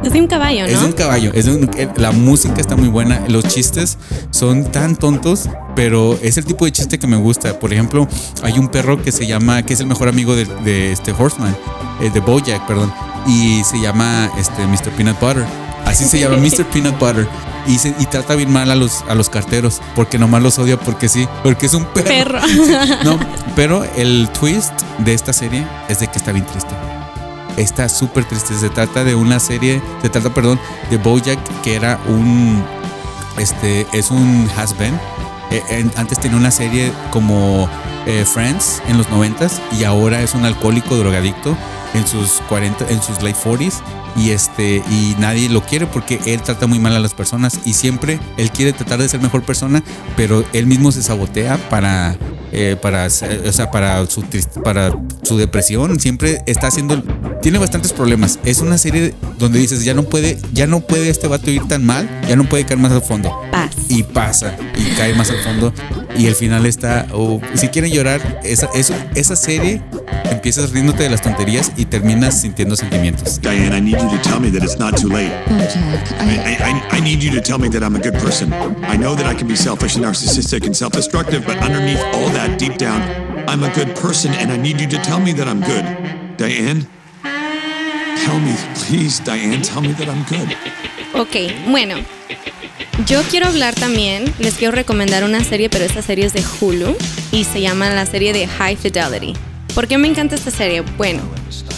es 0.03 0.13
de 0.13 0.21
un 0.21 0.27
caballo, 0.27 0.65
es 0.65 0.73
de 0.73 0.81
¿no? 0.81 0.87
un 0.87 0.93
caballo. 0.93 1.31
Es 1.35 1.47
de 1.47 1.53
un- 1.55 1.71
la 1.97 2.11
música 2.13 2.61
está 2.61 2.77
muy 2.77 2.89
buena. 2.89 3.23
Los 3.29 3.45
chistes 3.45 3.99
son 4.31 4.65
tan 4.71 4.97
tontos, 4.97 5.49
pero 5.75 6.19
es 6.23 6.37
el 6.39 6.45
tipo 6.45 6.65
de 6.65 6.73
chiste 6.73 6.99
que 6.99 7.07
me 7.07 7.17
gusta. 7.17 7.59
Por 7.59 7.73
ejemplo, 7.73 8.07
hay 8.43 8.59
un 8.59 8.69
perro 8.69 9.03
que 9.03 9.13
se 9.13 9.27
llama, 9.27 9.63
que 9.65 9.75
es 9.75 9.81
el 9.81 9.87
mejor 9.87 10.09
amigo 10.09 10.35
de, 10.37 10.45
de 10.65 10.93
este 10.93 11.13
Horseman, 11.13 11.57
eh, 12.01 12.11
de 12.11 12.21
Bojack, 12.21 12.67
perdón, 12.67 12.93
y 13.27 13.63
se 13.65 13.81
llama 13.81 14.31
este 14.39 14.67
Mr. 14.67 14.91
Peanut 14.97 15.19
Butter. 15.21 15.45
Así 15.87 16.05
se 16.05 16.19
llama 16.21 16.37
Mr. 16.37 16.65
Peanut 16.73 16.99
Butter. 16.99 17.27
Y, 17.67 17.79
se- 17.79 17.95
y 17.99 18.07
trata 18.07 18.35
bien 18.35 18.53
mal 18.53 18.71
a 18.71 18.75
los, 18.75 19.05
a 19.09 19.15
los 19.15 19.29
carteros, 19.29 19.81
porque 19.95 20.19
nomás 20.19 20.43
los 20.43 20.59
odia 20.59 20.79
porque 20.79 21.09
sí, 21.09 21.29
porque 21.43 21.67
es 21.67 21.75
un 21.75 21.85
perro. 21.85 22.09
Perro. 22.09 22.41
No, 23.05 23.19
pero 23.57 23.85
el 23.97 24.29
twist 24.39 24.73
de 24.99 25.15
esta 25.15 25.33
serie 25.33 25.67
es 25.89 26.01
de 26.01 26.09
que 26.09 26.19
está 26.19 26.33
bien 26.33 26.47
triste. 26.47 26.71
Está 27.57 27.89
súper 27.89 28.25
triste. 28.25 28.55
Se 28.55 28.71
trata 28.71 29.05
de 29.05 29.15
una 29.15 29.39
serie, 29.41 29.83
se 30.03 30.09
trata, 30.09 30.33
perdón, 30.33 30.59
de 30.91 30.97
Bojack, 30.97 31.39
que 31.63 31.75
era 31.75 31.99
un, 32.09 32.63
este, 33.39 33.87
es 33.93 34.11
un 34.11 34.49
has-been. 34.57 34.99
Eh, 35.51 35.85
antes 35.97 36.19
tenía 36.21 36.37
una 36.39 36.51
serie 36.53 36.93
como 37.11 37.69
eh, 38.07 38.25
Friends 38.25 38.83
en 38.89 38.99
los 38.99 39.09
90 39.11 39.49
y 39.79 39.85
ahora 39.85 40.23
es 40.23 40.35
un 40.35 40.45
alcohólico 40.45 40.97
drogadicto 40.97 41.57
en 41.95 42.07
sus 42.07 42.41
40, 42.49 42.89
en 42.89 43.03
sus 43.03 43.23
late 43.23 43.39
40s 43.45 43.81
y 44.17 44.31
este 44.31 44.83
y 44.91 45.17
nadie 45.19 45.49
lo 45.49 45.63
quiere 45.63 45.87
porque 45.87 46.21
él 46.27 46.41
trata 46.43 46.67
muy 46.67 46.79
mal 46.79 46.95
a 46.95 47.01
las 47.01 47.15
personas 47.15 47.61
y 47.65 47.75
siempre 47.75 48.19
él 48.37 48.51
quiere 48.51 48.73
tratar 48.73 48.99
de 48.99 49.09
ser 49.09 49.21
mejor 49.21 49.43
persona, 49.43 49.83
pero 50.17 50.45
él 50.53 50.67
mismo 50.67 50.93
se 50.93 51.03
sabotea 51.03 51.57
para 51.69 52.17
eh, 52.53 52.77
para 52.81 53.07
o 53.07 53.11
sea, 53.53 53.71
para 53.71 54.05
su 54.07 54.23
para 54.65 54.93
su 55.23 55.39
depresión, 55.39 56.01
siempre 56.01 56.43
está 56.47 56.69
haciendo 56.69 57.03
tiene 57.43 57.59
bastantes 57.59 57.93
problemas. 57.93 58.39
Es 58.45 58.61
una 58.61 58.79
serie 58.79 59.15
donde 59.39 59.59
dices, 59.59 59.85
ya 59.85 59.95
no 59.95 60.05
puede 60.05 60.39
ya 60.53 60.67
no 60.67 60.81
puede 60.81 61.11
este 61.11 61.29
vato 61.29 61.51
ir 61.51 61.67
tan 61.69 61.85
mal, 61.85 62.09
ya 62.29 62.37
no 62.37 62.45
puede 62.49 62.65
caer 62.65 62.79
más 62.79 62.93
al 62.93 63.03
fondo 63.03 63.31
Paz. 63.51 63.71
y 63.89 64.03
pasa 64.03 64.57
y 64.77 64.95
cae 64.97 65.15
más 65.15 65.31
al 65.31 65.39
fondo 65.39 65.73
y 66.17 66.27
el 66.27 66.35
final 66.35 66.67
está 66.67 67.07
oh, 67.13 67.41
si 67.55 67.69
quieren 67.69 67.91
llorar 67.93 68.41
esa, 68.45 68.69
eso, 68.75 68.95
esa 69.15 69.37
serie 69.37 69.83
empiezas 70.31 70.71
riéndote 70.71 71.03
de 71.03 71.11
las 71.11 71.23
tonterías 71.23 71.73
y 71.77 71.85
terminas 71.85 72.41
sintiendo 72.41 72.77
sentimientos 72.77 73.41
Diane, 73.41 73.77
I 73.77 73.81
need 73.81 73.99
you 73.99 74.09
to 74.09 74.19
tell 74.23 74.41
me 74.41 74.51
that 74.51 74.63
it's 74.63 74.79
not 74.79 74.97
too 74.97 75.09
late. 75.09 75.31
Bojack, 75.47 76.13
I, 76.21 76.37
I, 76.39 76.71
I, 76.71 76.97
I 76.97 77.01
need 77.01 77.23
you 77.23 77.31
to 77.33 77.41
tell 77.41 77.59
me 77.59 77.69
that 77.69 77.83
I'm 77.83 77.97
a 77.97 77.99
good 77.99 78.15
person. 78.15 78.53
I 78.85 78.97
know 78.97 79.15
that 79.15 79.27
I 79.27 79.35
can 79.35 79.47
be 79.47 79.57
selfish 79.57 79.97
and 79.97 80.05
narcissistic 80.05 80.65
and 80.67 80.77
self 80.77 80.93
destructive, 80.93 81.45
but 81.47 81.57
underneath 81.59 82.01
all 82.15 82.29
that, 82.31 82.40
deep 82.49 82.79
down, 82.79 83.01
I'm 83.49 83.63
a 83.65 83.73
good 83.75 83.95
person 83.97 84.33
and 84.35 84.51
I 84.51 84.57
need 84.57 84.81
you 84.81 84.89
to 84.89 84.99
tell 84.99 85.21
me 85.21 85.33
that 85.33 85.49
I'm 85.49 85.61
good. 85.61 85.85
Diane? 86.37 86.87
Tell 88.25 88.39
me, 88.39 88.55
please, 88.75 89.21
Diane, 89.21 89.63
tell 89.63 89.83
me 89.83 89.93
that 89.95 90.09
I'm 90.09 90.25
good. 90.25 90.55
Ok, 91.15 91.71
bueno. 91.71 91.97
Yo 93.07 93.23
quiero 93.31 93.47
hablar 93.47 93.75
también, 93.75 94.33
les 94.39 94.55
quiero 94.55 94.73
recomendar 94.73 95.25
una 95.25 95.43
serie, 95.43 95.71
pero 95.71 95.85
esta 95.85 96.03
serie 96.03 96.27
es 96.27 96.33
de 96.35 96.45
Hulu 96.61 96.97
y 97.33 97.45
se 97.45 97.61
llama 97.61 97.89
la 97.91 98.05
serie 98.05 98.33
de 98.33 98.47
High 98.47 98.77
Fidelity. 98.77 99.35
¿Por 99.75 99.89
qué 99.89 99.99
me 99.99 100.09
encanta 100.09 100.35
esta 100.35 100.51
serie? 100.51 100.83
Bueno, 100.99 101.23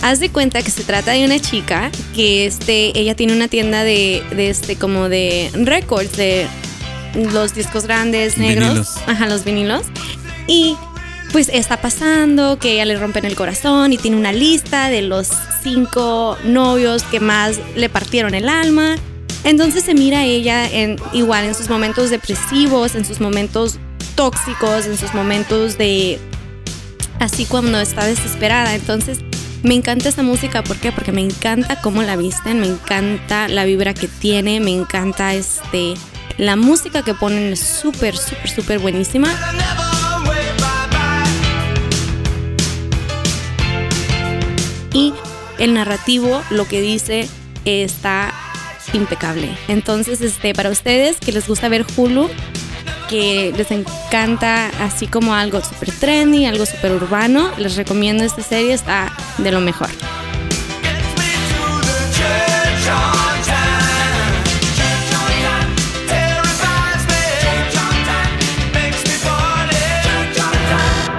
haz 0.03 0.19
de 0.19 0.31
cuenta 0.31 0.63
que 0.63 0.71
se 0.71 0.83
trata 0.83 1.13
de 1.13 1.25
una 1.25 1.39
chica 1.39 1.91
que 2.15 2.47
este, 2.47 2.99
ella 2.99 3.15
tiene 3.15 3.35
una 3.35 3.49
tienda 3.49 3.85
de, 3.85 4.23
de 4.35 4.51
este, 4.51 4.77
como 4.77 5.09
de 5.09 5.51
records, 5.55 6.17
de 6.17 6.47
los 7.33 7.55
discos 7.55 7.87
grandes, 7.87 8.39
negros. 8.39 8.69
Vinilos. 8.69 8.97
Ajá, 9.07 9.27
los 9.27 9.45
vinilos. 9.45 9.83
Y 10.47 10.77
pues 11.33 11.49
está 11.53 11.81
pasando 11.81 12.59
que 12.59 12.73
ella 12.73 12.85
le 12.85 12.99
rompen 12.99 13.25
el 13.25 13.35
corazón 13.35 13.93
y 13.93 13.97
tiene 13.97 14.17
una 14.17 14.33
lista 14.33 14.91
de 14.91 15.03
los 15.03 15.29
cinco 15.63 16.37
novios 16.45 17.03
que 17.05 17.21
más 17.21 17.59
le 17.75 17.89
partieron 17.89 18.35
el 18.35 18.49
alma. 18.49 18.97
Entonces 19.45 19.83
se 19.85 19.95
mira 19.95 20.21
a 20.21 20.25
ella 20.25 20.69
en, 20.69 20.97
igual 21.13 21.45
en 21.45 21.55
sus 21.55 21.69
momentos 21.69 22.11
depresivos, 22.11 22.95
en 22.95 23.05
sus 23.05 23.21
momentos 23.21 23.79
tóxicos, 24.15 24.87
en 24.87 24.99
sus 24.99 25.15
momentos 25.15 25.79
de 25.79 26.19
así 27.19 27.47
cuando 27.47 27.81
está 27.81 28.05
desesperada. 28.05 28.75
Entonces 28.75 29.19
me 29.63 29.75
encanta 29.75 30.11
esta 30.11 30.23
música, 30.23 30.63
¿por 30.63 30.77
qué? 30.77 30.93
Porque 30.93 31.13
me 31.13 31.23
encanta 31.23 31.81
cómo 31.81 32.03
la 32.03 32.17
visten, 32.17 32.61
me 32.61 32.67
encanta 32.67 33.49
la 33.49 33.65
vibra 33.65 33.95
que 33.95 34.09
tiene, 34.09 34.61
me 34.61 34.73
encanta 34.73 35.35
este 35.35 35.95
la 36.39 36.57
música 36.57 37.03
que 37.03 37.15
ponen 37.15 37.53
es 37.53 37.61
súper, 37.61 38.17
súper, 38.17 38.51
súper 38.51 38.79
buenísima. 38.79 39.29
Y 44.93 45.13
el 45.59 45.75
narrativo, 45.75 46.43
lo 46.51 46.67
que 46.67 46.81
dice, 46.81 47.29
está 47.65 48.33
impecable. 48.93 49.57
Entonces, 49.69 50.21
este, 50.21 50.55
para 50.55 50.71
ustedes 50.71 51.19
que 51.19 51.33
les 51.33 51.47
gusta 51.47 51.69
ver 51.69 51.87
Hulu, 51.97 52.29
que 53.09 53.53
les 53.57 53.71
encanta 53.71 54.69
así 54.81 55.07
como 55.07 55.35
algo 55.35 55.61
súper 55.63 55.93
trendy, 55.93 56.47
algo 56.47 56.67
súper 56.67 56.93
urbano, 56.93 57.51
les 57.59 57.77
recomiendo 57.77 58.25
esta 58.25 58.43
serie, 58.43 58.73
está 58.73 59.13
de 59.39 59.53
lo 59.53 59.61
mejor. 59.61 59.89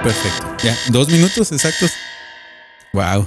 perfecto 0.04 0.54
ya 0.62 0.76
dos 0.90 1.08
minutos 1.08 1.50
exactos 1.50 1.92
wow 2.92 3.26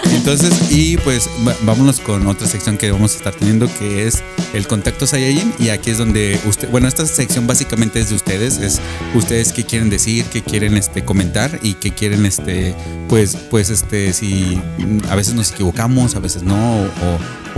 Entonces, 0.11 0.53
y 0.71 0.97
pues 0.97 1.29
vámonos 1.63 1.99
con 1.99 2.27
otra 2.27 2.47
sección 2.47 2.77
que 2.77 2.91
vamos 2.91 3.13
a 3.13 3.17
estar 3.17 3.33
teniendo 3.33 3.67
que 3.79 4.07
es 4.07 4.21
el 4.53 4.67
contacto 4.67 5.07
Saiyajin. 5.07 5.53
Y 5.59 5.69
aquí 5.69 5.89
es 5.89 5.97
donde 5.97 6.39
usted, 6.45 6.69
bueno, 6.69 6.87
esta 6.87 7.05
sección 7.05 7.47
básicamente 7.47 7.99
es 7.99 8.09
de 8.09 8.15
ustedes, 8.15 8.57
es 8.57 8.79
ustedes 9.15 9.51
qué 9.53 9.65
quieren 9.65 9.89
decir, 9.89 10.25
qué 10.25 10.41
quieren 10.43 10.77
este 10.77 11.03
comentar 11.05 11.59
y 11.63 11.73
qué 11.75 11.91
quieren 11.91 12.25
este, 12.25 12.75
pues, 13.09 13.35
pues 13.49 13.69
este, 13.69 14.13
si 14.13 14.61
a 15.09 15.15
veces 15.15 15.33
nos 15.33 15.51
equivocamos, 15.51 16.15
a 16.15 16.19
veces 16.19 16.43
no, 16.43 16.81
o, 16.81 16.89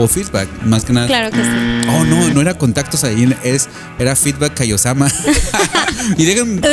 o 0.04 0.08
feedback, 0.08 0.48
más 0.64 0.86
que 0.86 0.94
nada. 0.94 1.08
Claro 1.08 1.32
que 1.32 1.44
sí. 1.44 1.50
Oh, 1.90 2.06
no, 2.06 2.30
no 2.30 2.42
era 2.42 2.54
contacto 2.58 2.98
Saiyajin, 2.98 3.36
es, 3.44 3.68
era 4.00 4.16
feedback 4.16 4.54
Kaiosama. 4.56 5.12
y 6.18 6.26
dejen. 6.26 6.62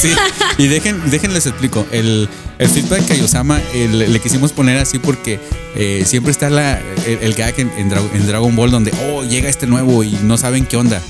Sí, 0.00 0.12
y 0.58 0.66
dejen, 0.66 1.10
déjenles 1.10 1.46
explico. 1.46 1.86
El, 1.92 2.28
el 2.58 2.68
feedback 2.68 3.06
Kaiosama 3.08 3.60
el- 3.74 4.12
le 4.12 4.20
quisimos 4.20 4.52
poner 4.52 4.78
así 4.78 4.98
porque 5.10 5.40
eh, 5.74 6.04
siempre 6.06 6.30
está 6.30 6.50
la, 6.50 6.80
el, 7.06 7.18
el 7.22 7.34
gag 7.34 7.58
en, 7.58 7.68
en 7.76 7.90
en 8.14 8.26
Dragon 8.28 8.54
Ball 8.54 8.70
donde, 8.70 8.92
oh, 9.12 9.24
llega 9.24 9.48
este 9.48 9.66
nuevo 9.66 10.04
y 10.04 10.12
no 10.22 10.38
saben 10.38 10.66
qué 10.66 10.76
onda. 10.76 11.02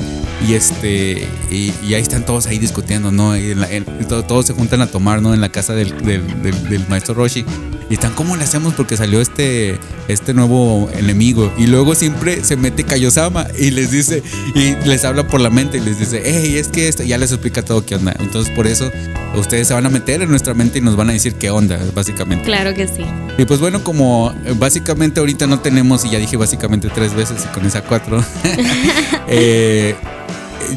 Y 0.48 0.54
este 0.54 1.28
y, 1.50 1.70
y 1.86 1.92
ahí 1.94 2.00
están 2.00 2.24
todos 2.24 2.46
ahí 2.46 2.58
discutiendo, 2.58 3.12
¿no? 3.12 3.34
En 3.34 3.60
la- 3.60 3.70
en- 3.70 3.84
to- 4.08 4.24
todos 4.24 4.46
se 4.46 4.54
juntan 4.54 4.80
a 4.80 4.86
tomar, 4.86 5.20
¿no? 5.20 5.34
En 5.34 5.40
la 5.42 5.50
casa 5.50 5.74
del, 5.74 5.90
del- 6.02 6.42
del- 6.42 6.68
del 6.70 6.88
maestro 6.88 7.12
Roshi. 7.12 7.44
Y 7.90 7.94
están, 7.94 8.12
¿cómo 8.14 8.36
le 8.36 8.44
hacemos? 8.44 8.72
Porque 8.74 8.96
salió 8.96 9.20
este, 9.20 9.76
este 10.08 10.32
nuevo 10.32 10.88
enemigo. 10.96 11.52
Y 11.58 11.66
luego 11.66 11.94
siempre 11.94 12.42
se 12.44 12.56
mete 12.56 12.84
Kaiosama 12.84 13.48
y 13.58 13.70
les 13.72 13.90
dice, 13.90 14.22
y 14.54 14.76
les 14.88 15.04
habla 15.04 15.26
por 15.26 15.40
la 15.40 15.50
mente 15.50 15.76
y 15.78 15.80
les 15.80 15.98
dice, 15.98 16.22
hey, 16.24 16.56
es 16.56 16.68
que 16.68 16.88
esto, 16.88 17.02
ya 17.02 17.18
les 17.18 17.32
explica 17.32 17.62
todo 17.62 17.84
qué 17.84 17.96
onda. 17.96 18.14
Entonces, 18.20 18.54
por 18.54 18.66
eso, 18.68 18.90
ustedes 19.36 19.66
se 19.68 19.74
van 19.74 19.84
a 19.86 19.90
meter 19.90 20.22
en 20.22 20.30
nuestra 20.30 20.54
mente 20.54 20.78
y 20.78 20.82
nos 20.82 20.94
van 20.96 21.10
a 21.10 21.12
decir 21.14 21.34
qué 21.34 21.50
onda, 21.50 21.78
básicamente. 21.94 22.44
Claro 22.44 22.72
que 22.74 22.86
sí. 22.86 23.04
Y 23.36 23.44
pues 23.44 23.58
bueno, 23.60 23.82
como 23.90 24.32
eh, 24.44 24.54
básicamente 24.56 25.18
ahorita 25.18 25.48
no 25.48 25.58
tenemos, 25.58 26.04
y 26.04 26.10
ya 26.10 26.20
dije 26.20 26.36
básicamente 26.36 26.88
tres 26.94 27.12
veces 27.12 27.44
y 27.44 27.52
con 27.52 27.66
esa 27.66 27.82
cuatro, 27.82 28.22
eh, 29.26 29.96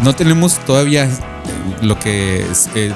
no 0.01 0.15
tenemos 0.15 0.57
todavía 0.65 1.03
eh, 1.03 1.09
lo 1.83 1.99
que 1.99 2.41
es 2.41 2.71
el, 2.73 2.91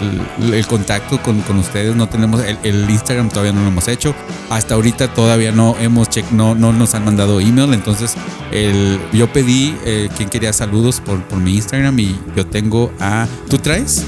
el 0.56 0.66
contacto 0.66 1.22
con, 1.22 1.42
con 1.42 1.60
ustedes, 1.60 1.96
no 1.96 2.10
tenemos 2.10 2.42
el, 2.44 2.58
el 2.64 2.90
Instagram 2.90 3.30
todavía 3.30 3.52
no 3.52 3.62
lo 3.62 3.68
hemos 3.68 3.88
hecho, 3.88 4.16
hasta 4.50 4.74
ahorita 4.74 5.14
todavía 5.14 5.52
no 5.52 5.78
hemos 5.80 6.10
check, 6.10 6.26
no, 6.32 6.56
no 6.56 6.74
nos 6.74 6.96
han 6.96 7.06
mandado 7.06 7.40
email, 7.40 7.72
entonces 7.76 8.16
el, 8.52 9.00
yo 9.14 9.32
pedí 9.32 9.78
eh, 9.86 10.10
quien 10.18 10.30
quería 10.30 10.52
saludos 10.52 11.00
por, 11.00 11.22
por 11.26 11.38
mi 11.38 11.54
Instagram 11.54 12.00
y 12.00 12.20
yo 12.36 12.48
tengo 12.48 12.92
a... 13.00 13.28
¿Tú 13.52 13.60
traes? 13.60 14.04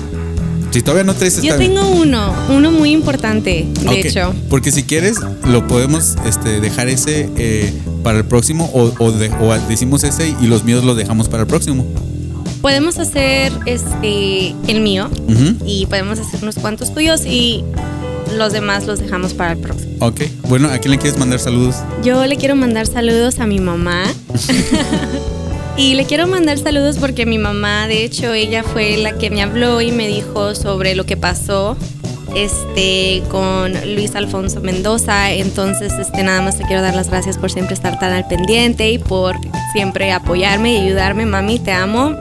Si 0.71 0.81
todavía 0.83 1.03
no 1.03 1.15
traes, 1.15 1.35
Yo 1.37 1.41
está 1.41 1.57
bien. 1.57 1.73
tengo 1.73 1.87
uno, 1.89 2.33
uno 2.49 2.71
muy 2.71 2.91
importante, 2.91 3.67
de 3.81 3.87
Ok, 3.87 3.95
hecho. 3.95 4.33
Porque 4.49 4.71
si 4.71 4.83
quieres, 4.83 5.17
lo 5.47 5.67
podemos 5.67 6.15
este, 6.25 6.59
dejar 6.61 6.87
ese 6.89 7.27
eh, 7.37 7.73
para 8.03 8.19
el 8.19 8.25
próximo 8.25 8.69
o, 8.73 8.93
o 9.03 9.11
de- 9.11 9.31
o 9.41 9.53
decimos 9.67 10.03
ese 10.03 10.33
y 10.41 10.45
los 10.47 10.63
míos 10.63 10.83
los 10.83 10.95
dejamos 10.95 11.27
para 11.27 11.41
el 11.43 11.47
próximo. 11.47 11.85
Podemos 12.61 12.99
hacer 12.99 13.51
este 13.65 14.53
el 14.67 14.81
mío 14.81 15.09
y 15.65 15.85
podemos 15.87 16.19
hacer 16.19 16.39
unos 16.43 16.55
cuantos 16.55 16.93
tuyos 16.93 17.25
y 17.25 17.63
los 18.37 18.53
demás 18.53 18.85
los 18.85 18.99
dejamos 18.99 19.33
para 19.33 19.53
el 19.53 19.57
próximo. 19.59 19.91
Ok, 20.01 20.21
bueno, 20.49 20.69
¿a 20.69 20.77
quién 20.77 20.91
le 20.91 20.97
quieres 20.99 21.17
mandar 21.17 21.39
saludos? 21.39 21.75
Yo 22.03 22.23
le 22.27 22.35
quiero 22.37 22.55
mandar 22.55 22.85
saludos 22.85 23.39
a 23.39 23.47
mi 23.47 23.59
mamá. 23.59 24.03
y 25.77 25.93
le 25.93 26.05
quiero 26.05 26.27
mandar 26.27 26.57
saludos 26.57 26.97
porque 26.97 27.25
mi 27.25 27.37
mamá, 27.37 27.87
de 27.87 28.03
hecho, 28.03 28.33
ella 28.33 28.63
fue 28.63 28.97
la 28.97 29.17
que 29.17 29.29
me 29.29 29.41
habló 29.41 29.81
y 29.81 29.91
me 29.91 30.07
dijo 30.07 30.55
sobre 30.55 30.95
lo 30.95 31.05
que 31.05 31.17
pasó 31.17 31.77
este 32.35 33.23
con 33.29 33.73
Luis 33.95 34.15
Alfonso 34.15 34.61
Mendoza. 34.61 35.31
Entonces, 35.31 35.93
este 35.93 36.23
nada 36.23 36.41
más 36.41 36.57
te 36.57 36.63
quiero 36.63 36.81
dar 36.81 36.95
las 36.95 37.09
gracias 37.09 37.37
por 37.37 37.51
siempre 37.51 37.73
estar 37.73 37.99
tan 37.99 38.13
al 38.13 38.27
pendiente 38.27 38.91
y 38.91 38.97
por 38.97 39.37
siempre 39.73 40.11
apoyarme 40.11 40.73
y 40.73 40.77
ayudarme, 40.87 41.25
mami, 41.25 41.59
te 41.59 41.71
amo. 41.71 42.15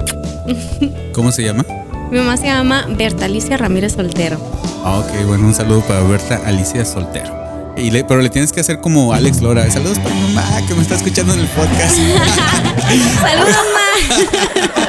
¿Cómo 1.12 1.32
se 1.32 1.42
llama? 1.42 1.64
Mi 2.10 2.18
mamá 2.18 2.36
se 2.36 2.46
llama 2.46 2.86
Bertalicia 2.88 3.56
Ramírez 3.56 3.94
Soltero. 3.94 4.38
Ah, 4.84 4.98
ok, 4.98 5.26
bueno, 5.26 5.46
un 5.46 5.54
saludo 5.54 5.80
para 5.82 6.00
Berta 6.02 6.40
Alicia 6.46 6.84
Soltero. 6.84 7.47
Y 7.78 7.90
le- 7.90 8.04
pero 8.04 8.20
le 8.20 8.28
tienes 8.28 8.52
que 8.52 8.60
hacer 8.60 8.80
como 8.80 9.12
Alex 9.12 9.40
Lora. 9.40 9.70
Saludos 9.70 9.98
para 9.98 10.14
mi 10.14 10.20
mamá 10.34 10.44
que 10.66 10.74
me 10.74 10.82
está 10.82 10.96
escuchando 10.96 11.32
en 11.34 11.40
el 11.40 11.46
podcast. 11.48 11.96
¡Saludos, 13.20 13.56
mamá! 13.56 14.78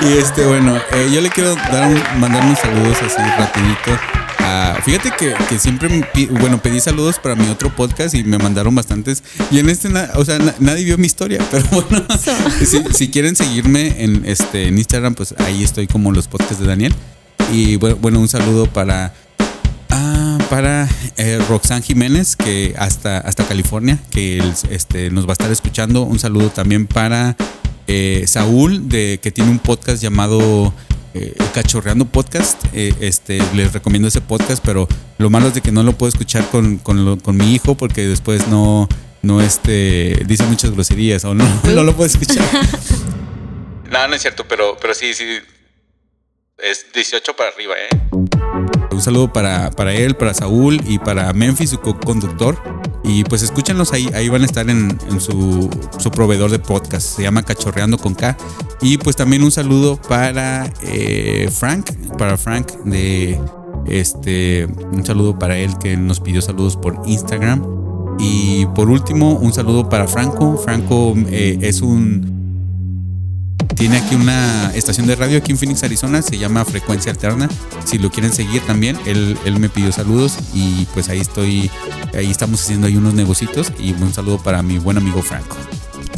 Y 0.00 0.16
este, 0.18 0.44
bueno, 0.46 0.76
eh, 0.92 1.10
yo 1.12 1.20
le 1.20 1.28
quiero 1.28 1.56
dar 1.56 1.88
un- 1.88 2.20
mandar 2.20 2.44
unos 2.44 2.58
saludos 2.60 2.96
así 3.04 3.20
rapidito. 3.36 3.90
a- 4.38 4.76
fíjate 4.84 5.10
que, 5.18 5.34
que 5.48 5.58
siempre, 5.58 5.88
me 5.88 6.06
bueno, 6.38 6.58
pedí 6.62 6.80
saludos 6.80 7.18
para 7.20 7.34
mi 7.34 7.48
otro 7.48 7.74
podcast 7.74 8.14
y 8.14 8.22
me 8.22 8.38
mandaron 8.38 8.74
bastantes. 8.76 9.24
Y 9.50 9.58
en 9.58 9.68
este, 9.68 9.88
na- 9.88 10.10
o 10.14 10.24
sea, 10.24 10.38
na- 10.38 10.54
nadie 10.60 10.84
vio 10.84 10.96
mi 10.98 11.06
historia, 11.06 11.40
pero 11.50 11.64
bueno, 11.72 12.06
si, 12.64 12.80
si 12.94 13.08
quieren 13.10 13.34
seguirme 13.34 14.02
en, 14.04 14.22
este, 14.24 14.68
en 14.68 14.78
Instagram, 14.78 15.14
pues 15.16 15.34
ahí 15.44 15.64
estoy 15.64 15.88
como 15.88 16.12
los 16.12 16.28
podcasts 16.28 16.60
de 16.60 16.66
Daniel. 16.68 16.94
Y 17.52 17.74
bueno, 17.76 17.96
bueno 17.96 18.20
un 18.20 18.28
saludo 18.28 18.66
para 18.66 19.12
Ah, 19.90 20.27
para 20.50 20.88
eh, 21.16 21.38
Roxanne 21.48 21.82
Jiménez, 21.82 22.36
que 22.36 22.74
hasta, 22.78 23.18
hasta 23.18 23.46
California, 23.46 23.98
que 24.10 24.42
este, 24.70 25.10
nos 25.10 25.26
va 25.26 25.30
a 25.30 25.32
estar 25.32 25.50
escuchando. 25.50 26.02
Un 26.02 26.18
saludo 26.18 26.50
también 26.50 26.86
para 26.86 27.36
eh, 27.86 28.24
Saúl, 28.26 28.88
de, 28.88 29.18
que 29.22 29.30
tiene 29.30 29.50
un 29.50 29.58
podcast 29.58 30.02
llamado 30.02 30.72
eh, 31.14 31.34
Cachorreando 31.54 32.06
Podcast. 32.06 32.62
Eh, 32.72 32.94
este, 33.00 33.38
les 33.54 33.72
recomiendo 33.72 34.08
ese 34.08 34.20
podcast, 34.20 34.62
pero 34.64 34.88
lo 35.18 35.30
malo 35.30 35.48
es 35.48 35.54
de 35.54 35.60
que 35.60 35.72
no 35.72 35.82
lo 35.82 35.92
puedo 35.96 36.08
escuchar 36.08 36.48
con, 36.50 36.78
con, 36.78 37.04
lo- 37.04 37.18
con 37.18 37.36
mi 37.36 37.54
hijo 37.54 37.76
porque 37.76 38.06
después 38.06 38.46
no, 38.48 38.88
no 39.22 39.40
este, 39.40 40.22
dice 40.26 40.44
muchas 40.44 40.70
groserías 40.70 41.24
o 41.24 41.34
no, 41.34 41.44
no 41.64 41.82
lo 41.82 41.94
puedo 41.94 42.06
escuchar. 42.10 42.44
no, 43.90 44.08
no 44.08 44.14
es 44.14 44.22
cierto, 44.22 44.44
pero, 44.48 44.76
pero 44.80 44.94
sí, 44.94 45.12
sí. 45.14 45.24
Es 46.58 46.86
18 46.92 47.36
para 47.36 47.50
arriba, 47.50 47.74
¿eh? 47.76 47.88
Un 48.90 49.02
saludo 49.02 49.32
para, 49.32 49.70
para 49.70 49.92
él, 49.92 50.16
para 50.16 50.34
Saúl 50.34 50.80
y 50.86 50.98
para 50.98 51.32
Memphis, 51.32 51.70
su 51.70 51.80
co-conductor. 51.80 52.56
Y 53.04 53.24
pues 53.24 53.42
escúchenlos 53.42 53.92
ahí, 53.92 54.08
ahí 54.14 54.28
van 54.28 54.42
a 54.42 54.44
estar 54.46 54.68
en, 54.68 54.98
en 55.10 55.20
su, 55.20 55.70
su 55.98 56.10
proveedor 56.10 56.50
de 56.50 56.58
podcast. 56.58 57.16
Se 57.16 57.22
llama 57.22 57.42
Cachorreando 57.42 57.98
con 57.98 58.14
K. 58.14 58.36
Y 58.80 58.98
pues 58.98 59.16
también 59.16 59.42
un 59.42 59.50
saludo 59.50 60.00
para 60.08 60.72
eh, 60.82 61.50
Frank, 61.52 61.90
para 62.16 62.36
Frank 62.36 62.70
de 62.84 63.40
este, 63.86 64.66
un 64.66 65.04
saludo 65.04 65.38
para 65.38 65.56
él 65.58 65.76
que 65.78 65.96
nos 65.96 66.20
pidió 66.20 66.42
saludos 66.42 66.76
por 66.76 67.00
Instagram. 67.06 67.64
Y 68.18 68.66
por 68.74 68.88
último, 68.88 69.34
un 69.34 69.52
saludo 69.52 69.88
para 69.88 70.08
Franco. 70.08 70.56
Franco 70.56 71.14
eh, 71.28 71.58
es 71.62 71.82
un 71.82 72.37
tiene 73.78 73.98
aquí 73.98 74.16
una 74.16 74.72
estación 74.74 75.06
de 75.06 75.14
radio 75.14 75.38
aquí 75.38 75.52
en 75.52 75.58
Phoenix, 75.58 75.84
Arizona, 75.84 76.20
se 76.20 76.36
llama 76.36 76.64
Frecuencia 76.64 77.12
Alterna. 77.12 77.48
Si 77.84 77.96
lo 77.98 78.10
quieren 78.10 78.32
seguir 78.32 78.60
también, 78.62 78.98
él, 79.06 79.38
él 79.44 79.60
me 79.60 79.68
pidió 79.68 79.92
saludos 79.92 80.36
y 80.52 80.84
pues 80.94 81.08
ahí 81.08 81.20
estoy, 81.20 81.70
ahí 82.12 82.28
estamos 82.28 82.60
haciendo 82.60 82.88
ahí 82.88 82.96
unos 82.96 83.14
negocitos 83.14 83.72
y 83.78 83.92
un 83.92 84.12
saludo 84.12 84.38
para 84.38 84.62
mi 84.62 84.78
buen 84.78 84.96
amigo 84.96 85.22
Franco. 85.22 85.56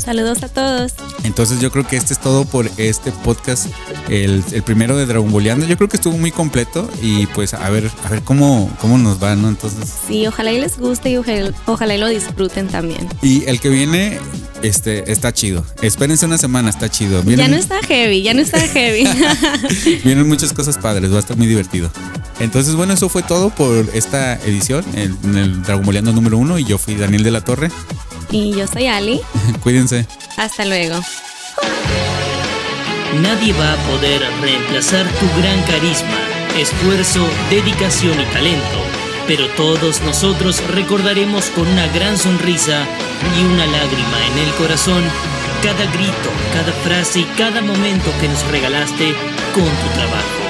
Saludos 0.00 0.42
a 0.42 0.48
todos. 0.48 0.92
Entonces 1.24 1.60
yo 1.60 1.70
creo 1.70 1.86
que 1.86 1.96
este 1.96 2.12
es 2.14 2.20
todo 2.20 2.44
por 2.44 2.68
este 2.76 3.12
podcast, 3.12 3.66
el, 4.08 4.42
el 4.52 4.62
primero 4.62 4.96
de 4.96 5.06
Dragon 5.06 5.30
Boleando. 5.30 5.66
Yo 5.66 5.76
creo 5.76 5.88
que 5.88 5.96
estuvo 5.96 6.16
muy 6.16 6.30
completo 6.30 6.88
y 7.02 7.26
pues 7.26 7.54
a 7.54 7.68
ver, 7.70 7.90
a 8.04 8.08
ver 8.08 8.22
cómo, 8.22 8.70
cómo 8.80 8.98
nos 8.98 9.22
va, 9.22 9.36
¿no? 9.36 9.48
Entonces, 9.48 9.88
Sí, 10.08 10.26
ojalá 10.26 10.52
y 10.52 10.60
les 10.60 10.78
guste 10.78 11.10
y 11.10 11.16
ojalá, 11.18 11.52
ojalá 11.66 11.94
y 11.94 11.98
lo 11.98 12.08
disfruten 12.08 12.68
también. 12.68 13.08
y 13.22 13.44
el 13.44 13.60
que 13.60 13.68
viene, 13.68 14.18
este, 14.62 15.10
está 15.12 15.32
chido. 15.32 15.64
Espérense 15.82 16.26
una 16.26 16.38
semana, 16.38 16.70
está 16.70 16.88
chido. 16.88 17.22
Ya 17.24 17.48
no 17.48 17.56
está 17.56 17.80
heavy, 17.86 18.22
ya 18.22 18.34
no 18.34 18.40
está 18.40 18.58
heavy. 18.60 19.04
Vienen 20.04 20.26
muchas 20.28 20.52
cosas 20.52 20.78
padres, 20.78 21.12
va 21.12 21.16
a 21.16 21.20
estar 21.20 21.36
muy 21.36 21.46
divertido. 21.46 21.90
Entonces, 22.40 22.74
bueno, 22.74 22.94
eso 22.94 23.08
fue 23.10 23.22
todo 23.22 23.50
por 23.50 23.86
esta 23.92 24.34
edición, 24.46 24.82
en 24.94 25.36
el 25.36 25.62
Dragon 25.62 25.84
Boleando 25.84 26.12
número 26.12 26.38
uno. 26.38 26.58
Y 26.58 26.64
yo 26.64 26.78
fui 26.78 26.94
Daniel 26.94 27.22
de 27.22 27.30
la 27.30 27.42
Torre. 27.42 27.70
Y 28.30 28.52
yo 28.52 28.66
soy 28.66 28.86
Ali. 28.86 29.20
Cuídense. 29.62 30.06
Hasta 30.36 30.64
luego. 30.64 31.00
Nadie 33.22 33.52
va 33.52 33.72
a 33.72 33.76
poder 33.88 34.22
reemplazar 34.40 35.06
tu 35.18 35.26
gran 35.40 35.60
carisma, 35.62 36.18
esfuerzo, 36.58 37.26
dedicación 37.50 38.20
y 38.20 38.24
talento, 38.26 38.78
pero 39.26 39.48
todos 39.50 40.00
nosotros 40.02 40.62
recordaremos 40.68 41.46
con 41.46 41.66
una 41.66 41.88
gran 41.88 42.16
sonrisa 42.16 42.86
y 43.36 43.44
una 43.44 43.66
lágrima 43.66 44.26
en 44.32 44.38
el 44.46 44.54
corazón 44.54 45.02
cada 45.62 45.84
grito, 45.92 46.30
cada 46.54 46.72
frase 46.84 47.20
y 47.20 47.24
cada 47.36 47.60
momento 47.60 48.10
que 48.20 48.28
nos 48.28 48.46
regalaste 48.48 49.12
con 49.52 49.64
tu 49.64 49.88
trabajo. 49.94 50.40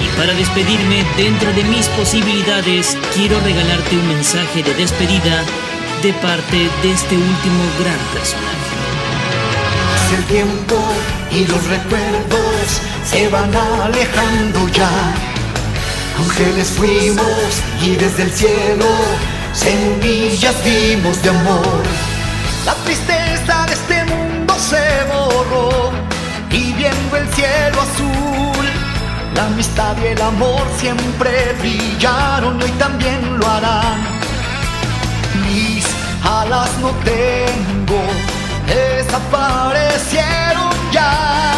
Y 0.00 0.16
para 0.16 0.32
despedirme, 0.34 1.04
dentro 1.16 1.52
de 1.54 1.64
mis 1.64 1.88
posibilidades, 1.88 2.96
quiero 3.14 3.40
regalarte 3.40 3.96
un 3.96 4.08
mensaje 4.08 4.62
de 4.62 4.74
despedida 4.74 5.44
de 6.02 6.12
parte 6.12 6.56
de 6.82 6.92
este 6.92 7.16
último 7.16 7.64
gran 7.80 7.98
personaje. 8.14 8.76
El 10.16 10.24
tiempo 10.26 10.76
y 11.32 11.44
los 11.46 11.64
recuerdos 11.66 12.80
se 13.04 13.28
van 13.28 13.52
alejando 13.54 14.68
ya. 14.68 14.90
Ángeles 16.18 16.68
fuimos 16.68 17.62
y 17.82 17.96
desde 17.96 18.24
el 18.24 18.32
cielo 18.32 18.86
semillas 19.52 20.54
dimos 20.64 21.20
de 21.22 21.30
amor. 21.30 21.82
La 22.64 22.74
tristeza 22.84 23.66
de 23.66 23.72
este 23.72 24.04
mundo 24.04 24.54
se 24.54 25.04
borró 25.12 25.90
y 26.50 26.72
viendo 26.74 27.16
el 27.16 27.28
cielo 27.34 27.80
azul, 27.80 28.66
la 29.34 29.46
amistad 29.46 29.96
y 30.02 30.06
el 30.06 30.20
amor 30.20 30.62
siempre 30.78 31.56
brillaron 31.58 32.60
y 32.60 32.70
también 32.78 33.38
lo 33.38 33.48
harán. 33.48 34.17
Alas 36.22 36.70
no 36.80 36.90
tengo, 37.04 38.00
desaparecieron 38.66 40.72
ya, 40.92 41.52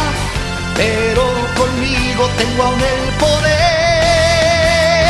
pero 0.77 1.23
conmigo 1.57 2.29
tengo 2.39 2.63
aún 2.65 2.81
el 2.81 3.13
poder. 3.19 5.09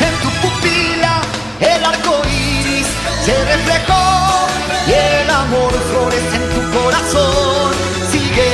En 0.00 0.14
tu 0.22 0.28
pupila 0.40 1.20
el 1.60 1.84
arco 1.84 2.22
iris 2.26 2.86
se 3.24 3.44
reflejó 3.44 4.48
y 4.86 4.92
el 4.92 5.30
amor 5.30 5.72
florece 5.90 6.36
en 6.36 6.48
tu 6.54 6.60
corazón. 6.78 7.72
Sigue 8.10 8.50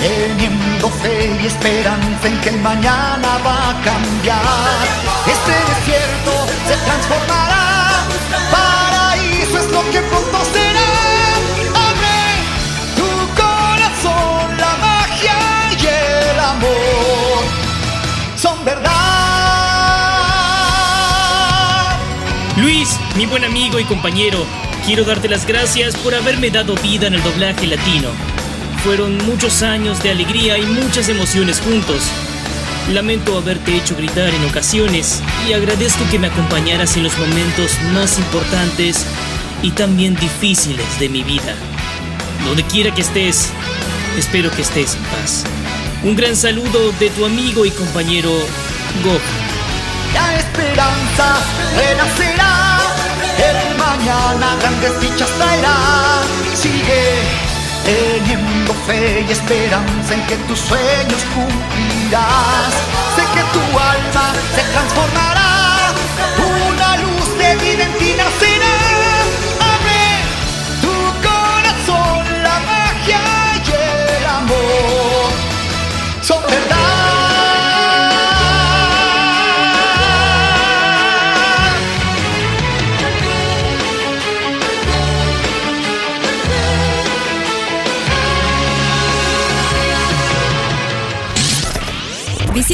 teniendo 0.00 0.88
fe 1.00 1.16
y 1.42 1.46
esperanza 1.46 2.26
en 2.26 2.40
que 2.40 2.48
el 2.50 2.58
mañana 2.60 3.38
va 3.46 3.70
a 3.70 3.74
cambiar. 3.82 4.86
Este 5.26 5.54
desierto 5.70 6.32
se 6.66 6.74
transformará. 6.84 7.51
Tu 12.96 13.08
corazón, 13.36 14.56
la 14.56 14.76
magia 14.80 15.38
y 15.78 15.86
el 15.86 16.40
amor 16.40 17.44
son 18.36 18.64
verdad. 18.64 18.90
Luis, 22.56 22.96
mi 23.16 23.26
buen 23.26 23.44
amigo 23.44 23.78
y 23.78 23.84
compañero, 23.84 24.46
quiero 24.86 25.04
darte 25.04 25.28
las 25.28 25.46
gracias 25.46 25.94
por 25.96 26.14
haberme 26.14 26.50
dado 26.50 26.74
vida 26.76 27.08
en 27.08 27.14
el 27.14 27.22
doblaje 27.22 27.66
latino. 27.66 28.08
Fueron 28.82 29.18
muchos 29.26 29.62
años 29.62 30.02
de 30.02 30.10
alegría 30.10 30.56
y 30.56 30.64
muchas 30.64 31.10
emociones 31.10 31.60
juntos. 31.60 32.02
Lamento 32.90 33.36
haberte 33.36 33.76
hecho 33.76 33.94
gritar 33.94 34.30
en 34.34 34.44
ocasiones 34.44 35.22
y 35.48 35.52
agradezco 35.52 36.04
que 36.10 36.18
me 36.18 36.28
acompañaras 36.28 36.96
en 36.96 37.02
los 37.04 37.16
momentos 37.18 37.78
más 37.92 38.18
importantes 38.18 39.06
y 39.62 39.70
también 39.70 40.14
difíciles 40.16 40.98
de 40.98 41.08
mi 41.08 41.22
vida. 41.22 41.54
Donde 42.44 42.64
quiera 42.64 42.92
que 42.92 43.02
estés, 43.02 43.50
espero 44.18 44.50
que 44.50 44.62
estés 44.62 44.96
en 44.96 45.02
paz. 45.04 45.44
Un 46.02 46.16
gran 46.16 46.36
saludo 46.36 46.92
de 46.98 47.08
tu 47.10 47.24
amigo 47.24 47.64
y 47.64 47.70
compañero 47.70 48.30
Goku. 49.04 49.18
La 50.12 50.36
esperanza 50.36 51.36
renacerá, 51.76 52.78
el 53.38 53.78
mañana 53.78 54.56
grandes 54.60 55.00
dichas 55.00 55.30
traerá. 55.38 55.76
Sigue 56.54 57.22
teniendo 57.84 58.74
fe 58.86 59.24
y 59.26 59.32
esperanza 59.32 60.14
en 60.14 60.26
que 60.26 60.36
tus 60.48 60.58
sueños 60.58 61.22
cumplirás. 61.34 62.74
Sé 63.14 63.22
que 63.34 63.42
tu 63.52 63.78
alma 63.78 64.34
se 64.54 64.62
transformará, 64.72 65.94
una 66.66 66.96
luz 66.98 67.38
de 67.38 67.56
vida 67.56 67.84
en 67.84 67.98
ti. 67.98 68.12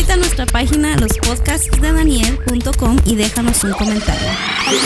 Visita 0.09 0.21
nuestra 0.21 0.47
página 0.47 0.97
lospodcastsdedaniel.com 0.97 2.97
y 3.05 3.15
déjanos 3.15 3.63
un 3.63 3.73
comentario. 3.73 4.31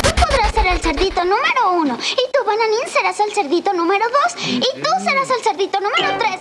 Tú 0.03 0.11
podrás 0.21 0.53
ser 0.53 0.67
el 0.67 0.81
cerdito 0.81 1.25
número 1.25 1.75
uno. 1.75 1.97
Y 1.97 2.33
tú, 2.33 2.45
Bananín, 2.45 2.81
serás 2.89 3.21
el 3.21 3.33
cerdito 3.33 3.73
número 3.73 4.05
dos. 4.09 4.35
Y 4.45 4.59
tú 4.59 4.91
serás 5.05 5.31
el 5.31 5.41
cerdito 5.45 5.79
número 5.79 6.19
tres. 6.19 6.41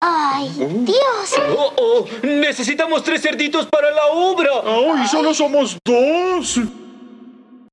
Ay, 0.00 0.52
Dios. 0.56 1.34
Oh, 1.50 1.72
oh, 1.76 2.06
necesitamos 2.22 3.02
tres 3.02 3.22
cerditos 3.22 3.66
para 3.66 3.90
la 3.90 4.06
obra. 4.06 4.52
¡Ay, 4.66 5.08
solo 5.08 5.34
somos 5.34 5.76
dos! 5.84 6.60